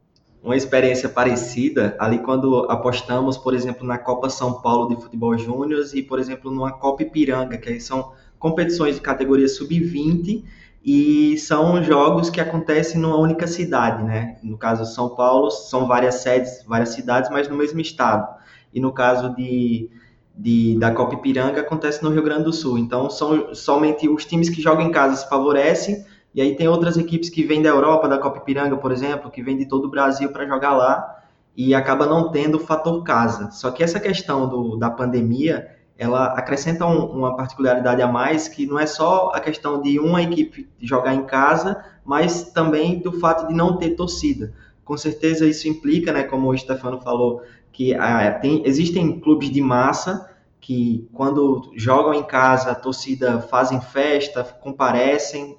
uma 0.46 0.54
experiência 0.56 1.08
parecida 1.08 1.96
ali 1.98 2.20
quando 2.20 2.70
apostamos, 2.70 3.36
por 3.36 3.52
exemplo, 3.52 3.84
na 3.84 3.98
Copa 3.98 4.30
São 4.30 4.62
Paulo 4.62 4.94
de 4.94 5.02
Futebol 5.02 5.36
Júnior 5.36 5.84
e, 5.92 6.00
por 6.04 6.20
exemplo, 6.20 6.52
numa 6.52 6.70
Copa 6.70 7.02
Ipiranga, 7.02 7.58
que 7.58 7.80
são 7.80 8.12
competições 8.38 8.94
de 8.94 9.00
categoria 9.00 9.48
sub-20 9.48 10.44
e 10.84 11.36
são 11.38 11.82
jogos 11.82 12.30
que 12.30 12.40
acontecem 12.40 13.00
numa 13.00 13.18
única 13.18 13.48
cidade, 13.48 14.04
né? 14.04 14.36
No 14.40 14.56
caso 14.56 14.86
São 14.86 15.16
Paulo, 15.16 15.50
são 15.50 15.88
várias 15.88 16.14
sedes, 16.16 16.62
várias 16.64 16.90
cidades, 16.90 17.28
mas 17.28 17.48
no 17.48 17.56
mesmo 17.56 17.80
estado. 17.80 18.32
E 18.72 18.78
no 18.78 18.92
caso 18.92 19.34
de, 19.34 19.90
de 20.32 20.78
da 20.78 20.92
Copa 20.92 21.16
Ipiranga, 21.16 21.60
acontece 21.60 22.04
no 22.04 22.10
Rio 22.10 22.22
Grande 22.22 22.44
do 22.44 22.52
Sul. 22.52 22.78
Então, 22.78 23.10
são 23.10 23.52
somente 23.52 24.08
os 24.08 24.24
times 24.24 24.48
que 24.48 24.62
jogam 24.62 24.86
em 24.86 24.92
casa 24.92 25.16
se 25.16 25.28
favorecem, 25.28 26.06
e 26.36 26.42
aí 26.42 26.54
tem 26.54 26.68
outras 26.68 26.98
equipes 26.98 27.30
que 27.30 27.42
vêm 27.42 27.62
da 27.62 27.70
Europa, 27.70 28.06
da 28.06 28.18
Copa 28.18 28.36
Ipiranga, 28.36 28.76
por 28.76 28.92
exemplo, 28.92 29.30
que 29.30 29.42
vêm 29.42 29.56
de 29.56 29.64
todo 29.64 29.86
o 29.86 29.90
Brasil 29.90 30.30
para 30.30 30.46
jogar 30.46 30.76
lá, 30.76 31.24
e 31.56 31.74
acaba 31.74 32.04
não 32.04 32.30
tendo 32.30 32.56
o 32.56 32.60
fator 32.60 33.02
casa. 33.02 33.50
Só 33.52 33.70
que 33.70 33.82
essa 33.82 33.98
questão 33.98 34.46
do, 34.46 34.76
da 34.76 34.90
pandemia 34.90 35.74
ela 35.96 36.26
acrescenta 36.26 36.84
um, 36.84 37.06
uma 37.06 37.34
particularidade 37.34 38.02
a 38.02 38.06
mais, 38.06 38.48
que 38.48 38.66
não 38.66 38.78
é 38.78 38.84
só 38.84 39.30
a 39.32 39.40
questão 39.40 39.80
de 39.80 39.98
uma 39.98 40.22
equipe 40.22 40.68
jogar 40.78 41.14
em 41.14 41.24
casa, 41.24 41.82
mas 42.04 42.52
também 42.52 42.98
do 42.98 43.12
fato 43.12 43.48
de 43.48 43.54
não 43.54 43.78
ter 43.78 43.96
torcida. 43.96 44.52
Com 44.84 44.94
certeza 44.94 45.46
isso 45.46 45.66
implica, 45.66 46.12
né, 46.12 46.22
como 46.22 46.50
o 46.50 46.58
Stefano 46.58 47.00
falou, 47.00 47.40
que 47.72 47.94
ah, 47.94 48.30
tem, 48.42 48.62
existem 48.66 49.18
clubes 49.20 49.50
de 49.50 49.62
massa 49.62 50.30
que 50.60 51.08
quando 51.14 51.72
jogam 51.76 52.12
em 52.12 52.24
casa, 52.24 52.72
a 52.72 52.74
torcida 52.74 53.40
fazem 53.40 53.80
festa, 53.80 54.44
comparecem, 54.44 55.56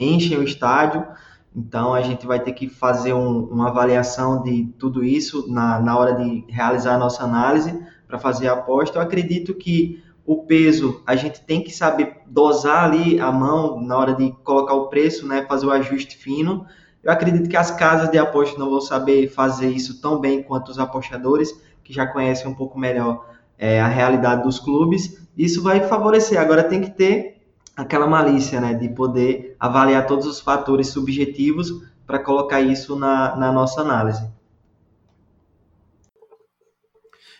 enchem 0.00 0.38
o 0.38 0.42
estádio, 0.42 1.06
então 1.54 1.92
a 1.92 2.00
gente 2.00 2.26
vai 2.26 2.40
ter 2.40 2.52
que 2.52 2.68
fazer 2.68 3.12
um, 3.12 3.44
uma 3.44 3.68
avaliação 3.68 4.42
de 4.42 4.64
tudo 4.78 5.04
isso 5.04 5.52
na, 5.52 5.80
na 5.80 5.96
hora 5.96 6.14
de 6.14 6.44
realizar 6.48 6.94
a 6.94 6.98
nossa 6.98 7.22
análise, 7.22 7.78
para 8.10 8.18
fazer 8.18 8.48
a 8.48 8.54
aposta. 8.54 8.98
Eu 8.98 9.02
acredito 9.02 9.54
que 9.54 10.02
o 10.26 10.44
peso 10.44 11.02
a 11.06 11.16
gente 11.16 11.40
tem 11.40 11.62
que 11.62 11.72
saber 11.72 12.18
dosar 12.26 12.84
ali 12.84 13.18
a 13.20 13.32
mão 13.32 13.80
na 13.80 13.96
hora 13.96 14.14
de 14.14 14.32
colocar 14.44 14.74
o 14.74 14.88
preço, 14.88 15.26
né, 15.26 15.46
fazer 15.48 15.66
o 15.66 15.70
ajuste 15.70 16.16
fino. 16.16 16.66
Eu 17.02 17.10
acredito 17.10 17.48
que 17.48 17.56
as 17.56 17.70
casas 17.70 18.10
de 18.10 18.18
aposta 18.18 18.58
não 18.58 18.68
vão 18.68 18.80
saber 18.80 19.28
fazer 19.28 19.70
isso 19.70 20.02
tão 20.02 20.20
bem 20.20 20.42
quanto 20.42 20.70
os 20.70 20.78
apostadores, 20.78 21.50
que 21.82 21.92
já 21.92 22.06
conhecem 22.06 22.50
um 22.50 22.54
pouco 22.54 22.78
melhor 22.78 23.26
é, 23.56 23.80
a 23.80 23.88
realidade 23.88 24.42
dos 24.42 24.58
clubes. 24.58 25.26
Isso 25.36 25.62
vai 25.62 25.80
favorecer. 25.80 26.38
Agora 26.38 26.62
tem 26.62 26.80
que 26.80 26.90
ter 26.90 27.39
aquela 27.80 28.06
malícia, 28.06 28.60
né, 28.60 28.74
de 28.74 28.88
poder 28.90 29.56
avaliar 29.58 30.06
todos 30.06 30.26
os 30.26 30.40
fatores 30.40 30.88
subjetivos 30.88 31.70
para 32.06 32.22
colocar 32.22 32.60
isso 32.60 32.94
na, 32.94 33.34
na 33.36 33.50
nossa 33.50 33.80
análise. 33.80 34.30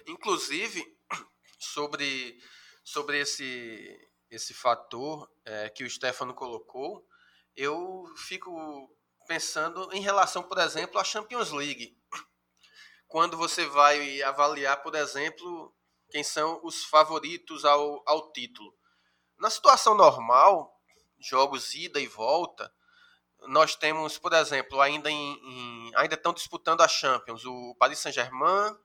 Inclusive, 0.07 0.97
sobre, 1.59 2.39
sobre 2.83 3.21
esse, 3.21 4.11
esse 4.31 4.55
fator 4.55 5.31
é, 5.45 5.69
que 5.69 5.85
o 5.85 5.91
Stefano 5.91 6.33
colocou, 6.33 7.07
eu 7.55 8.07
fico 8.17 8.91
pensando 9.29 9.93
em 9.93 10.01
relação, 10.01 10.43
por 10.43 10.59
exemplo, 10.59 10.99
à 10.99 11.05
Champions 11.05 11.53
League. 11.53 11.97
Quando 13.07 13.37
você 13.37 13.67
vai 13.67 14.23
avaliar, 14.23 14.83
por 14.83 14.95
exemplo, 14.95 15.75
quem 16.11 16.25
são 16.25 16.61
os 16.65 16.85
favoritos 16.85 17.65
ao, 17.65 18.03
ao 18.07 18.33
título. 18.33 18.75
Na 19.41 19.49
situação 19.49 19.95
normal, 19.95 20.79
jogos 21.19 21.75
ida 21.75 21.99
e 21.99 22.07
volta, 22.07 22.71
nós 23.49 23.75
temos, 23.75 24.19
por 24.19 24.35
exemplo, 24.35 24.79
ainda, 24.83 25.11
em, 25.11 25.33
em, 25.33 25.93
ainda 25.97 26.15
estão 26.15 26.35
disputando 26.35 26.83
a 26.83 26.89
Champions, 26.89 27.47
o 27.47 27.75
Paris 27.77 27.99
Saint-Germain, 28.01 28.77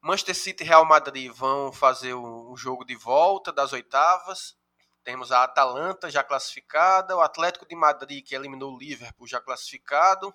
Manchester 0.00 0.34
City 0.34 0.64
e 0.64 0.66
Real 0.66 0.86
Madrid 0.86 1.30
vão 1.30 1.70
fazer 1.70 2.14
o, 2.14 2.50
o, 2.50 2.56
jogo 2.56 2.82
de 2.82 2.96
volta 2.96 3.52
das 3.52 3.74
oitavas. 3.74 4.56
Temos 5.04 5.30
a 5.30 5.44
Atalanta 5.44 6.08
já 6.08 6.24
classificada, 6.24 7.14
o 7.14 7.20
Atlético 7.20 7.68
de 7.68 7.76
Madrid 7.76 8.24
que 8.24 8.34
eliminou 8.34 8.72
o 8.72 8.78
Liverpool 8.78 9.26
já 9.26 9.38
classificado. 9.38 10.34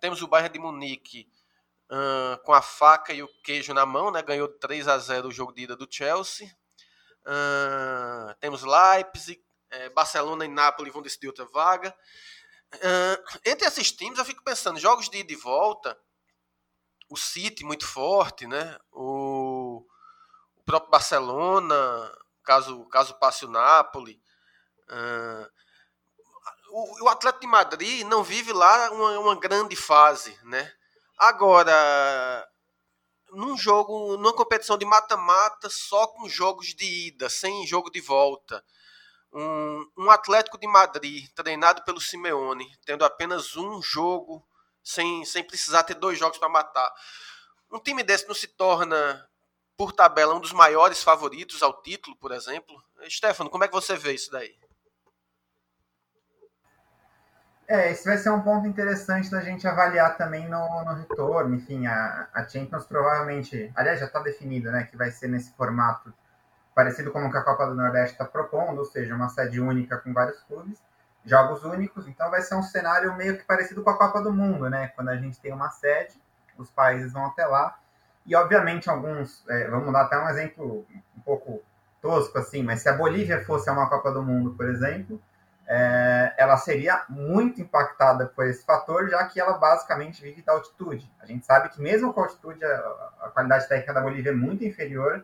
Temos 0.00 0.22
o 0.22 0.26
Bayern 0.26 0.54
de 0.54 0.58
Munique 0.58 1.30
uh, 1.90 2.42
com 2.44 2.54
a 2.54 2.62
faca 2.62 3.12
e 3.12 3.22
o 3.22 3.28
queijo 3.42 3.74
na 3.74 3.84
mão, 3.84 4.10
né? 4.10 4.22
ganhou 4.22 4.48
3 4.48 4.88
a 4.88 4.96
0 4.96 5.28
o 5.28 5.32
jogo 5.32 5.52
de 5.52 5.64
ida 5.64 5.76
do 5.76 5.86
Chelsea. 5.90 6.56
Uh, 7.26 8.34
temos 8.40 8.62
Leipzig, 8.62 9.42
é, 9.70 9.90
Barcelona 9.90 10.44
e 10.44 10.48
Nápoles 10.48 10.92
vão 10.92 11.02
decidir 11.02 11.26
outra 11.26 11.44
vaga. 11.46 11.94
Uh, 12.74 13.38
entre 13.44 13.66
esses 13.66 13.92
times, 13.92 14.18
eu 14.18 14.24
fico 14.24 14.42
pensando, 14.42 14.78
jogos 14.78 15.08
de 15.08 15.18
ida 15.18 15.32
e 15.32 15.36
volta, 15.36 15.98
o 17.08 17.16
City 17.16 17.64
muito 17.64 17.86
forte, 17.86 18.46
né? 18.46 18.78
O, 18.92 19.86
o 20.56 20.62
próprio 20.64 20.90
Barcelona, 20.90 22.12
caso, 22.44 22.84
caso 22.86 23.18
passe 23.18 23.44
o 23.44 23.50
Napoli. 23.50 24.20
Uh, 24.88 25.48
o, 26.70 27.04
o 27.04 27.08
Atlético 27.08 27.40
de 27.42 27.46
Madrid 27.46 28.06
não 28.06 28.22
vive 28.22 28.52
lá 28.52 28.90
uma, 28.90 29.18
uma 29.18 29.40
grande 29.40 29.74
fase, 29.76 30.38
né? 30.44 30.70
Agora, 31.18 32.48
num 33.32 33.56
jogo, 33.56 34.16
numa 34.16 34.32
competição 34.32 34.78
de 34.78 34.84
mata-mata, 34.84 35.68
só 35.70 36.06
com 36.06 36.28
jogos 36.28 36.74
de 36.74 37.08
ida, 37.08 37.28
sem 37.28 37.66
jogo 37.66 37.90
de 37.90 38.00
volta, 38.00 38.64
um, 39.32 39.90
um 39.96 40.10
Atlético 40.10 40.58
de 40.58 40.66
Madrid 40.66 41.28
treinado 41.34 41.82
pelo 41.84 42.00
Simeone, 42.00 42.70
tendo 42.84 43.04
apenas 43.04 43.56
um 43.56 43.82
jogo 43.82 44.46
sem, 44.82 45.24
sem 45.24 45.44
precisar 45.44 45.82
ter 45.82 45.94
dois 45.94 46.18
jogos 46.18 46.38
para 46.38 46.48
matar. 46.48 46.92
Um 47.70 47.78
time 47.78 48.02
desse 48.02 48.26
não 48.26 48.34
se 48.34 48.48
torna, 48.48 49.28
por 49.76 49.92
tabela, 49.92 50.34
um 50.34 50.40
dos 50.40 50.52
maiores 50.52 51.02
favoritos 51.02 51.62
ao 51.62 51.82
título, 51.82 52.16
por 52.16 52.32
exemplo? 52.32 52.82
Stefano, 53.08 53.50
como 53.50 53.64
é 53.64 53.68
que 53.68 53.74
você 53.74 53.96
vê 53.96 54.14
isso 54.14 54.30
daí? 54.30 54.58
É, 57.68 57.90
esse 57.90 58.04
vai 58.06 58.16
ser 58.16 58.30
um 58.30 58.40
ponto 58.40 58.66
interessante 58.66 59.30
da 59.30 59.40
gente 59.40 59.68
avaliar 59.68 60.16
também 60.16 60.48
no, 60.48 60.84
no 60.84 60.94
retorno. 60.94 61.54
Enfim, 61.54 61.86
a, 61.86 62.28
a 62.32 62.48
Champions 62.48 62.86
provavelmente, 62.86 63.70
aliás, 63.76 64.00
já 64.00 64.06
está 64.06 64.20
definido, 64.20 64.70
né, 64.72 64.84
que 64.84 64.96
vai 64.96 65.10
ser 65.10 65.28
nesse 65.28 65.52
formato 65.52 66.12
parecido 66.74 67.10
com 67.10 67.24
o 67.26 67.30
que 67.30 67.36
a 67.36 67.42
Copa 67.42 67.66
do 67.66 67.74
Nordeste 67.74 68.12
está 68.12 68.24
propondo, 68.24 68.78
ou 68.78 68.84
seja, 68.84 69.14
uma 69.14 69.28
sede 69.28 69.60
única 69.60 69.98
com 69.98 70.12
vários 70.12 70.40
clubes 70.44 70.80
jogos 71.28 71.62
únicos, 71.62 72.08
então 72.08 72.30
vai 72.30 72.40
ser 72.40 72.54
um 72.54 72.62
cenário 72.62 73.14
meio 73.14 73.36
que 73.36 73.44
parecido 73.44 73.82
com 73.82 73.90
a 73.90 73.98
Copa 73.98 74.22
do 74.22 74.32
Mundo, 74.32 74.68
né? 74.70 74.88
Quando 74.96 75.10
a 75.10 75.16
gente 75.16 75.38
tem 75.38 75.52
uma 75.52 75.68
sede, 75.70 76.14
os 76.56 76.70
países 76.70 77.12
vão 77.12 77.26
até 77.26 77.46
lá, 77.46 77.78
e 78.26 78.34
obviamente 78.34 78.88
alguns, 78.88 79.44
é, 79.48 79.68
vamos 79.68 79.92
dar 79.92 80.02
até 80.02 80.18
um 80.18 80.28
exemplo 80.28 80.86
um 81.16 81.20
pouco 81.20 81.62
tosco 82.00 82.38
assim, 82.38 82.62
mas 82.62 82.80
se 82.80 82.88
a 82.88 82.94
Bolívia 82.94 83.44
fosse 83.44 83.70
uma 83.70 83.88
Copa 83.88 84.10
do 84.10 84.22
Mundo, 84.22 84.54
por 84.54 84.68
exemplo, 84.68 85.20
é, 85.68 86.34
ela 86.38 86.56
seria 86.56 87.04
muito 87.08 87.60
impactada 87.60 88.26
por 88.26 88.46
esse 88.46 88.64
fator, 88.64 89.08
já 89.10 89.24
que 89.26 89.38
ela 89.38 89.58
basicamente 89.58 90.22
vive 90.22 90.40
da 90.40 90.52
altitude. 90.52 91.08
A 91.20 91.26
gente 91.26 91.44
sabe 91.44 91.68
que 91.68 91.80
mesmo 91.80 92.12
com 92.12 92.22
altitude, 92.22 92.64
a, 92.64 93.10
a 93.20 93.28
qualidade 93.28 93.68
técnica 93.68 93.92
da 93.92 94.00
Bolívia 94.00 94.30
é 94.30 94.34
muito 94.34 94.64
inferior, 94.64 95.22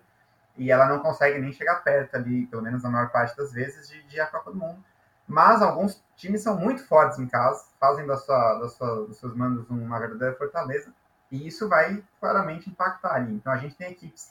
e 0.56 0.70
ela 0.70 0.86
não 0.86 1.00
consegue 1.00 1.38
nem 1.38 1.52
chegar 1.52 1.82
perto 1.82 2.14
ali, 2.14 2.46
pelo 2.46 2.62
menos 2.62 2.82
na 2.82 2.90
maior 2.90 3.10
parte 3.10 3.36
das 3.36 3.52
vezes, 3.52 3.88
de, 3.88 4.02
de 4.04 4.20
a 4.20 4.26
Copa 4.26 4.52
do 4.52 4.58
Mundo. 4.58 4.84
Mas 5.26 5.62
alguns 5.62 6.04
times 6.14 6.42
são 6.42 6.56
muito 6.56 6.86
fortes 6.86 7.18
em 7.18 7.26
casa, 7.26 7.64
fazem 7.80 8.06
da 8.06 8.16
sua, 8.16 8.58
da 8.58 8.68
sua, 8.68 9.06
dos 9.06 9.16
seus 9.16 9.34
mandos 9.34 9.68
uma 9.70 9.98
verdadeira 9.98 10.34
fortaleza, 10.36 10.92
e 11.30 11.48
isso 11.48 11.68
vai 11.68 12.04
claramente 12.20 12.68
impactar 12.68 13.14
ali. 13.14 13.32
Então 13.32 13.50
a 13.50 13.56
gente 13.56 13.74
tem 13.74 13.90
equipes 13.90 14.30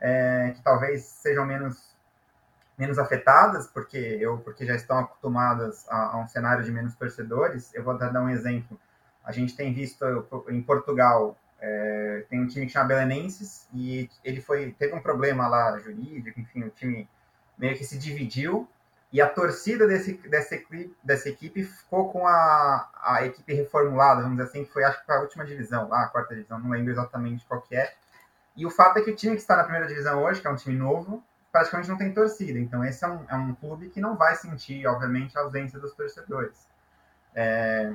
é, 0.00 0.52
que 0.54 0.62
talvez 0.62 1.04
sejam 1.04 1.46
menos, 1.46 1.91
menos 2.78 2.98
afetadas, 2.98 3.66
porque, 3.66 3.98
eu, 3.98 4.38
porque 4.38 4.64
já 4.66 4.74
estão 4.74 4.98
acostumadas 4.98 5.86
a, 5.88 6.14
a 6.14 6.18
um 6.18 6.26
cenário 6.26 6.64
de 6.64 6.72
menos 6.72 6.94
torcedores. 6.94 7.72
Eu 7.74 7.84
vou 7.84 7.96
dar 7.96 8.12
um 8.20 8.28
exemplo. 8.28 8.78
A 9.24 9.32
gente 9.32 9.54
tem 9.54 9.72
visto 9.72 10.04
em 10.48 10.62
Portugal 10.62 11.36
é, 11.62 12.24
tem 12.28 12.40
um 12.40 12.46
time 12.48 12.66
que 12.66 12.72
chama 12.72 12.88
Belenenses 12.88 13.68
e 13.72 14.10
ele 14.24 14.40
foi 14.40 14.72
teve 14.76 14.94
um 14.94 15.00
problema 15.00 15.46
lá 15.46 15.78
jurídico, 15.78 16.40
enfim, 16.40 16.64
o 16.64 16.70
time 16.70 17.08
meio 17.56 17.76
que 17.78 17.84
se 17.84 17.96
dividiu 17.96 18.68
e 19.12 19.20
a 19.20 19.28
torcida 19.28 19.86
desse, 19.86 20.14
dessa, 20.28 20.56
equipe, 20.56 20.96
dessa 21.04 21.28
equipe 21.28 21.62
ficou 21.62 22.10
com 22.10 22.26
a, 22.26 22.90
a 23.00 23.24
equipe 23.24 23.54
reformulada, 23.54 24.22
vamos 24.22 24.38
dizer 24.38 24.48
assim, 24.48 24.64
que 24.64 24.72
foi 24.72 24.82
acho 24.82 25.04
que 25.04 25.12
a 25.12 25.20
última 25.20 25.44
divisão, 25.44 25.88
lá, 25.88 26.04
a 26.04 26.08
quarta 26.08 26.34
divisão, 26.34 26.58
não 26.58 26.70
lembro 26.70 26.90
exatamente 26.90 27.44
qual 27.46 27.60
que 27.60 27.76
é. 27.76 27.94
E 28.56 28.66
o 28.66 28.70
fato 28.70 28.98
é 28.98 29.02
que 29.02 29.10
o 29.10 29.14
time 29.14 29.36
que 29.36 29.42
está 29.42 29.54
na 29.54 29.64
primeira 29.64 29.86
divisão 29.86 30.22
hoje, 30.22 30.40
que 30.40 30.46
é 30.46 30.50
um 30.50 30.56
time 30.56 30.76
novo, 30.76 31.22
praticamente 31.52 31.90
não 31.90 31.98
tem 31.98 32.12
torcida. 32.12 32.58
Então 32.58 32.82
esse 32.82 33.04
é 33.04 33.08
um, 33.08 33.24
é 33.28 33.36
um 33.36 33.54
clube 33.54 33.90
que 33.90 34.00
não 34.00 34.16
vai 34.16 34.34
sentir, 34.34 34.86
obviamente, 34.86 35.36
a 35.36 35.42
ausência 35.42 35.78
dos 35.78 35.92
torcedores. 35.92 36.66
É... 37.34 37.92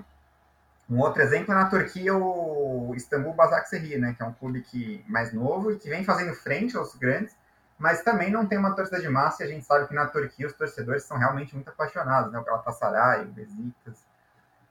Um 0.90 1.00
outro 1.00 1.22
exemplo 1.22 1.52
é 1.52 1.56
na 1.56 1.70
Turquia 1.70 2.16
o 2.16 2.94
Istambul 2.96 3.34
Basaksehir, 3.34 4.00
né, 4.00 4.14
que 4.14 4.24
é 4.24 4.26
um 4.26 4.32
clube 4.32 4.62
que 4.62 5.04
mais 5.06 5.34
novo 5.34 5.72
e 5.72 5.78
que 5.78 5.90
vem 5.90 6.06
fazendo 6.06 6.34
frente 6.34 6.78
aos 6.78 6.96
grandes, 6.96 7.36
mas 7.78 8.02
também 8.04 8.32
não 8.32 8.46
tem 8.46 8.58
uma 8.58 8.74
torcida 8.74 9.02
de 9.02 9.10
massa 9.10 9.44
e 9.44 9.48
a 9.48 9.50
gente 9.50 9.66
sabe 9.66 9.86
que 9.86 9.94
na 9.94 10.08
Turquia 10.08 10.48
os 10.48 10.54
torcedores 10.54 11.04
são 11.04 11.18
realmente 11.18 11.54
muito 11.54 11.70
apaixonados, 11.70 12.32
né? 12.32 12.40
O 12.40 12.44
Galatasaray, 12.44 13.24
o 13.24 13.32
Besiktas, 13.32 14.06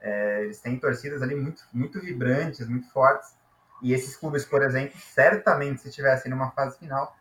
é, 0.00 0.44
eles 0.44 0.58
têm 0.60 0.78
torcidas 0.78 1.20
ali 1.20 1.34
muito, 1.34 1.62
muito 1.72 2.00
vibrantes, 2.00 2.66
muito 2.66 2.90
fortes. 2.90 3.36
E 3.82 3.92
esses 3.92 4.16
clubes, 4.16 4.44
por 4.44 4.62
exemplo, 4.62 4.98
certamente 4.98 5.82
se 5.82 5.88
estivessem 5.88 6.30
numa 6.30 6.50
fase 6.52 6.78
final, 6.78 7.14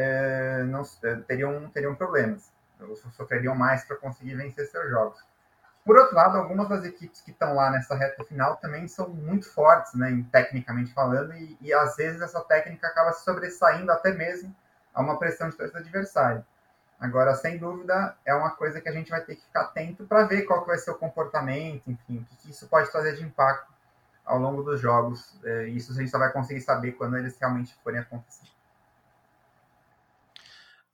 é, 0.00 0.64
não, 0.64 0.82
é, 1.02 1.16
teriam, 1.26 1.68
teriam 1.70 1.94
problemas, 1.94 2.50
sofreriam 3.16 3.54
mais 3.54 3.84
para 3.84 3.96
conseguir 3.96 4.34
vencer 4.34 4.66
seus 4.66 4.88
jogos. 4.90 5.20
Por 5.84 5.96
outro 5.96 6.14
lado, 6.14 6.36
algumas 6.36 6.68
das 6.68 6.84
equipes 6.84 7.20
que 7.20 7.30
estão 7.30 7.54
lá 7.54 7.70
nessa 7.70 7.94
reta 7.94 8.22
final 8.24 8.56
também 8.56 8.86
são 8.86 9.08
muito 9.08 9.50
fortes, 9.50 9.94
né, 9.94 10.24
tecnicamente 10.30 10.92
falando, 10.92 11.32
e, 11.34 11.56
e 11.60 11.72
às 11.72 11.96
vezes 11.96 12.20
essa 12.20 12.40
técnica 12.40 12.86
acaba 12.86 13.12
se 13.12 13.24
sobressaindo 13.24 13.90
até 13.90 14.12
mesmo 14.12 14.54
a 14.94 15.00
uma 15.00 15.18
pressão 15.18 15.48
de 15.48 15.56
torcida 15.56 15.78
adversária. 15.78 16.44
Agora, 17.00 17.34
sem 17.34 17.56
dúvida, 17.56 18.14
é 18.26 18.34
uma 18.34 18.50
coisa 18.50 18.78
que 18.78 18.88
a 18.88 18.92
gente 18.92 19.10
vai 19.10 19.22
ter 19.22 19.36
que 19.36 19.42
ficar 19.42 19.62
atento 19.62 20.04
para 20.04 20.24
ver 20.24 20.42
qual 20.42 20.60
que 20.60 20.68
vai 20.68 20.76
ser 20.76 20.90
o 20.90 20.98
comportamento, 20.98 21.90
enfim, 21.90 22.18
o 22.30 22.36
que 22.36 22.50
isso 22.50 22.68
pode 22.68 22.90
trazer 22.92 23.16
de 23.16 23.24
impacto 23.24 23.72
ao 24.22 24.38
longo 24.38 24.62
dos 24.62 24.78
jogos. 24.80 25.34
É, 25.42 25.64
isso 25.68 25.92
a 25.92 25.94
gente 25.94 26.10
só 26.10 26.18
vai 26.18 26.30
conseguir 26.30 26.60
saber 26.60 26.92
quando 26.92 27.16
eles 27.16 27.38
realmente 27.38 27.74
forem 27.82 28.00
acontecer. 28.00 28.46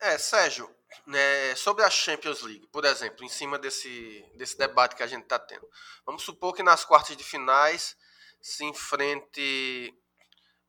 É, 0.07 0.19
Sérgio, 0.19 0.73
né, 1.05 1.57
sobre 1.57 1.83
a 1.83 1.91
Champions 1.91 2.41
League, 2.43 2.69
por 2.69 2.85
exemplo, 2.85 3.25
em 3.25 3.29
cima 3.29 3.59
desse, 3.59 4.25
desse 4.37 4.57
debate 4.57 4.95
que 4.95 5.03
a 5.03 5.07
gente 5.09 5.25
está 5.25 5.37
tendo. 5.37 5.69
Vamos 6.07 6.23
supor 6.23 6.55
que 6.55 6.63
nas 6.63 6.85
quartas 6.85 7.17
de 7.17 7.25
finais 7.25 7.97
se 8.41 8.65
enfrente 8.65 9.93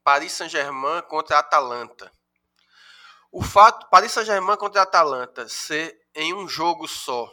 Paris 0.03 0.31
Saint-Germain 0.33 1.03
contra 1.03 1.35
a 1.35 1.39
Atalanta. 1.41 2.11
O 3.31 3.43
fato, 3.43 3.87
Paris 3.91 4.11
Saint-Germain 4.11 4.57
contra 4.57 4.81
a 4.81 4.85
Atalanta 4.85 5.47
ser 5.47 5.95
em 6.15 6.33
um 6.33 6.49
jogo 6.49 6.87
só, 6.87 7.31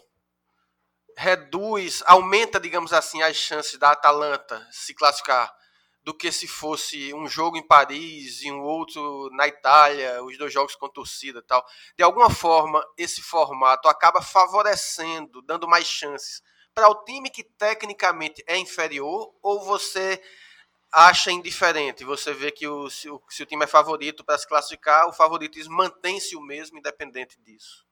reduz, 1.16 2.02
aumenta, 2.05 2.61
digamos 2.61 2.92
assim, 2.92 3.22
as 3.22 3.34
chances 3.34 3.78
da 3.78 3.92
Atalanta 3.92 4.68
se 4.70 4.92
classificar 4.92 5.50
do 6.05 6.12
que 6.12 6.30
se 6.30 6.46
fosse 6.46 7.14
um 7.14 7.26
jogo 7.26 7.57
em 7.57 7.66
Paris 7.66 8.42
e 8.42 8.52
um 8.52 8.61
outro 8.61 9.30
na 9.32 9.48
Itália, 9.48 10.22
os 10.22 10.36
dois 10.36 10.52
jogos 10.52 10.76
com 10.76 10.88
torcida 10.88 11.38
e 11.38 11.42
tal. 11.42 11.64
De 11.96 12.05
alguma 12.05 12.28
forma, 12.28 12.84
esse 12.98 13.22
formato 13.22 13.88
acaba 13.88 14.20
favorecendo, 14.20 15.40
dando 15.40 15.66
mais 15.66 15.86
chances 15.86 16.42
para 16.74 16.90
o 16.90 17.05
time 17.05 17.30
que 17.30 17.42
tecnicamente 17.42 18.44
é 18.46 18.59
inferior 18.59 19.32
ou 19.42 19.64
você 19.64 20.20
acha 20.92 21.32
indiferente. 21.32 22.05
Você 22.05 22.34
vê 22.34 22.50
que 22.50 22.68
o, 22.68 22.90
se, 22.90 23.09
o, 23.09 23.20
se 23.28 23.42
o 23.42 23.46
time 23.46 23.64
é 23.64 23.68
favorito 23.68 24.24
para 24.24 24.36
se 24.36 24.46
classificar, 24.46 25.09
o 25.09 25.12
favoritismo 25.12 25.74
mantém-se 25.74 26.36
o 26.36 26.40
mesmo, 26.40 26.78
independente 26.78 27.38
disso. 27.42 27.84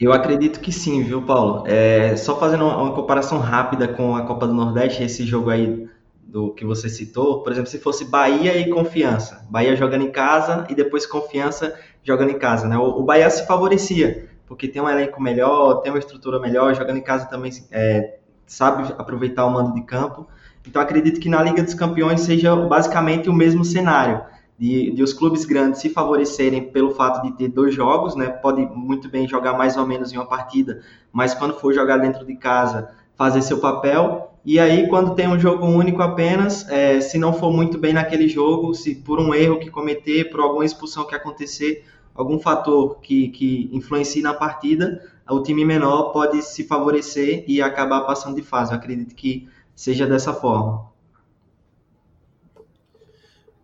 Eu 0.00 0.12
acredito 0.12 0.60
que 0.60 0.72
sim, 0.72 1.02
viu, 1.04 1.24
Paulo? 1.24 1.64
É, 1.66 2.16
só 2.16 2.38
fazendo 2.38 2.64
uma, 2.64 2.76
uma 2.82 2.94
comparação 2.94 3.38
rápida 3.38 3.86
com 3.88 4.16
a 4.16 4.26
Copa 4.26 4.46
do 4.46 4.52
Nordeste, 4.52 5.02
esse 5.02 5.24
jogo 5.24 5.50
aí 5.50 5.88
do 6.36 6.52
que 6.52 6.66
você 6.66 6.86
citou, 6.90 7.42
por 7.42 7.50
exemplo, 7.50 7.70
se 7.70 7.78
fosse 7.78 8.04
Bahia 8.04 8.58
e 8.58 8.68
Confiança, 8.68 9.46
Bahia 9.48 9.74
jogando 9.74 10.02
em 10.02 10.10
casa 10.10 10.66
e 10.68 10.74
depois 10.74 11.06
Confiança 11.06 11.74
jogando 12.04 12.28
em 12.28 12.38
casa, 12.38 12.68
né? 12.68 12.76
O, 12.76 13.00
o 13.00 13.02
Bahia 13.02 13.30
se 13.30 13.46
favorecia, 13.46 14.28
porque 14.46 14.68
tem 14.68 14.82
um 14.82 14.88
elenco 14.88 15.18
melhor, 15.18 15.80
tem 15.80 15.90
uma 15.90 15.98
estrutura 15.98 16.38
melhor, 16.38 16.74
jogando 16.74 16.98
em 16.98 17.02
casa 17.02 17.24
também 17.24 17.50
é, 17.70 18.18
sabe 18.44 18.94
aproveitar 18.98 19.46
o 19.46 19.50
mando 19.50 19.72
de 19.72 19.80
campo. 19.80 20.26
Então 20.66 20.82
acredito 20.82 21.20
que 21.20 21.30
na 21.30 21.42
Liga 21.42 21.62
dos 21.62 21.72
Campeões 21.72 22.20
seja 22.20 22.54
basicamente 22.54 23.30
o 23.30 23.32
mesmo 23.32 23.64
cenário. 23.64 24.22
De, 24.58 24.90
de, 24.90 25.02
os 25.02 25.14
clubes 25.14 25.46
grandes 25.46 25.80
se 25.80 25.88
favorecerem 25.88 26.70
pelo 26.70 26.90
fato 26.90 27.22
de 27.22 27.32
ter 27.32 27.48
dois 27.48 27.74
jogos, 27.74 28.14
né? 28.14 28.28
Pode 28.28 28.60
muito 28.74 29.08
bem 29.08 29.26
jogar 29.26 29.54
mais 29.54 29.78
ou 29.78 29.86
menos 29.86 30.12
em 30.12 30.18
uma 30.18 30.26
partida, 30.26 30.82
mas 31.10 31.32
quando 31.32 31.58
for 31.58 31.72
jogar 31.72 31.96
dentro 31.96 32.26
de 32.26 32.36
casa, 32.36 32.90
fazer 33.16 33.40
seu 33.40 33.58
papel. 33.58 34.35
E 34.46 34.60
aí, 34.60 34.88
quando 34.88 35.16
tem 35.16 35.26
um 35.26 35.40
jogo 35.40 35.66
único 35.66 36.00
apenas, 36.00 36.68
é, 36.68 37.00
se 37.00 37.18
não 37.18 37.32
for 37.32 37.52
muito 37.52 37.76
bem 37.76 37.92
naquele 37.92 38.28
jogo, 38.28 38.72
se 38.74 38.94
por 38.94 39.18
um 39.18 39.34
erro 39.34 39.58
que 39.58 39.68
cometer, 39.68 40.30
por 40.30 40.38
alguma 40.38 40.64
expulsão 40.64 41.04
que 41.04 41.16
acontecer, 41.16 41.84
algum 42.14 42.38
fator 42.38 43.00
que, 43.00 43.28
que 43.30 43.68
influencie 43.72 44.22
na 44.22 44.32
partida, 44.32 45.12
o 45.28 45.42
time 45.42 45.64
menor 45.64 46.12
pode 46.12 46.42
se 46.42 46.62
favorecer 46.62 47.44
e 47.48 47.60
acabar 47.60 48.02
passando 48.02 48.36
de 48.36 48.42
fase. 48.42 48.70
Eu 48.70 48.78
acredito 48.78 49.16
que 49.16 49.50
seja 49.74 50.06
dessa 50.06 50.32
forma. 50.32 50.92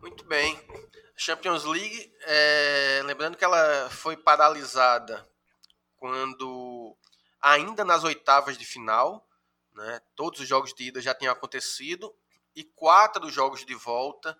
Muito 0.01 0.25
bem. 0.25 0.59
Champions 1.15 1.65
League, 1.65 2.13
é, 2.27 3.03
lembrando 3.05 3.37
que 3.37 3.45
ela 3.45 3.89
foi 3.89 4.17
paralisada 4.17 5.25
quando 5.97 6.97
ainda 7.41 7.85
nas 7.85 8.03
oitavas 8.03 8.59
de 8.59 8.65
final, 8.65 9.25
né, 9.75 10.01
todos 10.15 10.41
os 10.41 10.49
jogos 10.49 10.75
de 10.75 10.85
ida 10.85 11.01
já 11.01 11.15
tinham 11.15 11.33
acontecido 11.33 12.15
e 12.55 12.65
quatro 12.65 13.29
jogos 13.31 13.65
de 13.65 13.75
volta 13.75 14.37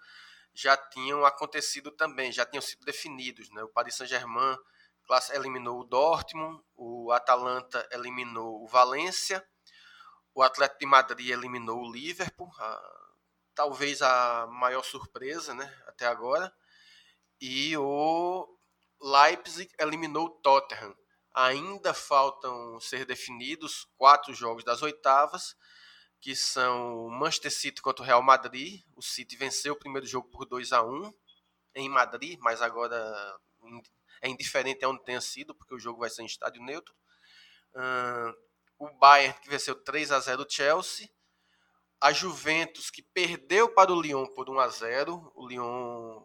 já 0.55 0.77
tinham 0.77 1.25
acontecido 1.25 1.91
também, 1.91 2.31
já 2.31 2.45
tinham 2.45 2.61
sido 2.61 2.85
definidos. 2.85 3.51
Né? 3.51 3.63
O 3.63 3.69
Paris 3.69 3.95
Saint-Germain 3.95 4.57
eliminou 5.33 5.81
o 5.81 5.85
Dortmund, 5.85 6.63
o 6.75 7.11
Atalanta 7.13 7.87
eliminou 7.91 8.63
o 8.63 8.67
Valência, 8.67 9.47
o 10.35 10.43
Atlético 10.43 10.81
de 10.81 10.87
Madrid 10.87 11.31
eliminou 11.31 11.81
o 11.81 11.93
Liverpool, 11.93 12.51
a, 12.59 13.11
talvez 13.55 14.01
a 14.01 14.47
maior 14.47 14.83
surpresa 14.83 15.55
né, 15.55 15.83
até 15.87 16.07
agora, 16.07 16.53
e 17.41 17.77
o 17.77 18.59
Leipzig 19.01 19.71
eliminou 19.79 20.27
o 20.27 20.31
Tottenham. 20.31 20.97
Ainda 21.35 21.95
faltam 21.95 22.79
ser 22.79 23.07
definidos 23.07 23.89
quatro 23.97 24.35
jogos 24.35 24.65
das 24.65 24.83
oitavas, 24.83 25.57
que 26.21 26.37
são 26.37 27.09
Manchester 27.09 27.51
City 27.51 27.81
contra 27.83 28.03
o 28.03 28.07
Real 28.07 28.23
Madrid. 28.23 28.83
O 28.95 29.03
City 29.03 29.37
venceu 29.37 29.73
o 29.73 29.79
primeiro 29.79 30.07
jogo 30.07 30.29
por 30.29 30.45
2 30.45 30.73
a 30.73 30.83
1 30.83 31.13
em 31.75 31.89
Madrid, 31.89 32.39
mas 32.41 32.61
agora 32.61 33.41
é 34.21 34.29
indiferente 34.29 34.85
onde 34.85 35.03
tenha 35.05 35.21
sido, 35.21 35.55
porque 35.55 35.75
o 35.75 35.79
jogo 35.79 36.01
vai 36.01 36.11
ser 36.11 36.23
em 36.23 36.27
estádio 36.27 36.63
neutro. 36.63 36.95
O 38.79 38.91
Bayern 38.99 39.39
que 39.41 39.49
venceu 39.49 39.75
3 39.75 40.13
a 40.13 40.21
0 40.21 40.43
o 40.43 40.51
Chelsea. 40.51 41.09
A 42.01 42.13
Juventus 42.13 42.91
que 42.91 43.01
perdeu 43.01 43.73
para 43.73 43.93
o 43.93 44.01
Lyon 44.01 44.27
por 44.35 44.51
1 44.51 44.61
a 44.61 44.69
0. 44.69 45.33
O 45.35 45.47
Lyon, 45.47 46.25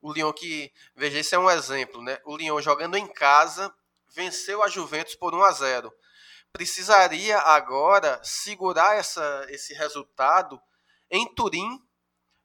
o 0.00 0.12
Lyon 0.12 0.32
que, 0.32 0.72
veja, 0.94 1.18
esse 1.18 1.34
é 1.34 1.38
um 1.38 1.50
exemplo, 1.50 2.00
né? 2.00 2.20
O 2.24 2.36
Lyon 2.36 2.60
jogando 2.62 2.96
em 2.96 3.06
casa 3.06 3.74
venceu 4.14 4.62
a 4.62 4.68
Juventus 4.68 5.14
por 5.14 5.34
1 5.34 5.42
a 5.42 5.52
0 5.52 5.92
precisaria 6.56 7.38
agora 7.38 8.18
segurar 8.24 8.96
essa, 8.96 9.46
esse 9.50 9.74
resultado 9.74 10.58
em 11.10 11.34
Turim 11.34 11.78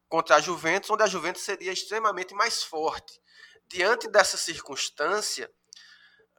contra 0.09 0.35
a 0.35 0.41
Juventus, 0.41 0.89
onde 0.89 1.03
a 1.03 1.07
Juventus 1.07 1.43
seria 1.43 1.71
extremamente 1.71 2.33
mais 2.33 2.61
forte. 2.61 3.21
Diante 3.69 4.09
dessa 4.09 4.35
circunstância, 4.35 5.49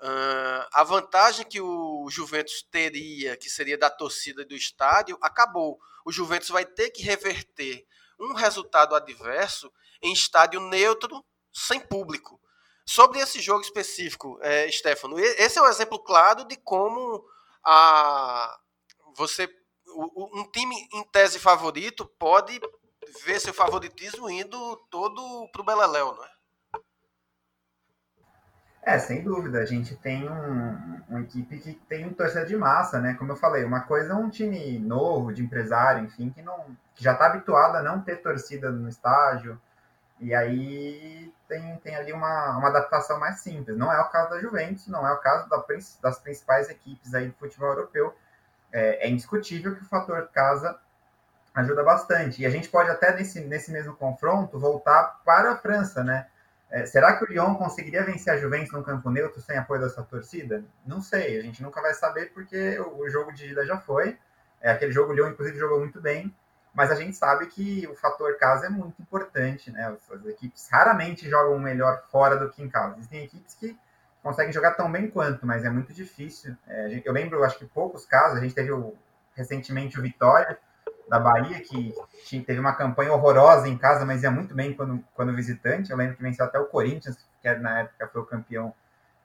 uh, 0.02 0.68
a 0.74 0.84
vantagem 0.84 1.46
que 1.46 1.62
o 1.62 2.06
Juventus 2.10 2.62
teria, 2.70 3.38
que 3.38 3.48
seria 3.48 3.78
da 3.78 3.88
torcida 3.88 4.44
do 4.44 4.54
estádio, 4.54 5.16
acabou. 5.22 5.80
O 6.04 6.12
Juventus 6.12 6.50
vai 6.50 6.66
ter 6.66 6.90
que 6.90 7.02
reverter 7.02 7.86
um 8.20 8.34
resultado 8.34 8.94
adverso 8.94 9.72
em 10.02 10.12
estádio 10.12 10.60
neutro, 10.60 11.24
sem 11.50 11.80
público. 11.80 12.38
Sobre 12.84 13.20
esse 13.20 13.40
jogo 13.40 13.60
específico, 13.60 14.38
é, 14.42 14.70
Stefano, 14.70 15.18
esse 15.18 15.58
é 15.58 15.62
um 15.62 15.68
exemplo 15.68 15.98
claro 15.98 16.44
de 16.44 16.56
como 16.56 17.24
a 17.64 18.58
você 19.16 19.48
um 19.94 20.50
time 20.50 20.74
em 20.94 21.04
tese 21.04 21.38
favorito 21.38 22.06
pode 22.18 22.58
ver 23.24 23.40
seu 23.40 23.52
favoritismo 23.52 24.30
indo 24.30 24.76
todo 24.90 25.48
pro 25.52 25.64
Beleléu, 25.64 26.14
não 26.14 26.24
é? 26.24 26.32
É, 28.84 28.98
sem 28.98 29.22
dúvida. 29.22 29.60
A 29.60 29.64
gente 29.64 29.94
tem 29.94 30.28
um, 30.28 31.02
uma 31.08 31.20
equipe 31.20 31.58
que 31.58 31.74
tem 31.88 32.12
torcida 32.12 32.44
de 32.44 32.56
massa, 32.56 33.00
né? 33.00 33.14
Como 33.14 33.30
eu 33.30 33.36
falei, 33.36 33.62
uma 33.64 33.82
coisa 33.82 34.12
é 34.12 34.16
um 34.16 34.28
time 34.28 34.78
novo, 34.78 35.32
de 35.32 35.42
empresário, 35.42 36.04
enfim, 36.04 36.30
que, 36.30 36.42
não, 36.42 36.76
que 36.94 37.04
já 37.04 37.12
está 37.12 37.26
habituado 37.26 37.76
a 37.76 37.82
não 37.82 38.00
ter 38.00 38.16
torcida 38.16 38.72
no 38.72 38.88
estádio. 38.88 39.60
E 40.22 40.32
aí 40.32 41.32
tem, 41.48 41.76
tem 41.78 41.96
ali 41.96 42.12
uma, 42.12 42.56
uma 42.56 42.68
adaptação 42.68 43.18
mais 43.18 43.40
simples. 43.40 43.76
Não 43.76 43.92
é 43.92 44.00
o 44.00 44.08
caso 44.08 44.30
da 44.30 44.40
Juventus, 44.40 44.86
não 44.86 45.06
é 45.06 45.12
o 45.12 45.18
caso 45.18 45.48
da, 45.48 45.62
das 46.00 46.18
principais 46.20 46.70
equipes 46.70 47.12
aí 47.12 47.26
do 47.26 47.34
futebol 47.34 47.70
europeu. 47.70 48.14
É, 48.72 49.06
é, 49.06 49.10
indiscutível 49.10 49.74
que 49.74 49.82
o 49.82 49.86
fator 49.86 50.28
casa 50.32 50.78
ajuda 51.52 51.82
bastante. 51.82 52.40
E 52.40 52.46
a 52.46 52.50
gente 52.50 52.68
pode 52.68 52.88
até 52.88 53.12
nesse, 53.12 53.40
nesse 53.40 53.72
mesmo 53.72 53.96
confronto 53.96 54.60
voltar 54.60 55.20
para 55.24 55.52
a 55.52 55.56
França, 55.56 56.04
né? 56.04 56.28
É, 56.70 56.86
será 56.86 57.16
que 57.16 57.24
o 57.24 57.26
Lyon 57.26 57.56
conseguiria 57.56 58.04
vencer 58.04 58.32
a 58.32 58.38
Juventus 58.38 58.72
no 58.72 58.82
campo 58.82 59.10
neutro 59.10 59.42
sem 59.42 59.58
apoio 59.58 59.80
da 59.80 59.90
sua 59.90 60.04
torcida? 60.04 60.64
Não 60.86 61.02
sei, 61.02 61.38
a 61.38 61.42
gente 61.42 61.62
nunca 61.62 61.82
vai 61.82 61.92
saber 61.94 62.32
porque 62.32 62.78
o, 62.78 63.00
o 63.00 63.10
jogo 63.10 63.32
de 63.32 63.50
ida 63.50 63.66
já 63.66 63.76
foi. 63.76 64.16
É, 64.60 64.70
aquele 64.70 64.92
jogo 64.92 65.12
o 65.12 65.14
Lyon, 65.14 65.30
inclusive, 65.30 65.58
jogou 65.58 65.80
muito 65.80 66.00
bem 66.00 66.32
mas 66.74 66.90
a 66.90 66.94
gente 66.94 67.14
sabe 67.16 67.46
que 67.46 67.86
o 67.86 67.94
fator 67.94 68.36
casa 68.36 68.66
é 68.66 68.68
muito 68.70 69.00
importante, 69.00 69.70
né? 69.70 69.94
As 70.10 70.26
equipes 70.26 70.68
raramente 70.70 71.28
jogam 71.28 71.58
melhor 71.58 72.02
fora 72.10 72.36
do 72.36 72.50
que 72.50 72.62
em 72.62 72.68
casa. 72.68 72.96
Existem 72.96 73.24
equipes 73.24 73.54
que 73.54 73.76
conseguem 74.22 74.52
jogar 74.52 74.72
tão 74.72 74.90
bem 74.90 75.10
quanto, 75.10 75.46
mas 75.46 75.64
é 75.64 75.70
muito 75.70 75.92
difícil. 75.92 76.56
É, 76.66 77.02
eu 77.04 77.12
lembro, 77.12 77.44
acho 77.44 77.58
que 77.58 77.66
poucos 77.66 78.06
casos, 78.06 78.38
a 78.38 78.40
gente 78.40 78.54
teve 78.54 78.72
o, 78.72 78.94
recentemente 79.34 79.98
o 79.98 80.02
Vitória 80.02 80.58
da 81.08 81.20
Bahia, 81.20 81.60
que 81.60 81.94
teve 82.40 82.58
uma 82.58 82.72
campanha 82.72 83.12
horrorosa 83.12 83.68
em 83.68 83.76
casa, 83.76 84.06
mas 84.06 84.22
ia 84.22 84.30
muito 84.30 84.54
bem 84.54 84.72
quando, 84.72 85.04
quando 85.14 85.34
visitante. 85.34 85.90
Eu 85.90 85.96
lembro 85.96 86.16
que 86.16 86.22
venceu 86.22 86.46
até 86.46 86.58
o 86.58 86.66
Corinthians, 86.66 87.18
que 87.42 87.54
na 87.56 87.80
época 87.80 88.08
foi 88.08 88.22
o 88.22 88.24
campeão 88.24 88.72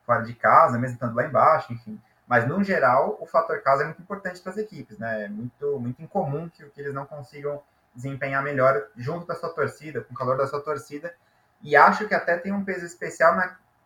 fora 0.05 0.21
de 0.23 0.33
casa, 0.33 0.77
mesmo 0.77 0.95
estando 0.95 1.15
lá 1.15 1.25
embaixo, 1.25 1.71
enfim. 1.71 2.01
Mas, 2.28 2.45
no 2.45 2.61
geral, 2.63 3.17
o 3.21 3.25
fator 3.25 3.61
casa 3.61 3.84
é 3.84 3.86
muito 3.86 4.01
importante 4.01 4.41
para 4.41 4.51
as 4.51 4.57
equipes, 4.57 4.97
né? 4.99 5.25
É 5.25 5.30
muito, 5.30 5.80
muito 5.80 6.01
incomum 6.01 6.49
que, 6.49 6.63
que 6.69 6.82
eles 6.82 6.93
não 6.93 7.05
consigam 7.05 7.63
desempenhar 7.95 8.43
melhor 8.43 8.88
junto 8.95 9.25
da 9.25 9.34
sua 9.34 9.49
torcida, 9.49 10.01
com 10.01 10.13
o 10.13 10.17
calor 10.17 10.38
da 10.38 10.45
sua 10.45 10.61
torcida. 10.61 11.13
E 11.61 11.75
acho 11.75 12.07
que 12.07 12.13
até 12.13 12.38
tem 12.38 12.51
um 12.51 12.63
peso 12.63 12.86
especial 12.86 13.36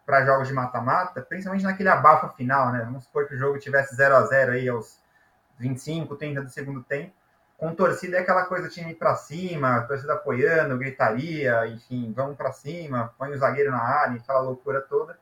para 0.06 0.26
jogos 0.26 0.48
de 0.48 0.54
mata-mata, 0.54 1.22
principalmente 1.22 1.64
naquele 1.64 1.90
abafa 1.90 2.30
final, 2.30 2.72
né? 2.72 2.82
Vamos 2.84 3.04
supor 3.04 3.28
que 3.28 3.36
o 3.36 3.38
jogo 3.38 3.60
tivesse 3.60 3.96
0 3.96 4.16
a 4.16 4.24
0 4.24 4.54
aí 4.54 4.68
aos 4.68 5.00
25, 5.60 6.16
30 6.16 6.42
do 6.42 6.50
segundo 6.50 6.84
tempo. 6.84 7.14
Com 7.58 7.76
torcida 7.76 8.18
é 8.18 8.22
aquela 8.22 8.46
coisa 8.46 8.68
time 8.68 8.96
para 8.96 9.16
cima, 9.16 9.82
torcida 9.82 10.14
apoiando, 10.14 10.80
gritaria, 10.80 11.68
enfim, 11.68 12.12
vamos 12.12 12.36
para 12.36 12.52
cima, 12.52 13.14
põe 13.20 13.32
o 13.32 13.38
zagueiro 13.38 13.70
na 13.70 13.78
área, 13.78 14.20
aquela 14.20 14.42
loucura 14.42 14.82
toda. 14.82 15.18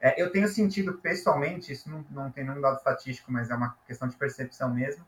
É, 0.00 0.20
eu 0.20 0.32
tenho 0.32 0.48
sentido 0.48 0.94
pessoalmente, 0.94 1.72
isso 1.72 1.90
não, 1.90 2.04
não 2.10 2.30
tem 2.30 2.44
nenhum 2.44 2.60
dado 2.60 2.78
estatístico, 2.78 3.30
mas 3.30 3.50
é 3.50 3.54
uma 3.54 3.76
questão 3.86 4.08
de 4.08 4.16
percepção 4.16 4.72
mesmo, 4.72 5.06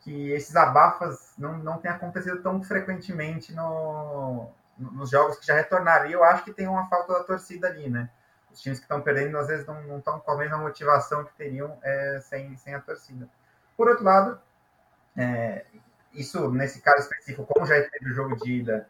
que 0.00 0.30
esses 0.32 0.54
abafas 0.54 1.32
não, 1.38 1.56
não 1.58 1.74
acontecido 1.74 2.42
tão 2.42 2.62
frequentemente 2.62 3.54
no, 3.54 4.50
nos 4.78 5.10
jogos 5.10 5.38
que 5.38 5.46
já 5.46 5.54
retornaram. 5.54 6.06
E 6.08 6.12
eu 6.12 6.22
acho 6.22 6.44
que 6.44 6.52
tem 6.52 6.68
uma 6.68 6.88
falta 6.88 7.14
da 7.14 7.24
torcida 7.24 7.68
ali, 7.68 7.88
né? 7.88 8.10
Os 8.52 8.60
times 8.60 8.78
que 8.78 8.84
estão 8.84 9.00
perdendo, 9.00 9.38
às 9.38 9.48
vezes, 9.48 9.66
não 9.66 9.98
estão 9.98 10.20
com 10.20 10.30
a 10.30 10.36
mesma 10.36 10.58
motivação 10.58 11.24
que 11.24 11.34
teriam 11.34 11.78
é, 11.82 12.20
sem, 12.22 12.56
sem 12.56 12.74
a 12.74 12.80
torcida. 12.80 13.28
Por 13.76 13.88
outro 13.88 14.04
lado, 14.04 14.40
é, 15.16 15.64
isso, 16.12 16.50
nesse 16.50 16.80
caso 16.80 17.02
específico, 17.02 17.46
como 17.46 17.66
já 17.66 17.74
teve 17.88 18.10
o 18.10 18.14
jogo 18.14 18.36
de 18.36 18.52
ida 18.52 18.88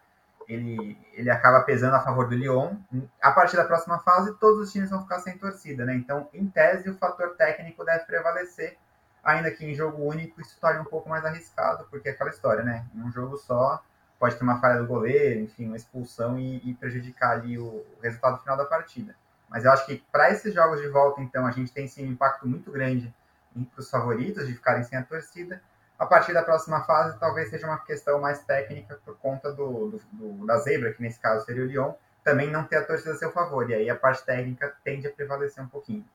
ele, 0.49 0.99
ele 1.13 1.31
acaba 1.31 1.61
pesando 1.63 1.95
a 1.95 2.01
favor 2.01 2.27
do 2.27 2.35
Lyon. 2.35 2.77
A 3.21 3.31
partir 3.31 3.57
da 3.57 3.65
próxima 3.65 3.99
fase, 3.99 4.35
todos 4.39 4.61
os 4.61 4.73
times 4.73 4.89
vão 4.89 5.03
ficar 5.03 5.21
sem 5.21 5.37
torcida, 5.37 5.85
né? 5.85 5.95
Então, 5.95 6.29
em 6.33 6.49
tese, 6.49 6.89
o 6.89 6.97
fator 6.97 7.37
técnico 7.37 7.85
deve 7.85 8.05
prevalecer, 8.07 8.79
ainda 9.23 9.51
que 9.51 9.65
em 9.65 9.75
jogo 9.75 10.03
único 10.03 10.41
isso 10.41 10.59
torne 10.59 10.81
um 10.81 10.85
pouco 10.85 11.09
mais 11.09 11.25
arriscado, 11.25 11.87
porque 11.91 12.09
é 12.09 12.13
aquela 12.13 12.31
história, 12.31 12.65
né? 12.65 12.87
Em 12.95 13.03
um 13.03 13.13
jogo 13.13 13.37
só, 13.37 13.83
pode 14.19 14.37
ter 14.37 14.43
uma 14.43 14.59
falha 14.59 14.81
do 14.81 14.87
goleiro, 14.87 15.41
enfim, 15.41 15.67
uma 15.67 15.77
expulsão 15.77 16.39
e, 16.39 16.71
e 16.71 16.75
prejudicar 16.75 17.33
ali 17.33 17.59
o, 17.59 17.85
resultado 18.03 18.39
final 18.39 18.57
da 18.57 18.65
partida. 18.65 19.15
Mas 19.51 19.65
eu 19.65 19.73
acho 19.73 19.85
que 19.85 20.03
para 20.11 20.31
esses 20.31 20.55
jogos 20.55 20.81
de 20.81 20.89
volta, 20.89 21.21
então, 21.21 21.47
a 21.47 21.51
gente 21.51 21.73
tem 21.73 21.87
sim 21.87 22.07
um 22.07 22.13
impacto 22.13 22.49
muito 22.49 22.71
grande 22.73 23.15
para 23.53 23.81
os 23.81 23.91
favoritos 23.91 24.47
de 24.47 24.55
ficarem 24.55 24.83
sem 24.83 24.99
a 24.99 25.03
torcida 25.03 25.61
a 25.99 26.07
partir 26.07 26.33
da 26.33 26.45
próxima 26.45 26.85
fase, 26.85 27.19
talvez 27.19 27.51
seja 27.51 27.67
uma 27.67 27.79
questão 27.79 28.21
mais 28.21 28.45
técnica 28.45 29.01
por 29.05 29.19
conta 29.19 29.53
do, 29.53 29.91
do, 29.91 29.99
do, 30.13 30.47
da 30.47 30.59
zebra, 30.59 30.95
que 30.95 31.03
nesse 31.03 31.19
caso 31.19 31.45
seria 31.45 31.65
o 31.65 31.67
Lyon, 31.67 31.93
também 32.23 32.51
não 32.51 32.65
ter 32.65 32.77
a 32.77 32.87
torcida 32.87 33.13
a 33.13 33.17
seu 33.17 33.33
favor. 33.33 33.69
E 33.69 33.75
aí 33.75 33.91
a 33.91 33.97
parte 33.97 34.25
técnica 34.25 34.77
tende 34.85 35.09
a 35.09 35.13
prevalecer 35.13 35.63
um 35.63 35.69
pouquinho. 35.69 36.09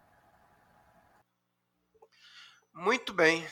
Muito 2.73 3.13
bem. 3.13 3.45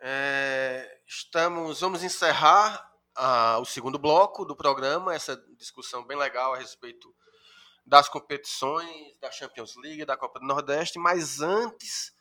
É... 0.00 1.00
estamos, 1.06 1.80
vamos 1.80 2.04
encerrar 2.04 2.88
uh, 3.16 3.60
o 3.60 3.64
segundo 3.64 3.98
bloco 3.98 4.44
do 4.44 4.54
programa, 4.54 5.14
essa 5.14 5.36
discussão 5.56 6.06
bem 6.06 6.16
legal 6.16 6.54
a 6.54 6.58
respeito 6.58 7.12
das 7.84 8.08
competições 8.08 9.18
da 9.18 9.30
Champions 9.30 9.74
League, 9.76 10.04
da 10.04 10.16
Copa 10.16 10.38
do 10.38 10.46
Nordeste, 10.46 10.98
mas 10.98 11.40
antes 11.40 12.12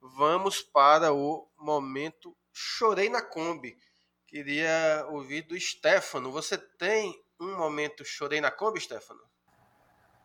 vamos 0.00 0.60
para 0.60 1.12
o 1.12 1.48
momento 1.56 2.36
Chorei 2.52 3.08
na 3.08 3.22
Kombi. 3.22 3.76
Queria 4.26 5.06
ouvir 5.10 5.42
do 5.42 5.58
Stefano. 5.58 6.30
Você 6.32 6.56
tem 6.56 7.14
um 7.40 7.56
momento 7.56 8.04
Chorei 8.04 8.40
na 8.40 8.50
Kombi, 8.50 8.80
Stefano? 8.80 9.20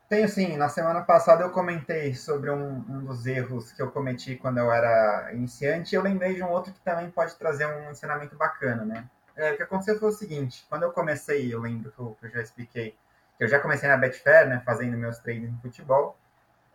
Tenho 0.09 0.30
sim. 0.30 0.55
Na 0.55 0.69
semana 0.69 1.01
passada 1.01 1.43
eu 1.43 1.51
comentei 1.51 2.15
sobre 2.15 2.49
um, 2.49 2.78
um, 2.89 3.05
dos 3.05 3.25
erros 3.25 3.73
que 3.73 3.82
eu 3.82 3.91
cometi 3.91 4.38
quando 4.38 4.57
eu 4.57 4.71
era 4.71 5.34
iniciante. 5.34 5.93
Eu 5.93 6.01
lembrei 6.01 6.36
de 6.36 6.43
um 6.43 6.49
outro 6.49 6.71
que 6.71 6.80
também 6.80 7.11
pode 7.11 7.36
trazer 7.36 7.65
um 7.65 7.91
ensinamento 7.91 8.36
bacana, 8.36 8.86
né? 8.86 9.09
É, 9.36 9.51
o 9.51 9.57
que 9.57 9.63
aconteceu 9.63 9.99
foi 9.99 10.09
o 10.09 10.13
seguinte: 10.13 10.65
quando 10.69 10.84
eu 10.84 10.91
comecei, 10.91 11.53
eu 11.53 11.59
lembro 11.59 11.91
que 11.91 11.99
eu, 11.99 12.17
que 12.19 12.25
eu 12.25 12.32
já 12.32 12.41
expliquei, 12.41 12.97
que 13.38 13.43
eu 13.43 13.47
já 13.47 13.59
comecei 13.59 13.89
na 13.89 13.97
Betfair, 13.97 14.47
né, 14.47 14.61
fazendo 14.65 14.97
meus 14.97 15.19
treinos 15.19 15.51
em 15.51 15.61
futebol. 15.61 16.17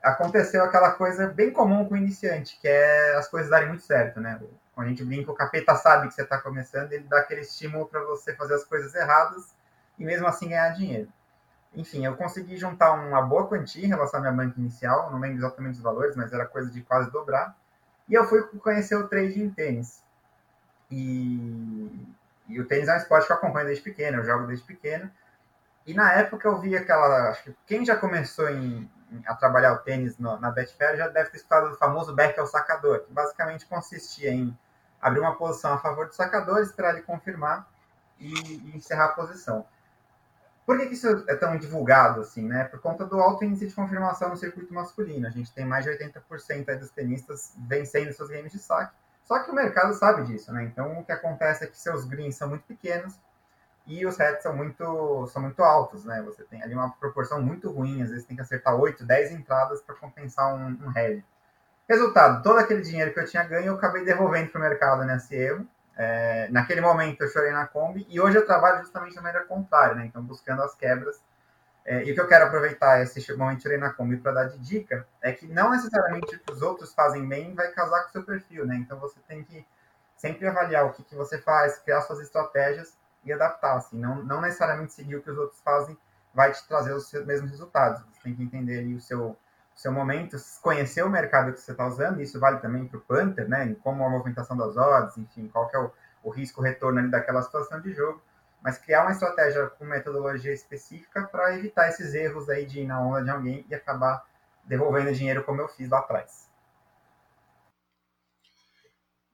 Aconteceu 0.03 0.63
aquela 0.65 0.93
coisa 0.93 1.29
bem 1.29 1.51
comum 1.53 1.87
com 1.87 1.95
o 1.95 1.97
iniciante, 1.97 2.59
que 2.61 2.69
é 2.69 3.15
as 3.17 3.29
coisas 3.29 3.51
darem 3.51 3.69
muito 3.69 3.85
certo, 3.85 4.21
né? 4.21 4.39
Quando 4.75 4.87
a 4.87 4.91
gente 4.91 5.05
brinca, 5.05 5.31
o 5.31 5.35
capeta 5.35 5.75
sabe 5.75 6.09
que 6.09 6.15
você 6.15 6.23
está 6.23 6.41
começando, 6.41 6.93
ele 6.93 7.05
dá 7.05 7.19
aquele 7.19 7.43
estímulo 7.43 7.87
para 7.87 8.03
você 8.05 8.35
fazer 8.35 8.55
as 8.55 8.65
coisas 8.65 8.95
erradas 8.95 9.55
e 9.99 10.05
mesmo 10.05 10.27
assim 10.27 10.49
ganhar 10.49 10.71
dinheiro. 10.71 11.13
Enfim, 11.75 12.05
eu 12.05 12.17
consegui 12.17 12.57
juntar 12.57 12.93
uma 12.93 13.23
boa 13.23 13.47
quantia 13.47 13.85
em 13.85 13.89
relação 13.89 14.19
à 14.19 14.23
minha 14.23 14.33
banca 14.33 14.59
inicial, 14.59 15.11
não 15.11 15.19
lembro 15.19 15.39
exatamente 15.39 15.77
os 15.77 15.83
valores, 15.83 16.17
mas 16.17 16.33
era 16.33 16.47
coisa 16.47 16.71
de 16.71 16.83
quase 16.83 17.11
dobrar. 17.11 17.57
E 18.09 18.15
eu 18.15 18.25
fui 18.25 18.43
conhecer 18.59 18.95
o 18.97 19.09
trade 19.09 19.41
em 19.41 19.51
tênis. 19.51 20.03
E, 20.91 22.07
e 22.49 22.61
o 22.61 22.67
tênis 22.67 22.89
é 22.89 22.95
um 22.95 22.99
esporte 22.99 23.27
que 23.27 23.33
eu 23.33 23.37
acompanho 23.37 23.67
desde 23.67 23.83
pequeno, 23.83 24.19
eu 24.19 24.25
jogo 24.25 24.47
desde 24.47 24.65
pequeno. 24.67 25.11
E 25.87 25.95
na 25.95 26.13
época 26.13 26.47
eu 26.47 26.59
vi 26.59 26.77
aquela. 26.77 27.31
Acho 27.31 27.45
que 27.45 27.57
quem 27.67 27.85
já 27.85 27.97
começou 27.97 28.49
em, 28.51 28.79
em, 28.83 28.91
a 29.27 29.35
trabalhar 29.35 29.73
o 29.73 29.79
tênis 29.79 30.19
no, 30.19 30.39
na 30.39 30.51
Betfair 30.51 30.97
já 30.97 31.09
deve 31.09 31.31
ter 31.31 31.37
escutado 31.39 31.73
o 31.73 31.77
famoso 31.77 32.15
back 32.15 32.39
ao 32.39 32.47
sacador, 32.47 33.01
que 33.01 33.13
basicamente 33.13 33.67
consistia 33.67 34.31
em 34.31 34.57
abrir 35.01 35.21
uma 35.21 35.35
posição 35.37 35.75
a 35.75 35.79
favor 35.79 36.07
do 36.07 36.15
sacador, 36.15 36.61
esperar 36.61 36.95
ele 36.95 37.03
confirmar 37.03 37.69
e, 38.19 38.33
e 38.33 38.77
encerrar 38.77 39.07
a 39.07 39.09
posição. 39.09 39.67
Por 40.65 40.79
que, 40.79 40.87
que, 40.87 40.95
isso 40.95 41.25
é 41.29 41.35
tão 41.35 41.57
divulgado 41.59 42.21
assim, 42.21 42.47
né? 42.47 42.65
Por 42.65 42.81
conta 42.81 43.05
do 43.05 43.21
alto 43.21 43.45
índice 43.45 43.67
de 43.67 43.75
confirmação 43.75 44.29
no 44.29 44.37
circuito 44.37 44.73
masculino. 44.73 45.27
A 45.27 45.31
gente 45.31 45.53
tem 45.53 45.65
mais 45.65 45.85
de 45.85 45.91
80% 45.91 46.79
dos 46.79 46.91
tenistas 46.91 47.53
vencendo 47.59 48.13
seus 48.13 48.29
games 48.29 48.53
de 48.53 48.61
saque. 48.61 48.95
Só 49.25 49.41
que 49.41 49.51
o 49.51 49.55
mercado 49.55 49.93
sabe 49.95 50.25
disso, 50.25 50.53
né? 50.53 50.63
Então 50.65 51.01
o 51.01 51.05
que 51.05 51.11
acontece 51.11 51.65
é 51.65 51.67
que 51.67 51.77
seus 51.77 52.05
greens 52.05 52.37
são 52.37 52.49
muito 52.49 52.63
pequenos 52.63 53.19
e 53.87 54.07
os 54.07 54.17
heads 54.17 54.43
são 54.43 54.55
muito, 54.55 55.27
são 55.29 55.43
muito 55.43 55.63
altos, 55.63 56.05
né? 56.05 56.23
Você 56.23 56.45
tem 56.45 56.63
ali 56.63 56.75
uma 56.75 56.91
proporção 56.93 57.43
muito 57.43 57.71
ruim, 57.71 58.03
às 58.03 58.11
vezes 58.11 58.25
tem 58.25 58.37
que 58.37 58.43
acertar 58.43 58.75
8, 58.75 59.05
10 59.05 59.33
entradas 59.33 59.83
para 59.83 59.95
compensar 59.97 60.55
um, 60.55 60.79
um 60.85 60.89
head. 60.91 61.25
Resultado, 61.89 62.43
todo 62.43 62.59
aquele 62.59 62.81
dinheiro 62.81 63.13
que 63.13 63.21
eu 63.21 63.27
tinha 63.27 63.43
ganho 63.45 63.67
eu 63.67 63.75
acabei 63.75 64.05
devolvendo 64.05 64.51
para 64.51 64.59
o 64.59 64.63
mercado 64.63 65.05
nesse 65.05 65.35
erro 65.35 65.67
é, 65.97 66.49
naquele 66.51 66.81
momento 66.81 67.23
eu 67.23 67.29
chorei 67.29 67.53
na 67.53 67.67
Kombi 67.67 68.07
e 68.09 68.21
hoje 68.21 68.39
eu 68.39 68.47
trabalho 68.47 68.83
justamente 68.83 69.15
da 69.15 69.23
maneira 69.23 69.47
contrária, 69.47 69.95
né? 69.95 70.07
Então, 70.07 70.23
buscando 70.23 70.63
as 70.63 70.75
quebras. 70.75 71.23
É, 71.85 72.05
e 72.05 72.13
o 72.13 72.15
que 72.15 72.21
eu 72.21 72.29
quero 72.29 72.47
aproveitar 72.47 73.03
esse 73.03 73.37
momento 73.37 73.63
chorei 73.63 73.79
na 73.79 73.93
Kombi 73.93 74.17
para 74.17 74.33
dar 74.33 74.45
de 74.45 74.59
dica 74.59 75.07
é 75.21 75.33
que 75.33 75.47
não 75.47 75.71
necessariamente 75.71 76.37
o 76.37 76.39
que 76.39 76.53
os 76.53 76.63
outros 76.63 76.95
fazem 76.95 77.29
bem 77.29 77.55
vai 77.55 77.71
casar 77.73 78.03
com 78.03 78.09
o 78.09 78.13
seu 78.13 78.25
perfil, 78.25 78.67
né? 78.67 78.77
Então, 78.77 78.99
você 78.99 79.19
tem 79.29 79.45
que 79.45 79.67
sempre 80.17 80.47
avaliar 80.47 80.87
o 80.87 80.93
que, 80.93 81.03
que 81.03 81.15
você 81.15 81.39
faz, 81.39 81.79
criar 81.79 82.01
suas 82.03 82.21
estratégias 82.21 82.97
e 83.25 83.33
adaptar, 83.33 83.77
assim. 83.77 83.99
Não, 83.99 84.25
não 84.25 84.41
necessariamente 84.41 84.93
seguir 84.93 85.17
o 85.17 85.23
que 85.23 85.31
os 85.31 85.39
outros 85.39 85.61
fazem 85.61 85.97
vai 86.35 86.53
te 86.53 86.67
trazer 86.67 86.93
os 86.93 87.13
mesmos 87.13 87.51
resultados. 87.51 88.03
Você 88.13 88.23
tem 88.23 88.35
que 88.35 88.43
entender 88.43 88.79
ali 88.79 88.95
o 88.95 89.01
seu 89.01 89.37
seu 89.75 89.91
momento, 89.93 90.37
conhecer 90.61 91.03
o 91.03 91.11
mercado 91.11 91.53
que 91.53 91.61
você 91.61 91.73
está 91.73 91.87
usando, 91.87 92.21
isso 92.21 92.39
vale 92.39 92.59
também 92.61 92.87
para 92.87 92.99
o 92.99 93.01
Panther, 93.01 93.49
né? 93.49 93.75
Como 93.83 94.05
a 94.05 94.11
movimentação 94.11 94.57
das 94.57 94.77
odds, 94.77 95.17
enfim, 95.17 95.49
qual 95.49 95.69
que 95.69 95.77
é 95.77 95.81
o, 95.81 95.91
o 96.23 96.31
risco-retorno 96.31 97.01
ali 97.01 97.11
daquela 97.11 97.43
situação 97.43 97.81
de 97.81 97.93
jogo, 97.93 98.23
mas 98.63 98.79
criar 98.79 99.03
uma 99.03 99.13
estratégia 99.13 99.67
com 99.71 99.85
metodologia 99.85 100.53
específica 100.53 101.25
para 101.25 101.57
evitar 101.57 101.89
esses 101.89 102.15
erros 102.15 102.49
aí 102.49 102.65
de 102.65 102.81
ir 102.81 102.87
na 102.87 103.01
onda 103.01 103.25
de 103.25 103.31
alguém 103.31 103.67
e 103.69 103.75
acabar 103.75 104.25
devolvendo 104.65 105.13
dinheiro 105.13 105.43
como 105.43 105.61
eu 105.61 105.69
fiz 105.69 105.89
lá 105.89 105.99
atrás. 105.99 106.49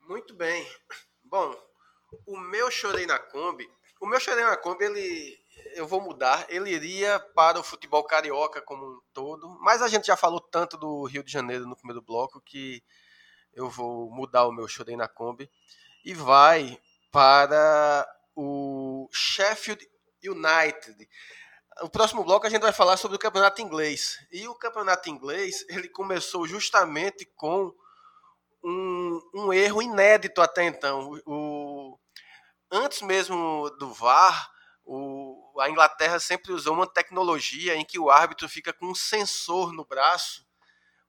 Muito 0.01 0.35
bem. 0.35 0.67
Bom, 1.25 1.55
o 2.27 2.39
meu 2.39 2.71
chorei 2.71 3.07
na 3.07 3.19
Kombi, 3.19 3.71
o 4.01 4.07
meu 4.07 4.19
na 4.37 4.57
Kombi, 4.57 4.85
ele 4.85 5.39
eu 5.75 5.87
vou 5.87 6.01
mudar. 6.01 6.47
Ele 6.49 6.71
iria 6.71 7.19
para 7.19 7.59
o 7.59 7.63
futebol 7.63 8.03
carioca 8.05 8.61
como 8.61 8.85
um 8.85 9.01
todo, 9.13 9.49
mas 9.61 9.83
a 9.83 9.89
gente 9.89 10.07
já 10.07 10.17
falou 10.17 10.41
tanto 10.41 10.77
do 10.77 11.05
Rio 11.05 11.23
de 11.23 11.33
Janeiro 11.33 11.67
no 11.67 11.77
primeiro 11.77 12.03
bloco 12.03 12.41
que 12.41 12.83
eu 13.55 13.69
vou 13.69 14.11
mudar 14.11 14.47
o 14.47 14.53
meu 14.53 14.67
na 14.97 15.09
Kombi 15.09 15.51
e 16.05 16.15
vai 16.15 16.79
para 17.11 18.09
o 18.35 19.09
Sheffield 19.13 19.87
United. 20.25 21.09
O 21.83 21.89
próximo 21.89 22.25
bloco 22.25 22.47
a 22.47 22.51
gente 22.51 22.63
vai 22.63 22.73
falar 22.73 22.97
sobre 22.97 23.17
o 23.17 23.21
campeonato 23.21 23.63
inglês. 23.63 24.19
E 24.33 24.47
o 24.49 24.55
campeonato 24.55 25.09
inglês 25.09 25.65
ele 25.69 25.89
começou 25.89 26.47
justamente 26.47 27.25
com 27.37 27.73
um, 28.63 29.21
um 29.35 29.53
erro 29.53 29.81
inédito 29.81 30.41
até 30.41 30.65
então. 30.65 31.21
O, 31.25 31.99
antes 32.71 33.03
mesmo 33.03 33.71
do 33.79 33.93
VAR, 33.93 34.51
o, 34.85 35.61
a 35.61 35.69
Inglaterra 35.69 36.19
sempre 36.19 36.53
usou 36.53 36.75
uma 36.75 36.87
tecnologia 36.87 37.77
em 37.77 37.85
que 37.85 37.99
o 37.99 38.11
árbitro 38.11 38.49
fica 38.49 38.73
com 38.73 38.87
um 38.87 38.95
sensor 38.95 39.73
no 39.73 39.85
braço, 39.85 40.47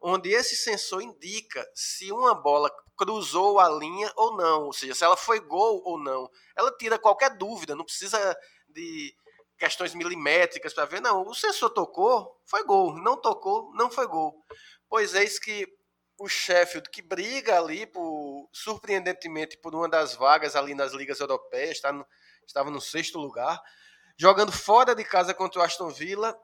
onde 0.01 0.29
esse 0.29 0.55
sensor 0.55 1.01
indica 1.01 1.65
se 1.73 2.11
uma 2.11 2.33
bola 2.33 2.69
cruzou 2.97 3.59
a 3.59 3.69
linha 3.69 4.11
ou 4.15 4.35
não, 4.35 4.65
ou 4.65 4.73
seja, 4.73 4.93
se 4.93 5.03
ela 5.03 5.15
foi 5.15 5.39
gol 5.39 5.81
ou 5.85 5.97
não. 5.97 6.29
Ela 6.55 6.75
tira 6.77 6.99
qualquer 6.99 7.37
dúvida, 7.37 7.75
não 7.75 7.85
precisa 7.85 8.37
de 8.67 9.13
questões 9.57 9.93
milimétricas 9.93 10.73
para 10.73 10.85
ver, 10.85 11.01
não, 11.01 11.25
o 11.25 11.33
sensor 11.33 11.69
tocou, 11.69 12.37
foi 12.45 12.63
gol, 12.63 12.95
não 12.95 13.15
tocou, 13.15 13.73
não 13.73 13.89
foi 13.89 14.07
gol. 14.07 14.33
Pois 14.89 15.13
eis 15.13 15.37
que 15.39 15.67
o 16.19 16.27
Sheffield, 16.27 16.89
que 16.89 17.01
briga 17.01 17.57
ali, 17.57 17.87
por, 17.87 18.49
surpreendentemente, 18.51 19.57
por 19.57 19.73
uma 19.73 19.87
das 19.87 20.13
vagas 20.13 20.55
ali 20.55 20.75
nas 20.75 20.91
ligas 20.91 21.19
europeias, 21.21 21.81
no, 21.93 22.05
estava 22.45 22.69
no 22.69 22.81
sexto 22.81 23.17
lugar, 23.17 23.59
jogando 24.17 24.51
fora 24.51 24.93
de 24.93 25.03
casa 25.05 25.33
contra 25.33 25.61
o 25.61 25.63
Aston 25.63 25.89
Villa, 25.89 26.37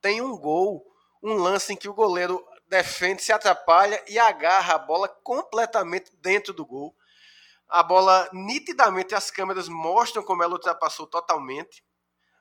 tem 0.00 0.20
um 0.20 0.36
gol, 0.36 0.84
um 1.22 1.34
lance 1.34 1.72
em 1.72 1.76
que 1.76 1.88
o 1.88 1.94
goleiro 1.94 2.44
defende, 2.68 3.22
se 3.22 3.32
atrapalha 3.32 4.02
e 4.06 4.18
agarra 4.18 4.74
a 4.74 4.78
bola 4.78 5.08
completamente 5.08 6.10
dentro 6.16 6.52
do 6.52 6.66
gol. 6.66 6.94
A 7.68 7.82
bola, 7.82 8.28
nitidamente, 8.32 9.14
as 9.14 9.30
câmeras 9.30 9.68
mostram 9.68 10.22
como 10.22 10.42
ela 10.42 10.52
ultrapassou 10.52 11.06
totalmente, 11.06 11.82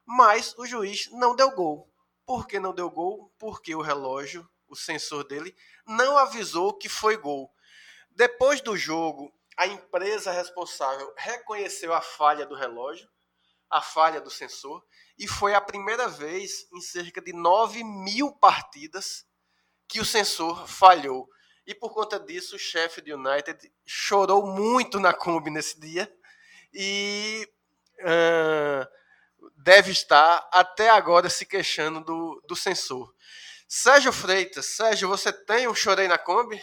mas 0.05 0.53
o 0.57 0.65
juiz 0.65 1.09
não 1.11 1.33
deu 1.33 1.51
gol. 1.51 1.89
Por 2.25 2.45
que 2.45 2.59
não 2.59 2.73
deu 2.73 2.89
gol? 2.89 3.33
Porque 3.39 3.73
o 3.73 3.81
relógio, 3.81 4.49
o 4.67 4.75
sensor 4.75 5.23
dele, 5.25 5.55
não 5.91 6.17
avisou 6.17 6.73
que 6.73 6.89
foi 6.89 7.17
gol. 7.17 7.53
Depois 8.09 8.61
do 8.61 8.75
jogo, 8.75 9.33
a 9.57 9.67
empresa 9.67 10.31
responsável 10.31 11.13
reconheceu 11.15 11.93
a 11.93 12.01
falha 12.01 12.45
do 12.45 12.55
relógio, 12.55 13.07
a 13.69 13.81
falha 13.81 14.19
do 14.19 14.29
sensor, 14.29 14.83
e 15.17 15.27
foi 15.27 15.53
a 15.53 15.61
primeira 15.61 16.07
vez 16.07 16.67
em 16.73 16.81
cerca 16.81 17.21
de 17.21 17.31
9 17.31 17.83
mil 17.83 18.33
partidas 18.33 19.25
que 19.87 19.99
o 19.99 20.05
sensor 20.05 20.67
falhou. 20.67 21.29
E 21.65 21.75
por 21.75 21.93
conta 21.93 22.19
disso, 22.19 22.55
o 22.55 22.59
chefe 22.59 23.01
do 23.01 23.13
United 23.13 23.71
chorou 23.85 24.45
muito 24.45 24.99
na 24.99 25.13
Kombi 25.13 25.51
nesse 25.51 25.79
dia 25.79 26.11
e 26.73 27.47
uh, 27.99 28.87
deve 29.57 29.91
estar 29.91 30.49
até 30.51 30.89
agora 30.89 31.29
se 31.29 31.45
queixando 31.45 32.01
do, 32.03 32.43
do 32.47 32.55
sensor. 32.55 33.13
Sérgio 33.73 34.11
Freitas, 34.11 34.65
Sérgio, 34.75 35.07
você 35.07 35.31
tem 35.31 35.65
um 35.65 35.73
chorei 35.73 36.05
na 36.05 36.17
Kombi? 36.17 36.59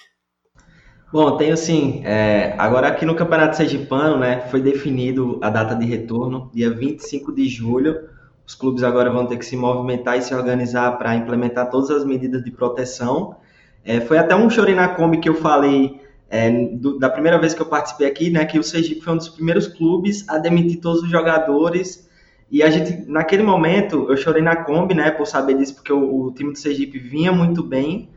Bom, 1.10 1.38
tenho 1.38 1.56
sim. 1.56 2.02
É, 2.04 2.54
agora 2.58 2.86
aqui 2.86 3.06
no 3.06 3.16
Campeonato 3.16 3.56
Sergipano, 3.56 4.18
né, 4.18 4.46
foi 4.50 4.60
definido 4.60 5.40
a 5.42 5.48
data 5.48 5.74
de 5.74 5.86
retorno, 5.86 6.50
dia 6.52 6.70
25 6.70 7.34
de 7.34 7.48
julho. 7.48 8.10
Os 8.46 8.54
clubes 8.54 8.82
agora 8.82 9.10
vão 9.10 9.24
ter 9.24 9.38
que 9.38 9.46
se 9.46 9.56
movimentar 9.56 10.18
e 10.18 10.22
se 10.22 10.34
organizar 10.34 10.98
para 10.98 11.16
implementar 11.16 11.70
todas 11.70 11.88
as 11.88 12.04
medidas 12.04 12.44
de 12.44 12.50
proteção. 12.50 13.36
É, 13.82 14.02
foi 14.02 14.18
até 14.18 14.36
um 14.36 14.50
chorei 14.50 14.74
na 14.74 14.88
Kombi 14.88 15.16
que 15.16 15.30
eu 15.30 15.34
falei 15.34 15.98
é, 16.28 16.50
do, 16.50 16.98
da 16.98 17.08
primeira 17.08 17.38
vez 17.38 17.54
que 17.54 17.62
eu 17.62 17.66
participei 17.66 18.06
aqui, 18.06 18.28
né, 18.28 18.44
que 18.44 18.58
o 18.58 18.62
Sergipe 18.62 19.00
foi 19.00 19.14
um 19.14 19.16
dos 19.16 19.30
primeiros 19.30 19.66
clubes 19.66 20.28
a 20.28 20.36
demitir 20.36 20.78
todos 20.78 21.02
os 21.02 21.10
jogadores. 21.10 22.06
E 22.50 22.62
a 22.62 22.70
gente, 22.70 23.08
naquele 23.10 23.42
momento, 23.42 24.06
eu 24.08 24.16
chorei 24.16 24.42
na 24.42 24.56
Kombi, 24.56 24.94
né, 24.94 25.10
por 25.10 25.26
saber 25.26 25.54
disso, 25.54 25.74
porque 25.74 25.92
o, 25.92 26.26
o 26.26 26.32
time 26.32 26.52
do 26.52 26.58
Sergipe 26.58 26.98
vinha 26.98 27.30
muito 27.30 27.62
bem 27.62 28.08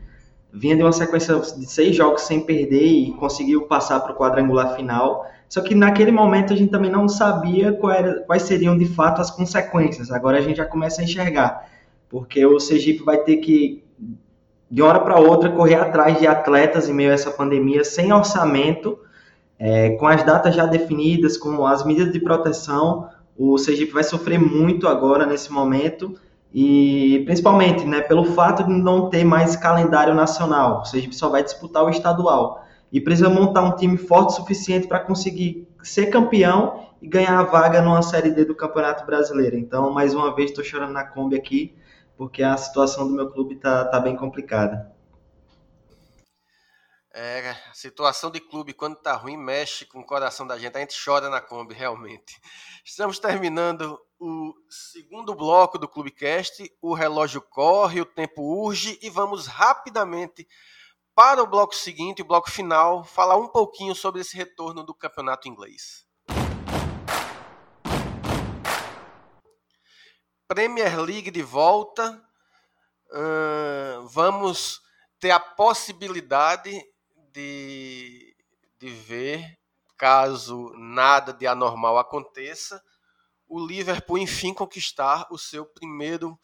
vinha 0.52 0.76
de 0.76 0.82
uma 0.82 0.92
sequência 0.92 1.34
de 1.38 1.66
seis 1.66 1.96
jogos 1.96 2.22
sem 2.22 2.40
perder 2.40 2.84
e 2.84 3.12
conseguiu 3.12 3.62
passar 3.62 4.00
para 4.00 4.12
o 4.12 4.16
quadrangular 4.16 4.76
final. 4.76 5.26
Só 5.48 5.62
que 5.62 5.74
naquele 5.74 6.12
momento 6.12 6.52
a 6.52 6.56
gente 6.56 6.70
também 6.70 6.90
não 6.90 7.08
sabia 7.08 7.78
era, 7.96 8.20
quais 8.20 8.42
seriam 8.42 8.76
de 8.76 8.86
fato 8.86 9.20
as 9.20 9.30
consequências. 9.30 10.10
Agora 10.10 10.38
a 10.38 10.40
gente 10.40 10.58
já 10.58 10.66
começa 10.66 11.00
a 11.00 11.04
enxergar, 11.04 11.68
porque 12.08 12.44
o 12.44 12.60
Sergipe 12.60 13.02
vai 13.02 13.18
ter 13.18 13.38
que, 13.38 13.82
de 14.70 14.82
uma 14.82 14.90
hora 14.90 15.00
para 15.00 15.18
outra, 15.18 15.50
correr 15.50 15.76
atrás 15.76 16.18
de 16.18 16.26
atletas 16.26 16.88
em 16.88 16.92
meio 16.92 17.10
a 17.10 17.14
essa 17.14 17.30
pandemia, 17.30 17.82
sem 17.82 18.12
orçamento, 18.12 18.98
é, 19.58 19.90
com 19.90 20.06
as 20.06 20.22
datas 20.22 20.54
já 20.54 20.66
definidas, 20.66 21.38
com 21.38 21.66
as 21.66 21.84
medidas 21.84 22.12
de 22.12 22.20
proteção. 22.20 23.08
O 23.36 23.58
Sergipe 23.58 23.92
vai 23.92 24.04
sofrer 24.04 24.38
muito 24.38 24.86
agora 24.86 25.26
nesse 25.26 25.50
momento 25.50 26.18
e 26.52 27.22
principalmente, 27.24 27.84
né, 27.84 28.02
pelo 28.02 28.24
fato 28.24 28.64
de 28.64 28.72
não 28.72 29.08
ter 29.08 29.24
mais 29.24 29.56
calendário 29.56 30.14
nacional, 30.14 30.82
o 30.82 30.84
Sergipe 30.84 31.14
só 31.14 31.30
vai 31.30 31.42
disputar 31.42 31.82
o 31.82 31.88
estadual 31.88 32.66
e 32.92 33.00
precisa 33.00 33.30
montar 33.30 33.62
um 33.62 33.74
time 33.74 33.96
forte 33.96 34.30
o 34.30 34.36
suficiente 34.36 34.86
para 34.86 35.00
conseguir 35.00 35.66
ser 35.82 36.06
campeão 36.06 36.90
e 37.00 37.08
ganhar 37.08 37.38
a 37.38 37.42
vaga 37.42 37.80
numa 37.80 38.02
série 38.02 38.30
D 38.30 38.44
do 38.44 38.54
Campeonato 38.54 39.06
Brasileiro. 39.06 39.56
Então, 39.56 39.90
mais 39.90 40.14
uma 40.14 40.34
vez, 40.34 40.50
estou 40.50 40.62
chorando 40.62 40.92
na 40.92 41.04
Kombi 41.04 41.34
aqui, 41.34 41.74
porque 42.18 42.42
a 42.42 42.56
situação 42.56 43.08
do 43.08 43.14
meu 43.14 43.30
clube 43.30 43.54
está 43.54 43.86
tá 43.86 43.98
bem 43.98 44.14
complicada. 44.14 44.92
É, 47.14 47.50
a 47.50 47.74
situação 47.74 48.30
de 48.30 48.40
clube, 48.40 48.72
quando 48.72 48.96
tá 48.96 49.14
ruim, 49.14 49.36
mexe 49.36 49.84
com 49.84 50.00
o 50.00 50.06
coração 50.06 50.46
da 50.46 50.58
gente. 50.58 50.76
A 50.76 50.80
gente 50.80 50.94
chora 51.02 51.28
na 51.28 51.40
Kombi, 51.40 51.74
realmente. 51.74 52.40
Estamos 52.84 53.20
terminando 53.20 53.96
o 54.18 54.52
segundo 54.68 55.36
bloco 55.36 55.78
do 55.78 55.88
Clubecast. 55.88 56.68
O 56.82 56.94
relógio 56.94 57.40
corre, 57.40 58.00
o 58.00 58.04
tempo 58.04 58.42
urge 58.42 58.98
e 59.00 59.08
vamos 59.08 59.46
rapidamente 59.46 60.48
para 61.14 61.40
o 61.40 61.46
bloco 61.46 61.76
seguinte, 61.76 62.22
o 62.22 62.24
bloco 62.24 62.50
final, 62.50 63.04
falar 63.04 63.36
um 63.36 63.46
pouquinho 63.46 63.94
sobre 63.94 64.22
esse 64.22 64.36
retorno 64.36 64.82
do 64.82 64.92
campeonato 64.92 65.46
inglês. 65.46 66.04
Premier 70.48 71.00
League 71.00 71.30
de 71.30 71.42
volta. 71.42 72.20
Uh, 73.12 74.08
vamos 74.08 74.80
ter 75.20 75.30
a 75.30 75.38
possibilidade 75.38 76.82
de, 77.30 78.34
de 78.76 78.88
ver, 78.88 79.58
caso 80.02 80.72
nada 80.76 81.32
de 81.32 81.46
anormal 81.46 81.96
aconteça, 81.96 82.82
o 83.46 83.64
Liverpool 83.64 84.18
enfim 84.18 84.52
conquistar 84.52 85.28
o 85.30 85.38
seu 85.38 85.64
primeiro 85.64 86.36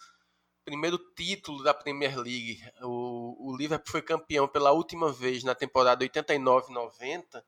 primeiro 0.64 0.96
título 1.16 1.64
da 1.64 1.74
Premier 1.74 2.16
League. 2.16 2.62
O, 2.82 3.50
o 3.50 3.56
Liverpool 3.56 3.90
foi 3.90 4.00
campeão 4.00 4.46
pela 4.46 4.70
última 4.70 5.10
vez 5.10 5.42
na 5.42 5.56
temporada 5.56 6.06
89-90, 6.06 7.42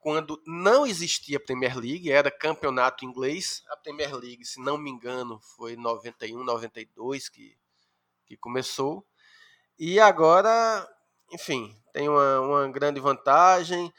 quando 0.00 0.42
não 0.44 0.84
existia 0.84 1.38
Premier 1.38 1.78
League, 1.78 2.10
era 2.10 2.28
campeonato 2.28 3.04
inglês. 3.04 3.62
A 3.68 3.76
Premier 3.76 4.16
League, 4.16 4.44
se 4.44 4.60
não 4.60 4.76
me 4.76 4.90
engano, 4.90 5.38
foi 5.54 5.76
91-92 5.76 7.30
que, 7.30 7.56
que 8.24 8.36
começou. 8.36 9.06
E 9.78 10.00
agora 10.00 10.88
enfim, 11.32 11.76
tem 11.92 12.08
uma, 12.08 12.40
uma 12.40 12.68
grande 12.68 13.00
vantagem. 13.00 13.92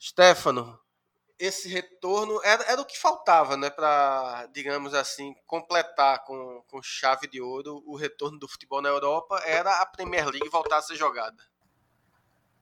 Stefano, 0.00 0.78
esse 1.38 1.68
retorno 1.68 2.40
era, 2.44 2.62
era 2.64 2.80
o 2.80 2.84
que 2.84 2.98
faltava, 2.98 3.56
né, 3.56 3.70
para, 3.70 4.46
digamos 4.52 4.94
assim, 4.94 5.34
completar 5.46 6.24
com, 6.24 6.62
com 6.68 6.82
chave 6.82 7.26
de 7.26 7.40
ouro 7.40 7.82
o 7.86 7.96
retorno 7.96 8.38
do 8.38 8.48
futebol 8.48 8.80
na 8.80 8.88
Europa, 8.88 9.40
era 9.44 9.80
a 9.80 9.86
Premier 9.86 10.26
League 10.26 10.48
voltar 10.48 10.78
a 10.78 10.82
ser 10.82 10.96
jogada. 10.96 11.42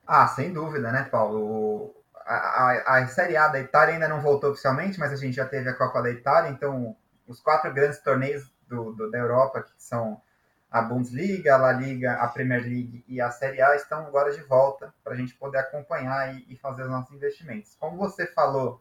Ah, 0.07 0.27
sem 0.27 0.53
dúvida, 0.53 0.91
né, 0.91 1.05
Paulo? 1.05 1.95
A, 2.25 2.35
a, 2.35 2.99
a 2.99 3.07
Série 3.09 3.37
A 3.37 3.49
da 3.49 3.61
Itália 3.61 3.95
ainda 3.95 4.09
não 4.09 4.21
voltou 4.21 4.51
oficialmente, 4.51 4.99
mas 4.99 5.13
a 5.13 5.17
gente 5.17 5.35
já 5.35 5.47
teve 5.47 5.69
a 5.69 5.77
Copa 5.77 6.03
da 6.03 6.11
Itália, 6.11 6.51
então 6.51 6.97
os 7.27 7.41
quatro 7.41 7.73
grandes 7.73 8.01
torneios 8.01 8.51
do, 8.67 8.93
do 8.93 9.11
da 9.11 9.19
Europa, 9.19 9.63
que 9.63 9.73
são 9.77 10.21
a 10.73 10.81
Bundesliga, 10.81 11.55
a 11.55 11.59
La 11.59 11.73
Liga, 11.73 12.15
a 12.15 12.27
Premier 12.29 12.63
League 12.63 13.05
e 13.07 13.21
a 13.21 13.31
Série 13.31 13.61
A 13.61 13.77
estão 13.77 14.07
agora 14.07 14.33
de 14.33 14.41
volta 14.41 14.93
para 15.05 15.13
a 15.13 15.17
gente 15.17 15.35
poder 15.35 15.59
acompanhar 15.59 16.35
e, 16.35 16.47
e, 16.49 16.57
fazer 16.57 16.85
os 16.85 16.89
nossos 16.89 17.15
investimentos. 17.15 17.77
Como 17.79 17.99
você 17.99 18.27
falou, 18.27 18.81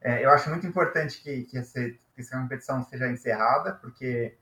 é, 0.00 0.24
eu 0.24 0.30
acho 0.30 0.48
muito 0.48 0.64
importante 0.64 1.20
que, 1.20 1.42
que, 1.42 1.58
esse, 1.58 1.98
que 2.14 2.20
essa 2.20 2.38
competição 2.38 2.84
seja 2.84 3.08
encerrada, 3.08 3.72
porque 3.72 4.36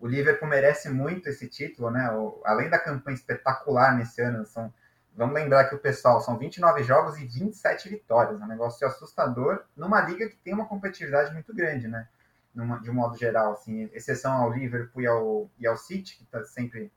o 0.00 0.08
Liverpool 0.08 0.48
merece 0.48 0.90
muito 0.90 1.28
esse 1.28 1.46
título, 1.46 1.92
né? 1.92 2.10
O, 2.10 2.42
além 2.44 2.68
da 2.68 2.78
campanha 2.80 3.14
espetacular 3.14 3.96
nesse 3.96 4.20
ano, 4.20 4.44
são, 4.44 4.74
vamos 5.14 5.36
lembrar 5.36 5.66
que 5.66 5.76
o 5.76 5.78
pessoal 5.78 6.20
são 6.20 6.36
29 6.36 6.82
jogos 6.82 7.20
e 7.20 7.24
27 7.24 7.88
vitórias, 7.88 8.40
é 8.40 8.44
um 8.44 8.48
negócio 8.48 8.84
assustador 8.84 9.62
numa 9.76 10.00
liga 10.00 10.28
que 10.28 10.36
tem 10.38 10.52
uma 10.52 10.66
competitividade 10.66 11.32
muito 11.32 11.54
grande, 11.54 11.86
né? 11.86 12.08
Numa, 12.54 12.80
de 12.80 12.90
um 12.90 12.94
modo 12.94 13.16
geral, 13.16 13.52
assim, 13.52 13.88
exceção 13.92 14.32
ao 14.32 14.52
Liverpool 14.52 15.02
e 15.02 15.06
ao, 15.06 15.50
e 15.58 15.66
ao 15.66 15.76
City, 15.76 16.16
que 16.16 16.24
tá 16.26 16.42
sempre 16.44 16.92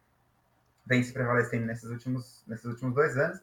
vem 0.85 1.01
se 1.01 1.11
prevalecendo 1.11 1.65
nesses 1.65 1.89
últimos, 1.89 2.43
nesses 2.47 2.65
últimos 2.65 2.93
dois 2.93 3.17
anos. 3.17 3.41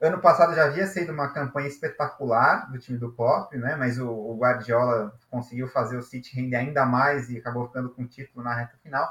Ano 0.00 0.18
passado 0.18 0.54
já 0.54 0.64
havia 0.64 0.86
sido 0.86 1.12
uma 1.12 1.28
campanha 1.28 1.68
espetacular 1.68 2.70
do 2.72 2.78
time 2.78 2.96
do 2.96 3.12
Klopp, 3.12 3.52
né? 3.52 3.76
Mas 3.76 3.98
o, 3.98 4.08
o, 4.08 4.34
Guardiola 4.38 5.14
conseguiu 5.30 5.68
fazer 5.68 5.98
o 5.98 6.02
City 6.02 6.34
render 6.34 6.56
ainda 6.56 6.86
mais 6.86 7.28
e 7.28 7.36
acabou 7.36 7.66
ficando 7.66 7.90
com 7.90 8.02
o 8.02 8.06
título 8.06 8.42
na 8.42 8.54
reta 8.54 8.78
final. 8.82 9.06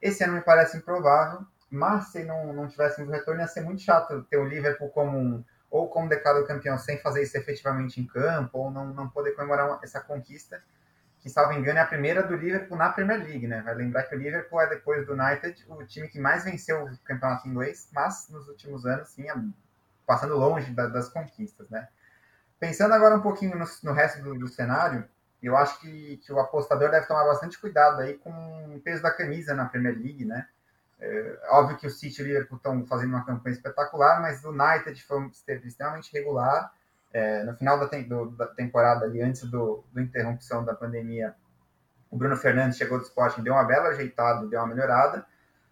Esse 0.00 0.22
ano 0.22 0.34
me 0.34 0.40
parece 0.40 0.76
improvável, 0.76 1.44
mas 1.68 2.12
se 2.12 2.22
não, 2.22 2.52
não 2.52 2.68
tivéssemos 2.68 3.10
retorno 3.10 3.40
ia 3.40 3.48
ser 3.48 3.62
muito 3.62 3.82
chato 3.82 4.22
ter 4.30 4.36
o 4.36 4.44
Liverpool 4.44 4.90
como 4.90 5.18
um, 5.18 5.44
ou 5.68 5.88
como 5.88 6.08
declarado 6.08 6.46
campeão 6.46 6.78
sem 6.78 6.98
fazer 6.98 7.24
isso 7.24 7.36
efetivamente 7.36 8.00
em 8.00 8.06
campo, 8.06 8.58
ou 8.58 8.70
não, 8.70 8.94
não 8.94 9.08
poder 9.08 9.32
comemorar 9.32 9.80
essa 9.82 10.00
conquista 10.00 10.62
que, 11.20 11.28
salvo 11.28 11.52
engano, 11.52 11.78
é 11.78 11.82
a 11.82 11.86
primeira 11.86 12.22
do 12.22 12.36
Liverpool 12.36 12.76
na 12.76 12.90
Premier 12.90 13.18
League, 13.18 13.46
né? 13.46 13.60
Vai 13.62 13.74
lembrar 13.74 14.04
que 14.04 14.14
o 14.14 14.18
Liverpool 14.18 14.60
é, 14.60 14.68
depois 14.68 15.06
do 15.06 15.14
United, 15.14 15.64
o 15.68 15.84
time 15.84 16.08
que 16.08 16.20
mais 16.20 16.44
venceu 16.44 16.84
o 16.84 16.98
campeonato 16.98 17.48
inglês, 17.48 17.88
mas 17.92 18.28
nos 18.30 18.48
últimos 18.48 18.86
anos, 18.86 19.08
sim, 19.08 19.26
passando 20.06 20.36
longe 20.36 20.70
da, 20.72 20.86
das 20.86 21.08
conquistas, 21.08 21.68
né? 21.68 21.88
Pensando 22.58 22.94
agora 22.94 23.16
um 23.16 23.20
pouquinho 23.20 23.56
no, 23.56 23.66
no 23.84 23.92
resto 23.92 24.22
do, 24.22 24.38
do, 24.38 24.48
cenário, 24.48 25.08
eu 25.42 25.56
acho 25.56 25.80
que, 25.80 26.16
que, 26.18 26.32
o 26.32 26.38
apostador 26.38 26.90
deve 26.90 27.06
tomar 27.06 27.24
bastante 27.24 27.58
cuidado 27.58 28.00
aí 28.00 28.14
com 28.18 28.30
o 28.74 28.80
peso 28.80 29.02
da 29.02 29.10
camisa 29.10 29.54
na 29.54 29.66
Premier 29.66 29.96
League, 29.96 30.24
né? 30.24 30.48
É, 31.00 31.40
óbvio 31.50 31.76
que 31.76 31.86
o 31.86 31.90
City 31.90 32.20
e 32.20 32.24
o 32.24 32.26
Liverpool 32.26 32.56
estão 32.56 32.84
fazendo 32.86 33.10
uma 33.10 33.24
campanha 33.24 33.54
espetacular, 33.54 34.20
mas 34.20 34.44
o 34.44 34.50
United 34.50 35.00
foi, 35.04 35.26
esteve 35.28 35.68
extremamente 35.68 36.12
regular 36.12 36.72
é, 37.12 37.42
no 37.44 37.56
final 37.56 37.78
da, 37.78 37.86
do, 37.86 38.30
da, 38.30 38.46
temporada, 38.46 39.04
ali, 39.04 39.20
antes 39.20 39.42
do, 39.44 39.84
do 39.92 40.00
interrupção 40.00 40.64
da 40.64 40.74
pandemia, 40.74 41.34
o 42.10 42.16
Bruno 42.16 42.36
Fernandes 42.36 42.78
chegou 42.78 42.98
do 42.98 43.04
Sporting, 43.04 43.42
deu 43.42 43.52
uma 43.52 43.64
bela 43.64 43.88
ajeitada, 43.88 44.46
deu 44.46 44.60
uma 44.60 44.68
melhorada, 44.68 45.26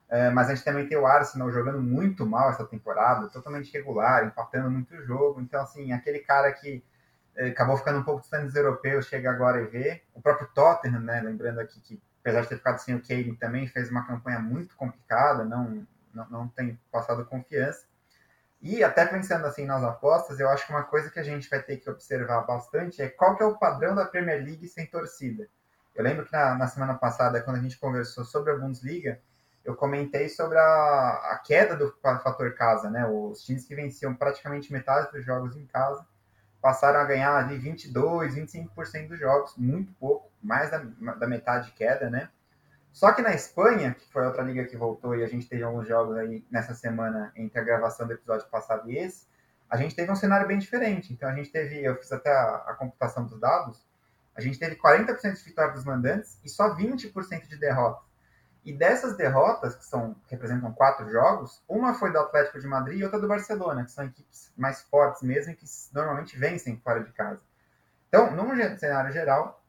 é, 0.08 0.30
mas 0.30 0.48
a 0.48 0.54
gente 0.54 0.64
também 0.64 0.86
tem 0.86 0.96
o 0.96 1.06
Arsenal 1.06 1.50
jogando 1.50 1.80
muito 1.80 2.24
mal 2.24 2.50
essa 2.50 2.64
temporada, 2.64 3.28
totalmente 3.28 3.72
regular, 3.72 4.24
empatando 4.24 4.70
muito 4.70 4.96
jogo. 5.02 5.40
Então, 5.40 5.62
assim, 5.62 5.92
aquele 5.92 6.20
cara 6.20 6.52
que 6.52 6.84
é, 7.34 7.48
acabou 7.48 7.76
ficando 7.76 7.98
um 7.98 8.04
pouco 8.04 8.20
distante 8.20 8.46
dos 8.46 8.54
europeus, 8.54 9.06
chega 9.06 9.30
agora 9.30 9.60
e 9.60 9.66
vê. 9.66 10.02
O 10.14 10.22
próprio 10.22 10.48
Tottenham, 10.54 11.00
né, 11.00 11.20
lembrando 11.20 11.58
aqui 11.58 11.80
que, 11.80 12.00
apesar 12.20 12.42
de 12.42 12.48
ter 12.48 12.56
ficado 12.56 12.78
sem 12.78 12.94
o 12.94 13.02
Kane, 13.02 13.36
também 13.36 13.66
fez 13.66 13.90
uma 13.90 14.06
campanha 14.06 14.38
muito 14.38 14.76
complicada, 14.76 15.44
não, 15.44 15.86
não, 16.14 16.28
não 16.30 16.48
tem 16.48 16.78
passado 16.90 17.24
confiança. 17.24 17.84
E 18.68 18.82
até 18.82 19.06
pensando 19.06 19.46
assim 19.46 19.64
nas 19.64 19.84
apostas, 19.84 20.40
eu 20.40 20.48
acho 20.48 20.66
que 20.66 20.72
uma 20.72 20.82
coisa 20.82 21.08
que 21.08 21.20
a 21.20 21.22
gente 21.22 21.48
vai 21.48 21.62
ter 21.62 21.76
que 21.76 21.88
observar 21.88 22.40
bastante 22.40 23.00
é 23.00 23.08
qual 23.08 23.36
que 23.36 23.42
é 23.44 23.46
o 23.46 23.56
padrão 23.56 23.94
da 23.94 24.04
Premier 24.04 24.42
League 24.42 24.66
sem 24.66 24.84
torcida. 24.84 25.46
Eu 25.94 26.02
lembro 26.02 26.26
que 26.26 26.32
na, 26.32 26.56
na 26.56 26.66
semana 26.66 26.94
passada, 26.94 27.40
quando 27.40 27.58
a 27.58 27.62
gente 27.62 27.78
conversou 27.78 28.24
sobre 28.24 28.50
a 28.50 28.56
Bundesliga, 28.56 29.20
eu 29.64 29.76
comentei 29.76 30.28
sobre 30.28 30.58
a, 30.58 30.64
a, 31.30 31.40
queda 31.44 31.76
do 31.76 31.94
fator 32.02 32.54
casa, 32.54 32.90
né? 32.90 33.06
Os 33.06 33.44
times 33.44 33.64
que 33.64 33.74
venciam 33.76 34.12
praticamente 34.16 34.72
metade 34.72 35.12
dos 35.12 35.24
jogos 35.24 35.56
em 35.56 35.64
casa 35.66 36.04
passaram 36.60 36.98
a 36.98 37.04
ganhar 37.04 37.36
ali 37.36 37.56
22, 37.56 38.34
25% 38.34 39.06
dos 39.06 39.20
jogos, 39.20 39.54
muito 39.56 39.92
pouco, 39.92 40.28
mais 40.42 40.72
da, 40.72 40.78
da 41.14 41.28
metade 41.28 41.66
de 41.66 41.72
queda, 41.72 42.10
né? 42.10 42.30
Só 42.96 43.12
que 43.12 43.20
na 43.20 43.34
Espanha, 43.34 43.92
que 43.92 44.10
foi 44.10 44.24
outra 44.24 44.42
liga 44.42 44.64
que 44.64 44.74
voltou 44.74 45.14
e 45.14 45.22
a 45.22 45.28
gente 45.28 45.46
teve 45.46 45.62
alguns 45.62 45.86
jogos 45.86 46.16
aí 46.16 46.42
nessa 46.50 46.74
semana 46.74 47.30
entre 47.36 47.60
a 47.60 47.62
gravação 47.62 48.06
do 48.06 48.14
episódio 48.14 48.48
passado 48.48 48.90
e 48.90 48.96
esse, 48.96 49.26
a 49.68 49.76
gente 49.76 49.94
teve 49.94 50.10
um 50.10 50.16
cenário 50.16 50.48
bem 50.48 50.58
diferente. 50.58 51.12
Então 51.12 51.28
a 51.28 51.34
gente 51.34 51.50
teve, 51.50 51.84
eu 51.84 51.94
fiz 51.96 52.10
até 52.10 52.32
a, 52.32 52.64
a 52.68 52.72
computação 52.72 53.26
dos 53.26 53.38
dados, 53.38 53.86
a 54.34 54.40
gente 54.40 54.58
teve 54.58 54.76
40% 54.76 55.34
de 55.34 55.44
vitória 55.44 55.74
dos 55.74 55.84
mandantes 55.84 56.40
e 56.42 56.48
só 56.48 56.74
20% 56.74 57.46
de 57.46 57.58
derrotas. 57.58 58.02
E 58.64 58.72
dessas 58.72 59.14
derrotas, 59.14 59.76
que 59.76 59.84
são 59.84 60.16
representam 60.28 60.72
quatro 60.72 61.10
jogos, 61.10 61.62
uma 61.68 61.92
foi 61.92 62.10
do 62.10 62.18
Atlético 62.18 62.58
de 62.58 62.66
Madrid 62.66 63.00
e 63.00 63.04
outra 63.04 63.20
do 63.20 63.28
Barcelona, 63.28 63.84
que 63.84 63.92
são 63.92 64.06
equipes 64.06 64.50
mais 64.56 64.80
fortes 64.80 65.20
mesmo 65.20 65.52
e 65.52 65.54
que 65.54 65.66
normalmente 65.92 66.38
vencem 66.38 66.80
fora 66.82 67.04
de 67.04 67.12
casa. 67.12 67.42
Então, 68.08 68.34
num 68.34 68.56
cenário 68.78 69.12
geral, 69.12 69.62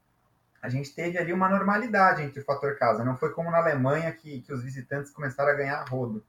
a 0.62 0.70
gente 0.70 0.93
teve 0.93 1.18
ali 1.18 1.32
uma 1.32 1.49
normalidade 1.49 2.24
entre 2.24 2.39
o 2.39 2.43
fator 2.45 2.76
casa. 2.78 3.03
Não 3.03 3.16
foi 3.16 3.32
como 3.32 3.51
na 3.51 3.58
Alemanha 3.58 4.12
que, 4.12 4.41
que 4.41 4.53
os 4.53 4.64
visitantes 4.64 5.12
começaram 5.12 5.51
a 5.51 5.55
ganhar 5.55 5.84
rodo. 5.88 6.26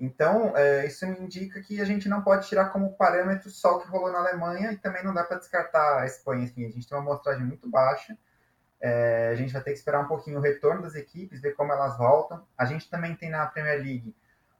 Então, 0.00 0.56
é, 0.56 0.86
isso 0.86 1.04
indica 1.04 1.60
que 1.60 1.80
a 1.80 1.84
gente 1.84 2.08
não 2.08 2.22
pode 2.22 2.46
tirar 2.46 2.66
como 2.66 2.94
parâmetro 2.94 3.50
só 3.50 3.76
o 3.76 3.80
que 3.80 3.88
rolou 3.88 4.12
na 4.12 4.18
Alemanha 4.18 4.72
e 4.72 4.76
também 4.76 5.02
não 5.02 5.12
dá 5.12 5.24
para 5.24 5.38
descartar 5.38 6.00
a 6.00 6.06
Espanha. 6.06 6.44
Enfim, 6.44 6.64
a 6.64 6.70
gente 6.70 6.88
tem 6.88 6.96
uma 6.96 7.04
amostragem 7.04 7.44
muito 7.44 7.68
baixa. 7.68 8.16
É, 8.80 9.30
a 9.32 9.34
gente 9.34 9.52
vai 9.52 9.60
ter 9.60 9.72
que 9.72 9.78
esperar 9.78 10.00
um 10.00 10.06
pouquinho 10.06 10.38
o 10.38 10.40
retorno 10.40 10.82
das 10.82 10.94
equipes, 10.94 11.40
ver 11.40 11.54
como 11.54 11.72
elas 11.72 11.98
voltam. 11.98 12.46
A 12.56 12.64
gente 12.64 12.88
também 12.88 13.16
tem 13.16 13.28
na 13.28 13.44
Premier 13.46 13.78
League 13.78 14.14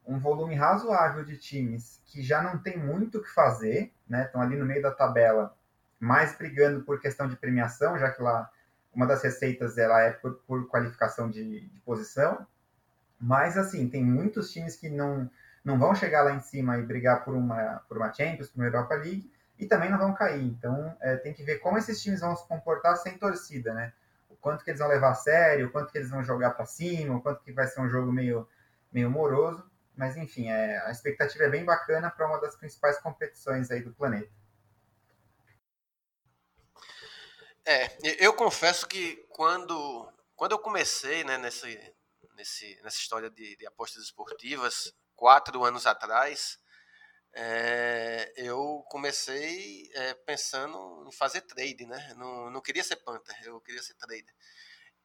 um 0.05 0.19
volume 0.19 0.57
razoável 0.57 1.25
de 1.25 1.37
times 1.37 2.03
que 2.07 2.21
já 2.21 2.43
não 2.43 2.59
tem 2.59 2.77
muito 2.77 3.19
o 3.19 3.23
que 3.23 3.31
fazer, 3.31 3.93
né? 4.09 4.25
Estão 4.25 4.41
ali 4.41 4.57
no 4.57 4.65
meio 4.65 4.83
da 4.83 4.91
tabela, 4.91 5.55
mais 6.01 6.37
brigando 6.37 6.83
por 6.83 6.99
questão 7.01 7.29
de 7.29 7.37
premiação, 7.37 7.97
já 7.97 8.11
que 8.11 8.23
lá 8.23 8.51
uma 8.99 9.07
das 9.07 9.23
receitas 9.23 9.79
ela 9.79 10.03
é 10.03 10.11
por, 10.11 10.35
por 10.45 10.67
qualificação 10.67 11.31
de, 11.31 11.61
de 11.69 11.81
posição. 11.83 12.45
Mas, 13.21 13.57
assim, 13.57 13.89
tem 13.89 14.05
muitos 14.05 14.53
times 14.53 14.75
que 14.75 14.91
não, 14.91 15.31
não 15.65 15.79
vão 15.79 15.95
chegar 15.95 16.23
lá 16.23 16.33
em 16.33 16.41
cima 16.41 16.77
e 16.79 16.83
brigar 16.83 17.25
por 17.25 17.33
uma, 17.33 17.81
por 17.89 17.97
uma 17.97 18.13
Champions, 18.13 18.49
por 18.49 18.59
uma 18.59 18.67
Europa 18.67 18.97
League, 18.97 19.31
e 19.57 19.67
também 19.67 19.89
não 19.89 19.99
vão 19.99 20.13
cair. 20.15 20.43
Então, 20.43 20.97
é, 21.01 21.17
tem 21.17 21.33
que 21.33 21.45
ver 21.45 21.61
como 21.61 21.79
esses 21.79 22.03
times 22.03 22.21
vão 22.21 22.35
se 22.35 22.47
comportar 22.49 22.97
sem 22.97 23.17
torcida, 23.17 23.73
né? 23.73 23.93
O 24.29 24.35
quanto 24.35 24.65
que 24.65 24.71
eles 24.71 24.81
vão 24.81 24.89
levar 24.89 25.11
a 25.11 25.15
sério, 25.15 25.69
o 25.69 25.71
quanto 25.71 25.93
que 25.93 25.99
eles 25.99 26.11
vão 26.11 26.25
jogar 26.25 26.51
para 26.51 26.67
cima, 26.67 27.15
o 27.17 27.21
quanto 27.21 27.45
que 27.45 27.53
vai 27.53 27.69
ser 27.69 27.81
um 27.81 27.89
jogo 27.89 28.11
meio, 28.11 28.49
meio 28.93 29.09
moroso. 29.09 29.65
Mas, 29.97 30.17
enfim, 30.17 30.49
é, 30.49 30.85
a 30.85 30.91
expectativa 30.91 31.45
é 31.45 31.49
bem 31.49 31.65
bacana 31.65 32.11
para 32.11 32.27
uma 32.27 32.41
das 32.41 32.57
principais 32.57 32.99
competições 32.99 33.71
aí 33.71 33.81
do 33.81 33.93
planeta. 33.93 34.31
É, 37.71 37.99
eu 38.19 38.33
confesso 38.33 38.89
que 38.89 39.17
quando, 39.29 40.11
quando 40.35 40.53
eu 40.53 40.59
comecei 40.59 41.23
né, 41.23 41.37
nesse, 41.37 41.95
nesse, 42.35 42.81
nessa 42.83 42.97
história 42.97 43.29
de, 43.29 43.57
de 43.57 43.67
apostas 43.67 44.05
esportivas, 44.05 44.91
quatro 45.15 45.63
anos 45.63 45.87
atrás, 45.87 46.59
é, 47.35 48.33
eu 48.37 48.83
comecei 48.89 49.87
é, 49.93 50.15
pensando 50.15 51.05
em 51.07 51.13
fazer 51.13 51.43
trade, 51.43 51.85
né? 51.85 52.15
Não, 52.17 52.51
não 52.51 52.63
queria 52.63 52.83
ser 52.83 52.97
Panther, 52.97 53.37
eu 53.45 53.61
queria 53.61 53.83
ser 53.83 53.93
trader. 53.97 54.35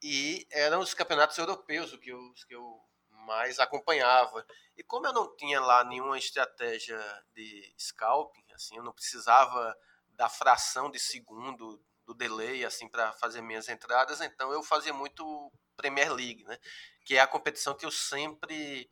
E 0.01 0.47
eram 0.49 0.79
os 0.79 0.93
campeonatos 0.93 1.37
europeus 1.37 1.93
que 1.97 2.11
eu, 2.11 2.33
que 2.47 2.55
eu 2.55 2.79
mais 3.27 3.59
acompanhava. 3.59 4.47
E 4.77 4.83
como 4.83 5.05
eu 5.05 5.11
não 5.11 5.35
tinha 5.35 5.59
lá 5.59 5.83
nenhuma 5.83 6.17
estratégia 6.17 6.97
de 7.33 7.75
scalping, 7.77 8.53
assim, 8.53 8.77
eu 8.77 8.83
não 8.83 8.93
precisava 8.93 9.77
da 10.11 10.29
fração 10.29 10.89
de 10.89 10.97
segundo 10.97 11.83
do 12.05 12.13
delay 12.13 12.65
assim 12.65 12.87
para 12.87 13.13
fazer 13.13 13.41
minhas 13.41 13.69
entradas, 13.69 14.21
então 14.21 14.51
eu 14.51 14.63
fazia 14.63 14.93
muito 14.93 15.51
Premier 15.75 16.11
League, 16.13 16.43
né? 16.43 16.57
Que 17.05 17.15
é 17.15 17.21
a 17.21 17.27
competição 17.27 17.75
que 17.75 17.85
eu 17.85 17.91
sempre 17.91 18.89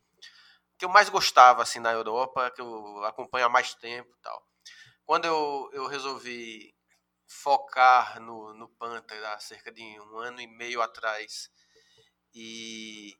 que 0.78 0.86
eu 0.86 0.90
mais 0.90 1.10
gostava 1.10 1.62
assim 1.62 1.80
na 1.80 1.92
Europa, 1.92 2.50
que 2.52 2.60
eu 2.62 3.04
acompanho 3.06 3.46
há 3.46 3.50
mais 3.50 3.76
tempo, 3.76 4.18
tal. 4.22 4.44
Quando 5.06 5.26
eu, 5.26 5.70
eu 5.74 5.86
resolvi 5.86 6.74
focar 7.28 8.20
no, 8.20 8.54
no 8.54 8.68
Panther 8.68 9.24
há 9.26 9.40
cerca 9.40 9.72
de 9.72 9.82
um 9.82 10.18
ano 10.18 10.42
e 10.42 10.48
meio 10.48 10.82
atrás 10.82 11.52
e 12.34 13.16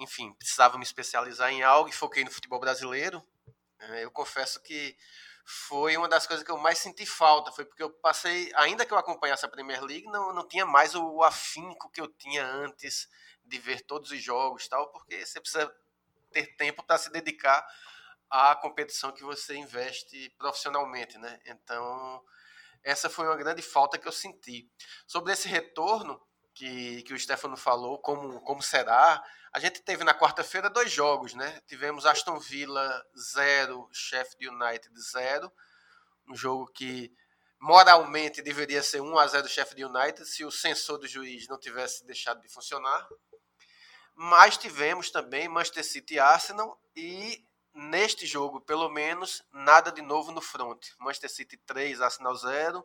enfim, 0.00 0.32
precisava 0.34 0.78
me 0.78 0.84
especializar 0.84 1.50
em 1.52 1.62
algo 1.62 1.88
e 1.88 1.92
foquei 1.92 2.24
no 2.24 2.30
futebol 2.30 2.60
brasileiro. 2.60 3.22
Né, 3.78 4.04
eu 4.04 4.10
confesso 4.10 4.60
que 4.62 4.96
foi 5.50 5.96
uma 5.96 6.06
das 6.06 6.26
coisas 6.26 6.44
que 6.44 6.50
eu 6.50 6.58
mais 6.58 6.76
senti 6.76 7.06
falta, 7.06 7.50
foi 7.50 7.64
porque 7.64 7.82
eu 7.82 7.88
passei, 7.88 8.52
ainda 8.54 8.84
que 8.84 8.92
eu 8.92 8.98
acompanhasse 8.98 9.46
a 9.46 9.48
Premier 9.48 9.82
League, 9.82 10.04
não, 10.04 10.30
não 10.30 10.46
tinha 10.46 10.66
mais 10.66 10.94
o 10.94 11.22
afinco 11.22 11.90
que 11.90 12.02
eu 12.02 12.06
tinha 12.06 12.44
antes 12.44 13.08
de 13.46 13.58
ver 13.58 13.80
todos 13.86 14.10
os 14.10 14.22
jogos 14.22 14.68
tal, 14.68 14.92
porque 14.92 15.24
você 15.24 15.40
precisa 15.40 15.74
ter 16.30 16.54
tempo 16.56 16.82
para 16.82 16.98
se 16.98 17.10
dedicar 17.10 17.66
à 18.28 18.54
competição 18.56 19.10
que 19.10 19.24
você 19.24 19.56
investe 19.56 20.28
profissionalmente, 20.36 21.16
né? 21.16 21.40
Então, 21.46 22.22
essa 22.84 23.08
foi 23.08 23.24
uma 23.24 23.36
grande 23.36 23.62
falta 23.62 23.96
que 23.96 24.06
eu 24.06 24.12
senti. 24.12 24.70
Sobre 25.06 25.32
esse 25.32 25.48
retorno 25.48 26.20
que, 26.58 27.02
que 27.04 27.14
o 27.14 27.18
Stefano 27.18 27.56
falou, 27.56 28.00
como, 28.00 28.40
como 28.40 28.60
será, 28.60 29.22
a 29.52 29.60
gente 29.60 29.80
teve 29.80 30.02
na 30.02 30.12
quarta-feira 30.12 30.68
dois 30.68 30.90
jogos, 30.90 31.32
né? 31.32 31.60
Tivemos 31.68 32.04
Aston 32.04 32.36
Villa 32.40 33.06
0, 33.16 33.88
Sheffield 33.92 34.48
United 34.48 34.92
0, 35.00 35.52
um 36.28 36.34
jogo 36.34 36.66
que 36.72 37.12
moralmente 37.60 38.42
deveria 38.42 38.82
ser 38.82 39.00
1 39.00 39.18
a 39.18 39.26
0 39.28 39.48
Sheffield 39.48 39.84
United 39.84 40.26
se 40.26 40.44
o 40.44 40.50
sensor 40.50 40.98
do 40.98 41.06
juiz 41.06 41.46
não 41.46 41.60
tivesse 41.60 42.04
deixado 42.04 42.40
de 42.40 42.48
funcionar. 42.48 43.08
Mas 44.16 44.56
tivemos 44.56 45.10
também 45.12 45.48
Manchester 45.48 45.84
City 45.84 46.14
e 46.14 46.18
Arsenal 46.18 46.76
e 46.96 47.46
neste 47.72 48.26
jogo, 48.26 48.60
pelo 48.60 48.88
menos, 48.88 49.44
nada 49.52 49.92
de 49.92 50.02
novo 50.02 50.32
no 50.32 50.40
front. 50.40 50.84
Manchester 50.98 51.30
City 51.30 51.56
3, 51.56 52.00
Arsenal 52.00 52.34
0. 52.34 52.84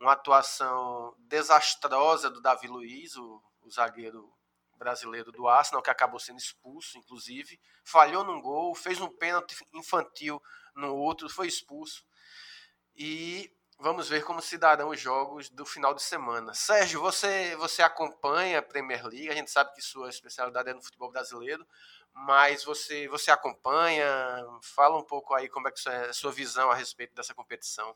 Uma 0.00 0.12
atuação 0.12 1.14
desastrosa 1.18 2.30
do 2.30 2.40
Davi 2.40 2.68
Luiz, 2.68 3.16
o, 3.16 3.42
o 3.62 3.70
zagueiro 3.70 4.32
brasileiro 4.76 5.32
do 5.32 5.48
Arsenal, 5.48 5.82
que 5.82 5.90
acabou 5.90 6.20
sendo 6.20 6.38
expulso, 6.38 6.96
inclusive. 6.96 7.60
Falhou 7.84 8.24
num 8.24 8.40
gol, 8.40 8.74
fez 8.74 9.00
um 9.00 9.08
pênalti 9.08 9.56
infantil 9.74 10.40
no 10.74 10.94
outro, 10.94 11.28
foi 11.28 11.48
expulso. 11.48 12.04
E 12.94 13.52
vamos 13.78 14.08
ver 14.08 14.24
como 14.24 14.40
se 14.40 14.58
darão 14.58 14.90
os 14.90 15.00
jogos 15.00 15.48
do 15.50 15.64
final 15.64 15.94
de 15.94 16.02
semana. 16.02 16.54
Sérgio, 16.54 17.00
você, 17.00 17.54
você 17.56 17.82
acompanha 17.82 18.58
a 18.58 18.62
Premier 18.62 19.04
League, 19.04 19.30
a 19.30 19.34
gente 19.34 19.50
sabe 19.50 19.72
que 19.74 19.82
sua 19.82 20.08
especialidade 20.08 20.70
é 20.70 20.74
no 20.74 20.82
futebol 20.82 21.10
brasileiro, 21.10 21.66
mas 22.12 22.64
você, 22.64 23.06
você 23.08 23.30
acompanha, 23.30 24.06
fala 24.62 24.98
um 24.98 25.04
pouco 25.04 25.34
aí 25.34 25.48
como 25.48 25.68
é 25.68 25.70
que 25.70 25.88
é 25.88 26.06
a 26.06 26.12
sua 26.12 26.32
visão 26.32 26.70
a 26.70 26.74
respeito 26.74 27.14
dessa 27.14 27.34
competição. 27.34 27.94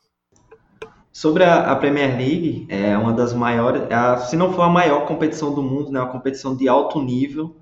Sobre 1.13 1.43
a, 1.43 1.71
a, 1.71 1.75
Premier 1.75 2.17
League, 2.17 2.65
é 2.69 2.97
uma 2.97 3.13
das 3.13 3.33
maiores, 3.33 3.83
é 3.87 3.93
a, 3.93 4.17
se 4.17 4.35
não 4.35 4.51
for 4.51 4.63
a 4.63 4.69
maior 4.69 5.05
competição 5.05 5.53
do 5.53 5.61
mundo, 5.61 5.91
né, 5.91 5.99
uma 5.99 6.11
competição 6.11 6.55
de 6.55 6.67
alto 6.67 6.99
nível. 6.99 7.55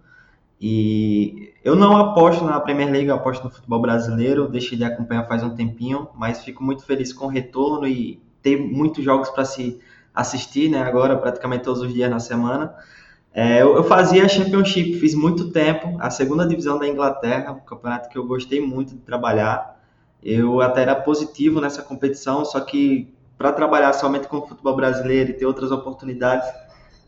E 0.60 1.54
eu 1.62 1.76
não 1.76 1.98
aposto 1.98 2.46
na 2.46 2.58
Premier 2.62 2.90
League, 2.90 3.10
eu 3.10 3.16
aposto 3.16 3.44
no 3.44 3.50
futebol 3.50 3.82
brasileiro. 3.82 4.48
Deixei 4.48 4.78
de 4.78 4.86
acompanhar 4.86 5.28
faz 5.28 5.44
um 5.44 5.50
tempinho, 5.50 6.08
mas 6.16 6.46
fico 6.46 6.64
muito 6.64 6.86
feliz 6.86 7.12
com 7.12 7.26
o 7.26 7.28
retorno 7.28 7.86
e 7.86 8.22
ter 8.42 8.58
muitos 8.58 9.04
jogos 9.04 9.30
para 9.30 9.44
se 9.44 9.80
assistir, 10.16 10.70
né? 10.70 10.82
Agora, 10.82 11.18
praticamente 11.18 11.66
todos 11.66 11.82
os 11.82 11.94
dias 11.94 12.10
na 12.10 12.20
semana. 12.20 12.74
É, 13.34 13.62
eu, 13.62 13.76
eu, 13.76 13.84
fazia 13.84 14.30
Championship, 14.30 14.98
fiz 15.00 15.14
muito 15.14 15.52
tempo, 15.52 15.98
a 16.00 16.10
segunda 16.10 16.48
divisão 16.48 16.80
da 16.80 16.88
Inglaterra, 16.88 17.52
um 17.52 17.60
campeonato 17.60 18.10
que 18.10 18.18
eu 18.18 18.26
gostei 18.26 18.62
muito 18.62 18.94
de 18.94 19.02
trabalhar. 19.02 19.78
Eu 20.24 20.62
até 20.62 20.84
era 20.84 20.96
positivo 20.96 21.60
nessa 21.60 21.82
competição, 21.82 22.46
só 22.46 22.60
que 22.62 23.14
para 23.42 23.52
trabalhar 23.52 23.92
somente 23.94 24.28
com 24.28 24.38
o 24.38 24.48
futebol 24.48 24.76
brasileiro 24.76 25.32
e 25.32 25.34
ter 25.34 25.48
outras 25.48 25.72
oportunidades, 25.72 26.48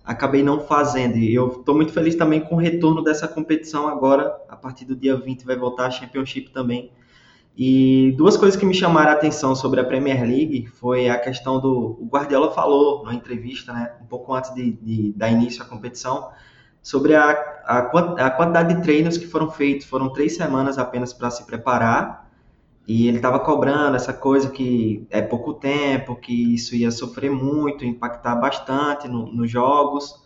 acabei 0.04 0.42
não 0.42 0.62
fazendo. 0.62 1.16
E 1.16 1.32
eu 1.32 1.60
estou 1.60 1.76
muito 1.76 1.94
feliz 1.94 2.16
também 2.16 2.42
com 2.42 2.56
o 2.56 2.58
retorno 2.58 3.04
dessa 3.04 3.28
competição 3.28 3.88
agora, 3.88 4.36
a 4.50 4.56
partir 4.56 4.84
do 4.84 4.96
dia 4.96 5.16
20 5.16 5.46
vai 5.46 5.56
voltar 5.56 5.86
a 5.86 5.92
Championship 5.92 6.50
também. 6.50 6.92
E 7.56 8.16
duas 8.18 8.36
coisas 8.36 8.60
que 8.60 8.66
me 8.66 8.74
chamaram 8.74 9.12
a 9.12 9.14
atenção 9.14 9.56
sobre 9.56 9.80
a 9.80 9.84
Premier 9.84 10.24
League 10.24 10.66
foi 10.66 11.08
a 11.08 11.20
questão 11.20 11.60
do. 11.60 12.00
O 12.02 12.10
Guardiola 12.12 12.52
falou 12.52 13.06
na 13.06 13.14
entrevista, 13.14 13.72
né, 13.72 13.92
um 14.02 14.08
pouco 14.08 14.34
antes 14.34 14.52
de, 14.56 14.72
de 14.72 15.14
dar 15.16 15.30
início 15.30 15.62
à 15.62 15.66
competição, 15.68 16.32
sobre 16.82 17.14
a, 17.14 17.30
a, 17.64 17.78
a 18.26 18.32
quantidade 18.32 18.74
de 18.74 18.82
treinos 18.82 19.20
que 19.20 19.28
foram 19.28 19.52
feitos. 19.52 19.86
Foram 19.86 20.12
três 20.12 20.36
semanas 20.36 20.80
apenas 20.80 21.14
para 21.14 21.30
se 21.30 21.46
preparar 21.46 22.28
e 22.88 23.08
ele 23.08 23.18
estava 23.18 23.40
cobrando 23.40 23.96
essa 23.96 24.14
coisa 24.14 24.50
que 24.50 25.08
é 25.10 25.22
pouco 25.22 25.54
tempo, 25.54 26.16
que 26.16 26.54
isso 26.54 26.76
ia 26.76 26.92
sofrer 26.92 27.32
muito, 27.32 27.86
impactar 27.86 28.36
bastante 28.36 29.08
no, 29.08 29.26
nos 29.32 29.50
jogos. 29.50 30.22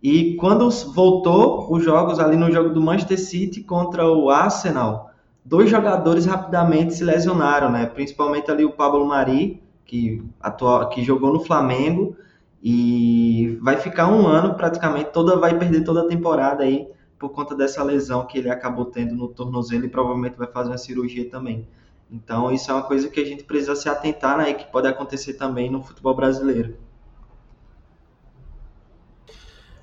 E 0.00 0.36
quando 0.36 0.70
voltou 0.92 1.72
os 1.72 1.82
jogos 1.82 2.20
ali 2.20 2.36
no 2.36 2.52
jogo 2.52 2.70
do 2.70 2.80
Manchester 2.80 3.18
City 3.18 3.62
contra 3.62 4.08
o 4.08 4.30
Arsenal, 4.30 5.10
dois 5.44 5.68
jogadores 5.68 6.24
rapidamente 6.24 6.94
se 6.94 7.02
lesionaram, 7.02 7.70
né? 7.70 7.86
Principalmente 7.86 8.48
ali 8.48 8.64
o 8.64 8.70
Pablo 8.70 9.04
Mari, 9.04 9.60
que, 9.84 10.22
atua, 10.40 10.88
que 10.90 11.02
jogou 11.02 11.32
no 11.32 11.40
Flamengo 11.40 12.16
e 12.62 13.58
vai 13.60 13.76
ficar 13.76 14.08
um 14.08 14.24
ano 14.26 14.54
praticamente, 14.54 15.10
toda 15.10 15.36
vai 15.36 15.58
perder 15.58 15.82
toda 15.82 16.02
a 16.02 16.06
temporada 16.06 16.62
aí 16.62 16.86
por 17.18 17.30
conta 17.30 17.56
dessa 17.56 17.82
lesão 17.82 18.24
que 18.24 18.38
ele 18.38 18.50
acabou 18.50 18.84
tendo 18.84 19.16
no 19.16 19.26
tornozelo 19.26 19.84
e 19.84 19.88
provavelmente 19.88 20.36
vai 20.36 20.46
fazer 20.46 20.70
uma 20.70 20.78
cirurgia 20.78 21.28
também. 21.28 21.66
Então, 22.10 22.50
isso 22.50 22.70
é 22.70 22.74
uma 22.74 22.86
coisa 22.86 23.10
que 23.10 23.20
a 23.20 23.24
gente 23.24 23.44
precisa 23.44 23.76
se 23.76 23.88
atentar, 23.88 24.38
né, 24.38 24.50
e 24.50 24.54
que 24.54 24.70
pode 24.72 24.88
acontecer 24.88 25.34
também 25.34 25.70
no 25.70 25.82
futebol 25.82 26.14
brasileiro. 26.14 26.78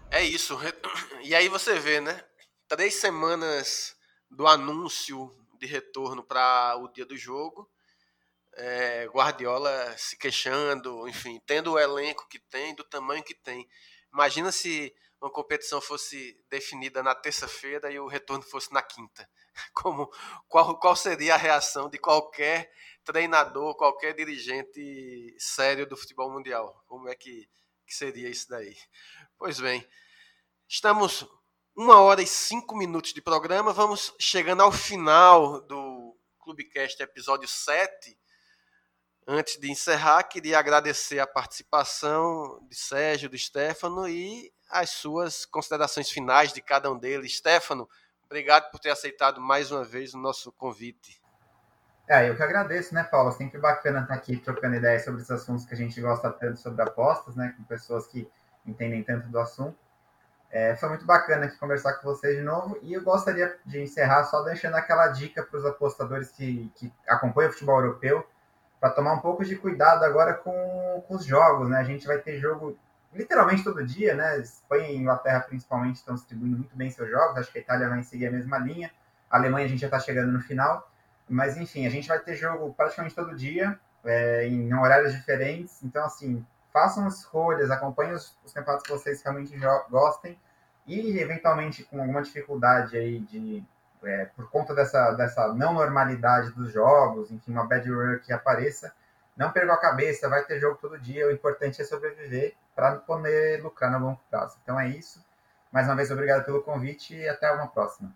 É 0.10 0.24
isso. 0.24 0.58
E 1.24 1.34
aí 1.34 1.50
você 1.50 1.80
vê, 1.80 2.00
né? 2.00 2.24
Três 2.68 2.94
semanas 2.96 3.96
do 4.30 4.46
anúncio 4.46 5.32
de 5.60 5.66
retorno 5.66 6.24
para 6.24 6.78
o 6.78 6.88
dia 6.88 7.04
do 7.04 7.18
jogo. 7.18 7.68
É, 8.54 9.08
Guardiola 9.08 9.96
se 9.98 10.16
queixando, 10.16 11.08
enfim, 11.08 11.42
tendo 11.48 11.72
o 11.72 11.80
elenco 11.80 12.28
que 12.30 12.38
tem, 12.38 12.76
do 12.76 12.84
tamanho 12.84 13.24
que 13.24 13.34
tem. 13.34 13.68
Imagina 14.14 14.52
se 14.52 14.94
uma 15.20 15.32
competição 15.32 15.82
fosse 15.82 16.38
definida 16.48 17.02
na 17.02 17.16
terça-feira 17.16 17.92
e 17.92 18.00
o 18.00 18.08
retorno 18.08 18.44
fosse 18.44 18.72
na 18.72 18.84
quinta. 18.84 19.28
Como 19.74 20.12
qual, 20.48 20.80
qual 20.80 20.96
seria 20.96 21.36
a 21.36 21.38
reação 21.38 21.90
de 21.90 21.98
qualquer 21.98 22.72
treinador, 23.04 23.76
qualquer 23.76 24.14
dirigente 24.14 25.36
sério 25.38 25.88
do 25.88 25.98
futebol 25.98 26.32
mundial? 26.32 26.84
Como 26.88 27.08
é 27.08 27.16
que, 27.16 27.50
que 27.86 27.94
seria 27.94 28.30
isso 28.30 28.50
daí? 28.50 28.76
Pois 29.38 29.60
bem, 29.60 29.88
estamos 30.68 31.26
uma 31.76 32.00
hora 32.02 32.22
e 32.22 32.28
cinco 32.28 32.76
minutos 32.76 33.14
de 33.14 33.22
programa, 33.22 33.74
vamos 33.74 34.14
chegando 34.18 34.62
ao 34.62 34.72
final 34.72 35.62
do 35.62 36.18
Clubecast 36.40 37.02
episódio 37.02 37.48
7. 37.48 38.18
Antes 39.28 39.60
de 39.60 39.72
encerrar, 39.72 40.24
queria 40.24 40.60
agradecer 40.60 41.20
a 41.20 41.26
participação 41.28 42.60
de 42.70 42.76
Sérgio, 42.76 43.28
de 43.28 43.40
Stefano 43.40 44.08
e 44.08 44.54
as 44.70 44.92
suas 44.92 45.46
considerações 45.46 46.10
finais 46.10 46.54
de 46.54 46.62
cada 46.62 46.92
um 46.92 46.98
deles. 46.98 47.38
Stefano, 47.38 47.90
obrigado 48.26 48.70
por 48.72 48.80
ter 48.80 48.90
aceitado 48.90 49.40
mais 49.40 49.72
uma 49.72 49.84
vez 49.84 50.14
o 50.14 50.18
nosso 50.18 50.52
convite. 50.52 51.22
É, 52.08 52.30
eu 52.30 52.36
que 52.36 52.44
agradeço, 52.44 52.94
né, 52.94 53.04
Paulo? 53.04 53.32
Sempre 53.32 53.60
bacana 53.60 54.02
estar 54.02 54.14
aqui 54.14 54.38
trocando 54.38 54.76
ideias 54.76 55.04
sobre 55.04 55.22
esses 55.22 55.32
assuntos 55.32 55.66
que 55.66 55.74
a 55.74 55.78
gente 55.78 56.00
gosta 56.00 56.30
tanto 56.32 56.60
sobre 56.60 56.82
apostas, 56.84 57.36
né, 57.36 57.54
com 57.58 57.64
pessoas 57.64 58.06
que 58.08 58.30
entendem 58.66 59.04
tanto 59.04 59.28
do 59.28 59.40
assunto. 59.40 59.78
É, 60.52 60.76
foi 60.76 60.90
muito 60.90 61.06
bacana 61.06 61.46
aqui 61.46 61.58
conversar 61.58 61.96
com 61.96 62.08
vocês 62.08 62.38
de 62.38 62.44
novo 62.44 62.78
e 62.82 62.94
eu 62.94 63.04
gostaria 63.04 63.58
de 63.66 63.82
encerrar 63.82 64.24
só 64.26 64.42
deixando 64.44 64.76
aquela 64.76 65.08
dica 65.08 65.44
para 65.44 65.58
os 65.58 65.66
apostadores 65.66 66.32
que, 66.32 66.72
que 66.76 66.94
acompanham 67.08 67.50
o 67.50 67.54
futebol 67.54 67.80
europeu 67.80 68.26
para 68.80 68.92
tomar 68.92 69.14
um 69.14 69.20
pouco 69.20 69.44
de 69.44 69.56
cuidado 69.56 70.04
agora 70.04 70.34
com, 70.34 71.04
com 71.08 71.16
os 71.16 71.26
jogos, 71.26 71.68
né? 71.68 71.80
A 71.80 71.84
gente 71.84 72.06
vai 72.06 72.20
ter 72.20 72.40
jogo 72.40 72.78
literalmente 73.16 73.64
todo 73.64 73.86
dia, 73.86 74.14
né? 74.14 74.40
Espanha 74.40 74.90
e 74.90 74.98
Inglaterra 74.98 75.40
principalmente 75.40 75.96
estão 75.96 76.16
distribuindo 76.16 76.58
muito 76.58 76.76
bem 76.76 76.92
seus 76.92 77.10
jogos. 77.10 77.38
Acho 77.38 77.52
que 77.52 77.58
a 77.58 77.62
Itália 77.62 77.90
vai 77.90 78.04
seguir 78.04 78.28
a 78.28 78.32
mesma 78.32 78.58
linha. 78.60 78.92
A 79.30 79.38
Alemanha 79.38 79.66
a 79.66 79.70
gente 79.70 79.80
já 79.80 79.88
está 79.88 80.00
chegando 80.00 80.32
no 80.32 80.42
final. 80.42 80.90
Mas 81.28 81.58
enfim, 81.58 81.88
a 81.88 81.90
gente 81.90 82.08
vai 82.08 82.20
ter 82.20 82.36
jogo 82.36 82.74
praticamente 82.74 83.16
todo 83.16 83.36
dia, 83.36 83.80
é, 84.04 84.46
em 84.48 84.72
horários 84.74 85.14
diferentes. 85.14 85.82
Então, 85.82 86.06
assim, 86.06 86.46
façam 86.72 87.08
escolhas, 87.08 87.72
acompanhem 87.72 88.14
os, 88.14 88.38
os 88.46 88.54
campeonatos 88.54 88.86
que 88.86 88.92
vocês 88.92 89.24
realmente 89.24 89.58
gostem. 89.90 90.38
E 90.86 91.18
eventualmente 91.18 91.84
com 91.84 92.00
alguma 92.00 92.22
dificuldade 92.22 92.96
aí 92.98 93.20
de. 93.20 93.64
É, 94.04 94.26
por 94.36 94.52
conta 94.52 94.76
dessa, 94.76 95.14
dessa 95.14 95.52
não 95.56 95.74
normalidade 95.74 96.52
dos 96.52 96.72
jogos, 96.72 97.32
enfim, 97.32 97.52
uma 97.52 97.66
bad 97.66 97.90
run 97.90 98.20
que 98.20 98.32
apareça, 98.32 98.94
não 99.36 99.52
perca 99.52 99.74
a 99.74 99.78
cabeça, 99.78 100.30
vai 100.30 100.44
ter 100.44 100.60
jogo 100.60 100.78
todo 100.80 101.00
dia, 101.00 101.28
o 101.28 101.32
importante 101.32 101.82
é 101.82 101.86
sobreviver 101.86 102.54
para 102.76 102.98
poder 102.98 103.64
lucrar 103.64 103.92
no 103.92 104.06
longo 104.06 104.22
prazo. 104.30 104.60
Então 104.62 104.80
é 104.80 104.90
isso. 104.90 105.24
Mais 105.72 105.88
uma 105.88 105.96
vez, 105.96 106.12
obrigado 106.12 106.46
pelo 106.46 106.62
convite 106.62 107.16
e 107.16 107.28
até 107.28 107.50
uma 107.52 107.68
próxima. 107.68 108.16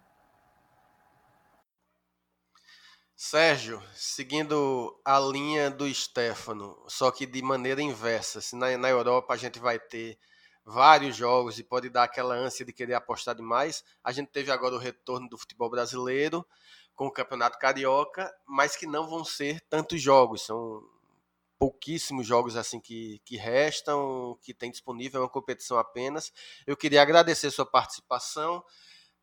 Sérgio, 3.15 3.81
seguindo 3.93 4.97
a 5.03 5.19
linha 5.19 5.69
do 5.69 5.93
Stefano, 5.93 6.81
só 6.87 7.11
que 7.11 7.25
de 7.25 7.41
maneira 7.41 7.81
inversa. 7.81 8.39
Se 8.39 8.55
na, 8.55 8.77
na 8.77 8.89
Europa 8.89 9.33
a 9.33 9.37
gente 9.37 9.59
vai 9.59 9.77
ter 9.77 10.17
vários 10.63 11.15
jogos 11.15 11.59
e 11.59 11.63
pode 11.63 11.89
dar 11.89 12.03
aquela 12.03 12.35
ânsia 12.35 12.65
de 12.65 12.71
querer 12.71 12.93
apostar 12.93 13.35
demais, 13.35 13.83
a 14.03 14.11
gente 14.11 14.29
teve 14.29 14.51
agora 14.51 14.75
o 14.75 14.79
retorno 14.79 15.27
do 15.27 15.37
futebol 15.37 15.69
brasileiro 15.69 16.45
com 16.95 17.07
o 17.07 17.11
Campeonato 17.11 17.57
Carioca, 17.59 18.33
mas 18.45 18.75
que 18.75 18.85
não 18.85 19.09
vão 19.09 19.25
ser 19.25 19.59
tantos 19.69 20.01
jogos, 20.01 20.45
são 20.45 20.81
pouquíssimos 21.59 22.25
jogos 22.25 22.55
assim 22.55 22.79
que, 22.79 23.21
que 23.25 23.35
restam, 23.35 24.39
que 24.41 24.53
tem 24.53 24.71
disponível, 24.71 25.19
é 25.19 25.23
uma 25.23 25.29
competição 25.29 25.77
apenas. 25.77 26.31
Eu 26.65 26.77
queria 26.77 27.01
agradecer 27.01 27.51
sua 27.51 27.65
participação 27.65 28.63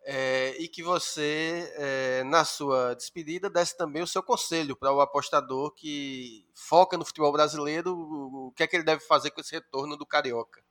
é, 0.04 0.54
e 0.58 0.68
que 0.68 0.82
você, 0.82 1.72
é, 1.76 2.24
na 2.24 2.44
sua 2.44 2.94
despedida, 2.94 3.50
desse 3.50 3.76
também 3.76 4.02
o 4.02 4.06
seu 4.06 4.22
conselho 4.22 4.76
para 4.76 4.92
o 4.92 5.00
apostador 5.00 5.72
que 5.72 6.46
foca 6.54 6.96
no 6.96 7.04
futebol 7.04 7.32
brasileiro, 7.32 7.92
o 7.92 8.52
que 8.54 8.62
é 8.62 8.66
que 8.66 8.76
ele 8.76 8.84
deve 8.84 9.00
fazer 9.00 9.30
com 9.30 9.40
esse 9.40 9.52
retorno 9.52 9.96
do 9.96 10.06
Carioca. 10.06 10.62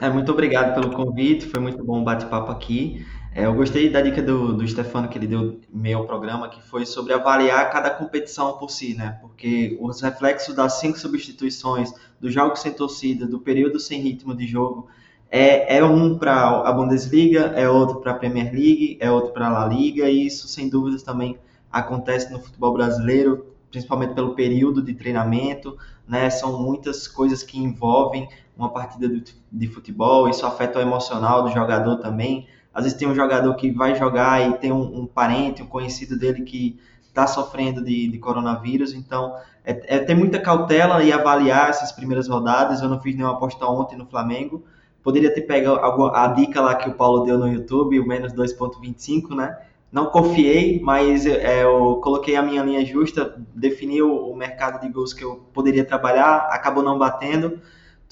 É, 0.00 0.08
muito 0.08 0.32
obrigado 0.32 0.74
pelo 0.74 0.94
convite, 0.94 1.46
foi 1.46 1.60
muito 1.60 1.84
bom 1.84 2.00
o 2.00 2.04
bate-papo 2.04 2.50
aqui. 2.50 3.06
É, 3.34 3.46
eu 3.46 3.54
gostei 3.54 3.88
da 3.88 4.00
dica 4.02 4.22
do, 4.22 4.52
do 4.52 4.66
Stefano 4.66 5.08
que 5.08 5.16
ele 5.16 5.26
deu 5.26 5.60
meio 5.72 5.98
ao 5.98 6.06
programa, 6.06 6.48
que 6.48 6.60
foi 6.60 6.84
sobre 6.84 7.14
avaliar 7.14 7.70
cada 7.70 7.88
competição 7.88 8.58
por 8.58 8.70
si, 8.70 8.94
né? 8.94 9.16
Porque 9.22 9.78
os 9.80 10.02
reflexos 10.02 10.54
das 10.54 10.80
cinco 10.80 10.98
substituições, 10.98 11.94
do 12.20 12.30
jogo 12.30 12.56
sem 12.56 12.72
torcida, 12.72 13.26
do 13.26 13.38
período 13.38 13.80
sem 13.80 14.00
ritmo 14.00 14.34
de 14.34 14.46
jogo, 14.46 14.88
é, 15.30 15.78
é 15.78 15.84
um 15.84 16.18
para 16.18 16.60
a 16.60 16.72
Bundesliga, 16.72 17.52
é 17.56 17.66
outro 17.66 18.00
para 18.00 18.12
a 18.12 18.14
Premier 18.14 18.52
League, 18.52 18.98
é 19.00 19.10
outro 19.10 19.32
para 19.32 19.46
a 19.46 19.50
La 19.50 19.66
Liga, 19.66 20.10
e 20.10 20.26
isso 20.26 20.46
sem 20.46 20.68
dúvidas 20.68 21.02
também 21.02 21.38
acontece 21.72 22.30
no 22.30 22.38
futebol 22.38 22.74
brasileiro, 22.74 23.46
principalmente 23.70 24.12
pelo 24.12 24.34
período 24.34 24.82
de 24.82 24.92
treinamento, 24.92 25.78
né? 26.06 26.28
São 26.28 26.62
muitas 26.62 27.08
coisas 27.08 27.42
que 27.42 27.58
envolvem 27.58 28.28
uma 28.56 28.68
partida 28.68 29.08
de 29.50 29.66
futebol, 29.68 30.28
isso 30.28 30.46
afeta 30.46 30.78
o 30.78 30.82
emocional 30.82 31.42
do 31.42 31.50
jogador 31.50 31.96
também. 31.96 32.46
Às 32.72 32.84
vezes 32.84 32.98
tem 32.98 33.08
um 33.08 33.14
jogador 33.14 33.54
que 33.54 33.70
vai 33.70 33.94
jogar 33.94 34.48
e 34.48 34.54
tem 34.54 34.72
um, 34.72 35.00
um 35.00 35.06
parente, 35.06 35.62
um 35.62 35.66
conhecido 35.66 36.18
dele 36.18 36.42
que 36.42 36.78
está 37.02 37.26
sofrendo 37.26 37.84
de, 37.84 38.08
de, 38.08 38.18
coronavírus, 38.18 38.94
então 38.94 39.36
é, 39.64 39.96
é, 39.96 39.98
ter 39.98 40.14
muita 40.14 40.38
cautela 40.38 41.02
e 41.02 41.12
avaliar 41.12 41.68
essas 41.68 41.92
primeiras 41.92 42.28
rodadas. 42.28 42.80
Eu 42.80 42.88
não 42.88 43.00
fiz 43.00 43.14
nenhuma 43.14 43.34
aposta 43.34 43.66
ontem 43.66 43.96
no 43.96 44.06
Flamengo, 44.06 44.64
poderia 45.02 45.32
ter 45.32 45.42
pego 45.42 45.76
a, 46.14 46.26
dica 46.28 46.60
lá 46.60 46.74
que 46.74 46.88
o 46.88 46.94
Paulo 46.94 47.24
deu 47.24 47.38
no 47.38 47.48
YouTube, 47.48 48.00
o 48.00 48.06
menos 48.06 48.32
2,25, 48.32 49.34
né? 49.34 49.58
Não 49.90 50.06
confiei, 50.06 50.80
mas 50.80 51.26
é, 51.26 51.64
eu 51.64 52.00
coloquei 52.02 52.34
a 52.34 52.42
minha 52.42 52.62
linha 52.62 52.82
justa, 52.82 53.38
defini 53.54 54.00
o, 54.00 54.30
o 54.30 54.34
mercado 54.34 54.80
de 54.80 54.88
gols 54.90 55.12
que 55.12 55.22
eu 55.22 55.44
poderia 55.52 55.84
trabalhar, 55.84 56.48
acabou 56.50 56.82
não 56.82 56.98
batendo 56.98 57.60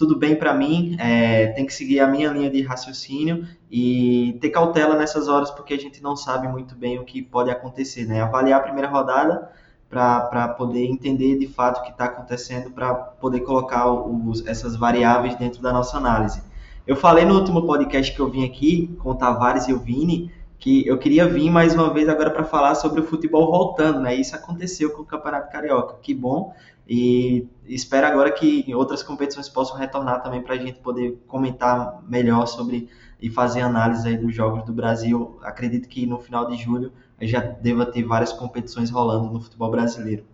tudo 0.01 0.17
bem 0.17 0.35
para 0.35 0.55
mim, 0.55 0.97
é, 0.99 1.49
tem 1.49 1.67
que 1.67 1.75
seguir 1.75 2.01
a 2.01 2.07
minha 2.07 2.31
linha 2.31 2.49
de 2.49 2.63
raciocínio 2.63 3.47
e 3.71 4.39
ter 4.41 4.49
cautela 4.49 4.97
nessas 4.97 5.29
horas, 5.29 5.51
porque 5.51 5.75
a 5.75 5.77
gente 5.77 6.03
não 6.03 6.17
sabe 6.17 6.49
muito 6.49 6.75
bem 6.75 6.99
o 6.99 7.05
que 7.05 7.21
pode 7.21 7.51
acontecer, 7.51 8.07
né? 8.07 8.23
Avaliar 8.23 8.61
a 8.61 8.63
primeira 8.63 8.89
rodada 8.89 9.51
para 9.91 10.49
poder 10.57 10.87
entender 10.87 11.37
de 11.39 11.47
fato 11.47 11.81
o 11.81 11.83
que 11.83 11.91
está 11.91 12.07
acontecendo, 12.07 12.71
para 12.71 12.95
poder 12.95 13.41
colocar 13.41 13.93
os, 13.93 14.47
essas 14.47 14.75
variáveis 14.75 15.37
dentro 15.37 15.61
da 15.61 15.71
nossa 15.71 15.99
análise. 15.99 16.43
Eu 16.87 16.97
falei 16.97 17.27
no 17.27 17.35
último 17.35 17.67
podcast 17.67 18.11
que 18.11 18.21
eu 18.21 18.31
vim 18.31 18.47
aqui 18.47 18.97
com 19.03 19.11
o 19.11 19.15
Tavares 19.15 19.69
e 19.69 19.75
o 19.75 19.79
Vini 19.79 20.33
que 20.59 20.87
eu 20.87 20.99
queria 20.99 21.27
vir 21.27 21.51
mais 21.51 21.75
uma 21.75 21.93
vez 21.93 22.09
agora 22.09 22.31
para 22.31 22.45
falar 22.45 22.75
sobre 22.75 23.01
o 23.01 23.05
futebol 23.05 23.51
voltando, 23.51 24.01
né? 24.01 24.15
Isso 24.15 24.35
aconteceu 24.35 24.91
com 24.91 25.03
o 25.03 25.07
Campeonato 25.07 25.51
Carioca. 25.51 25.97
Que 26.03 26.15
bom. 26.15 26.55
E 26.87 27.47
espero 27.75 28.07
agora 28.07 28.33
que 28.33 28.75
outras 28.75 29.03
competições 29.03 29.49
possam 29.49 29.77
retornar 29.77 30.23
também 30.23 30.43
para 30.43 30.55
a 30.55 30.59
gente 30.59 30.81
poder 30.81 31.23
comentar 31.27 32.03
melhor 32.03 32.47
sobre 32.47 32.91
e 33.21 33.31
fazer 33.31 33.61
análise 33.61 34.09
aí 34.09 34.17
dos 34.17 34.35
jogos 34.35 34.65
do 34.65 34.73
Brasil. 34.73 35.39
Acredito 35.43 35.89
que 35.89 36.07
no 36.07 36.19
final 36.19 36.47
de 36.49 36.57
julho 36.57 36.93
já 37.21 37.41
deva 37.41 37.85
ter 37.85 38.03
várias 38.03 38.33
competições 38.33 38.91
rolando 38.91 39.31
no 39.31 39.41
futebol 39.41 39.71
brasileiro. 39.71 40.27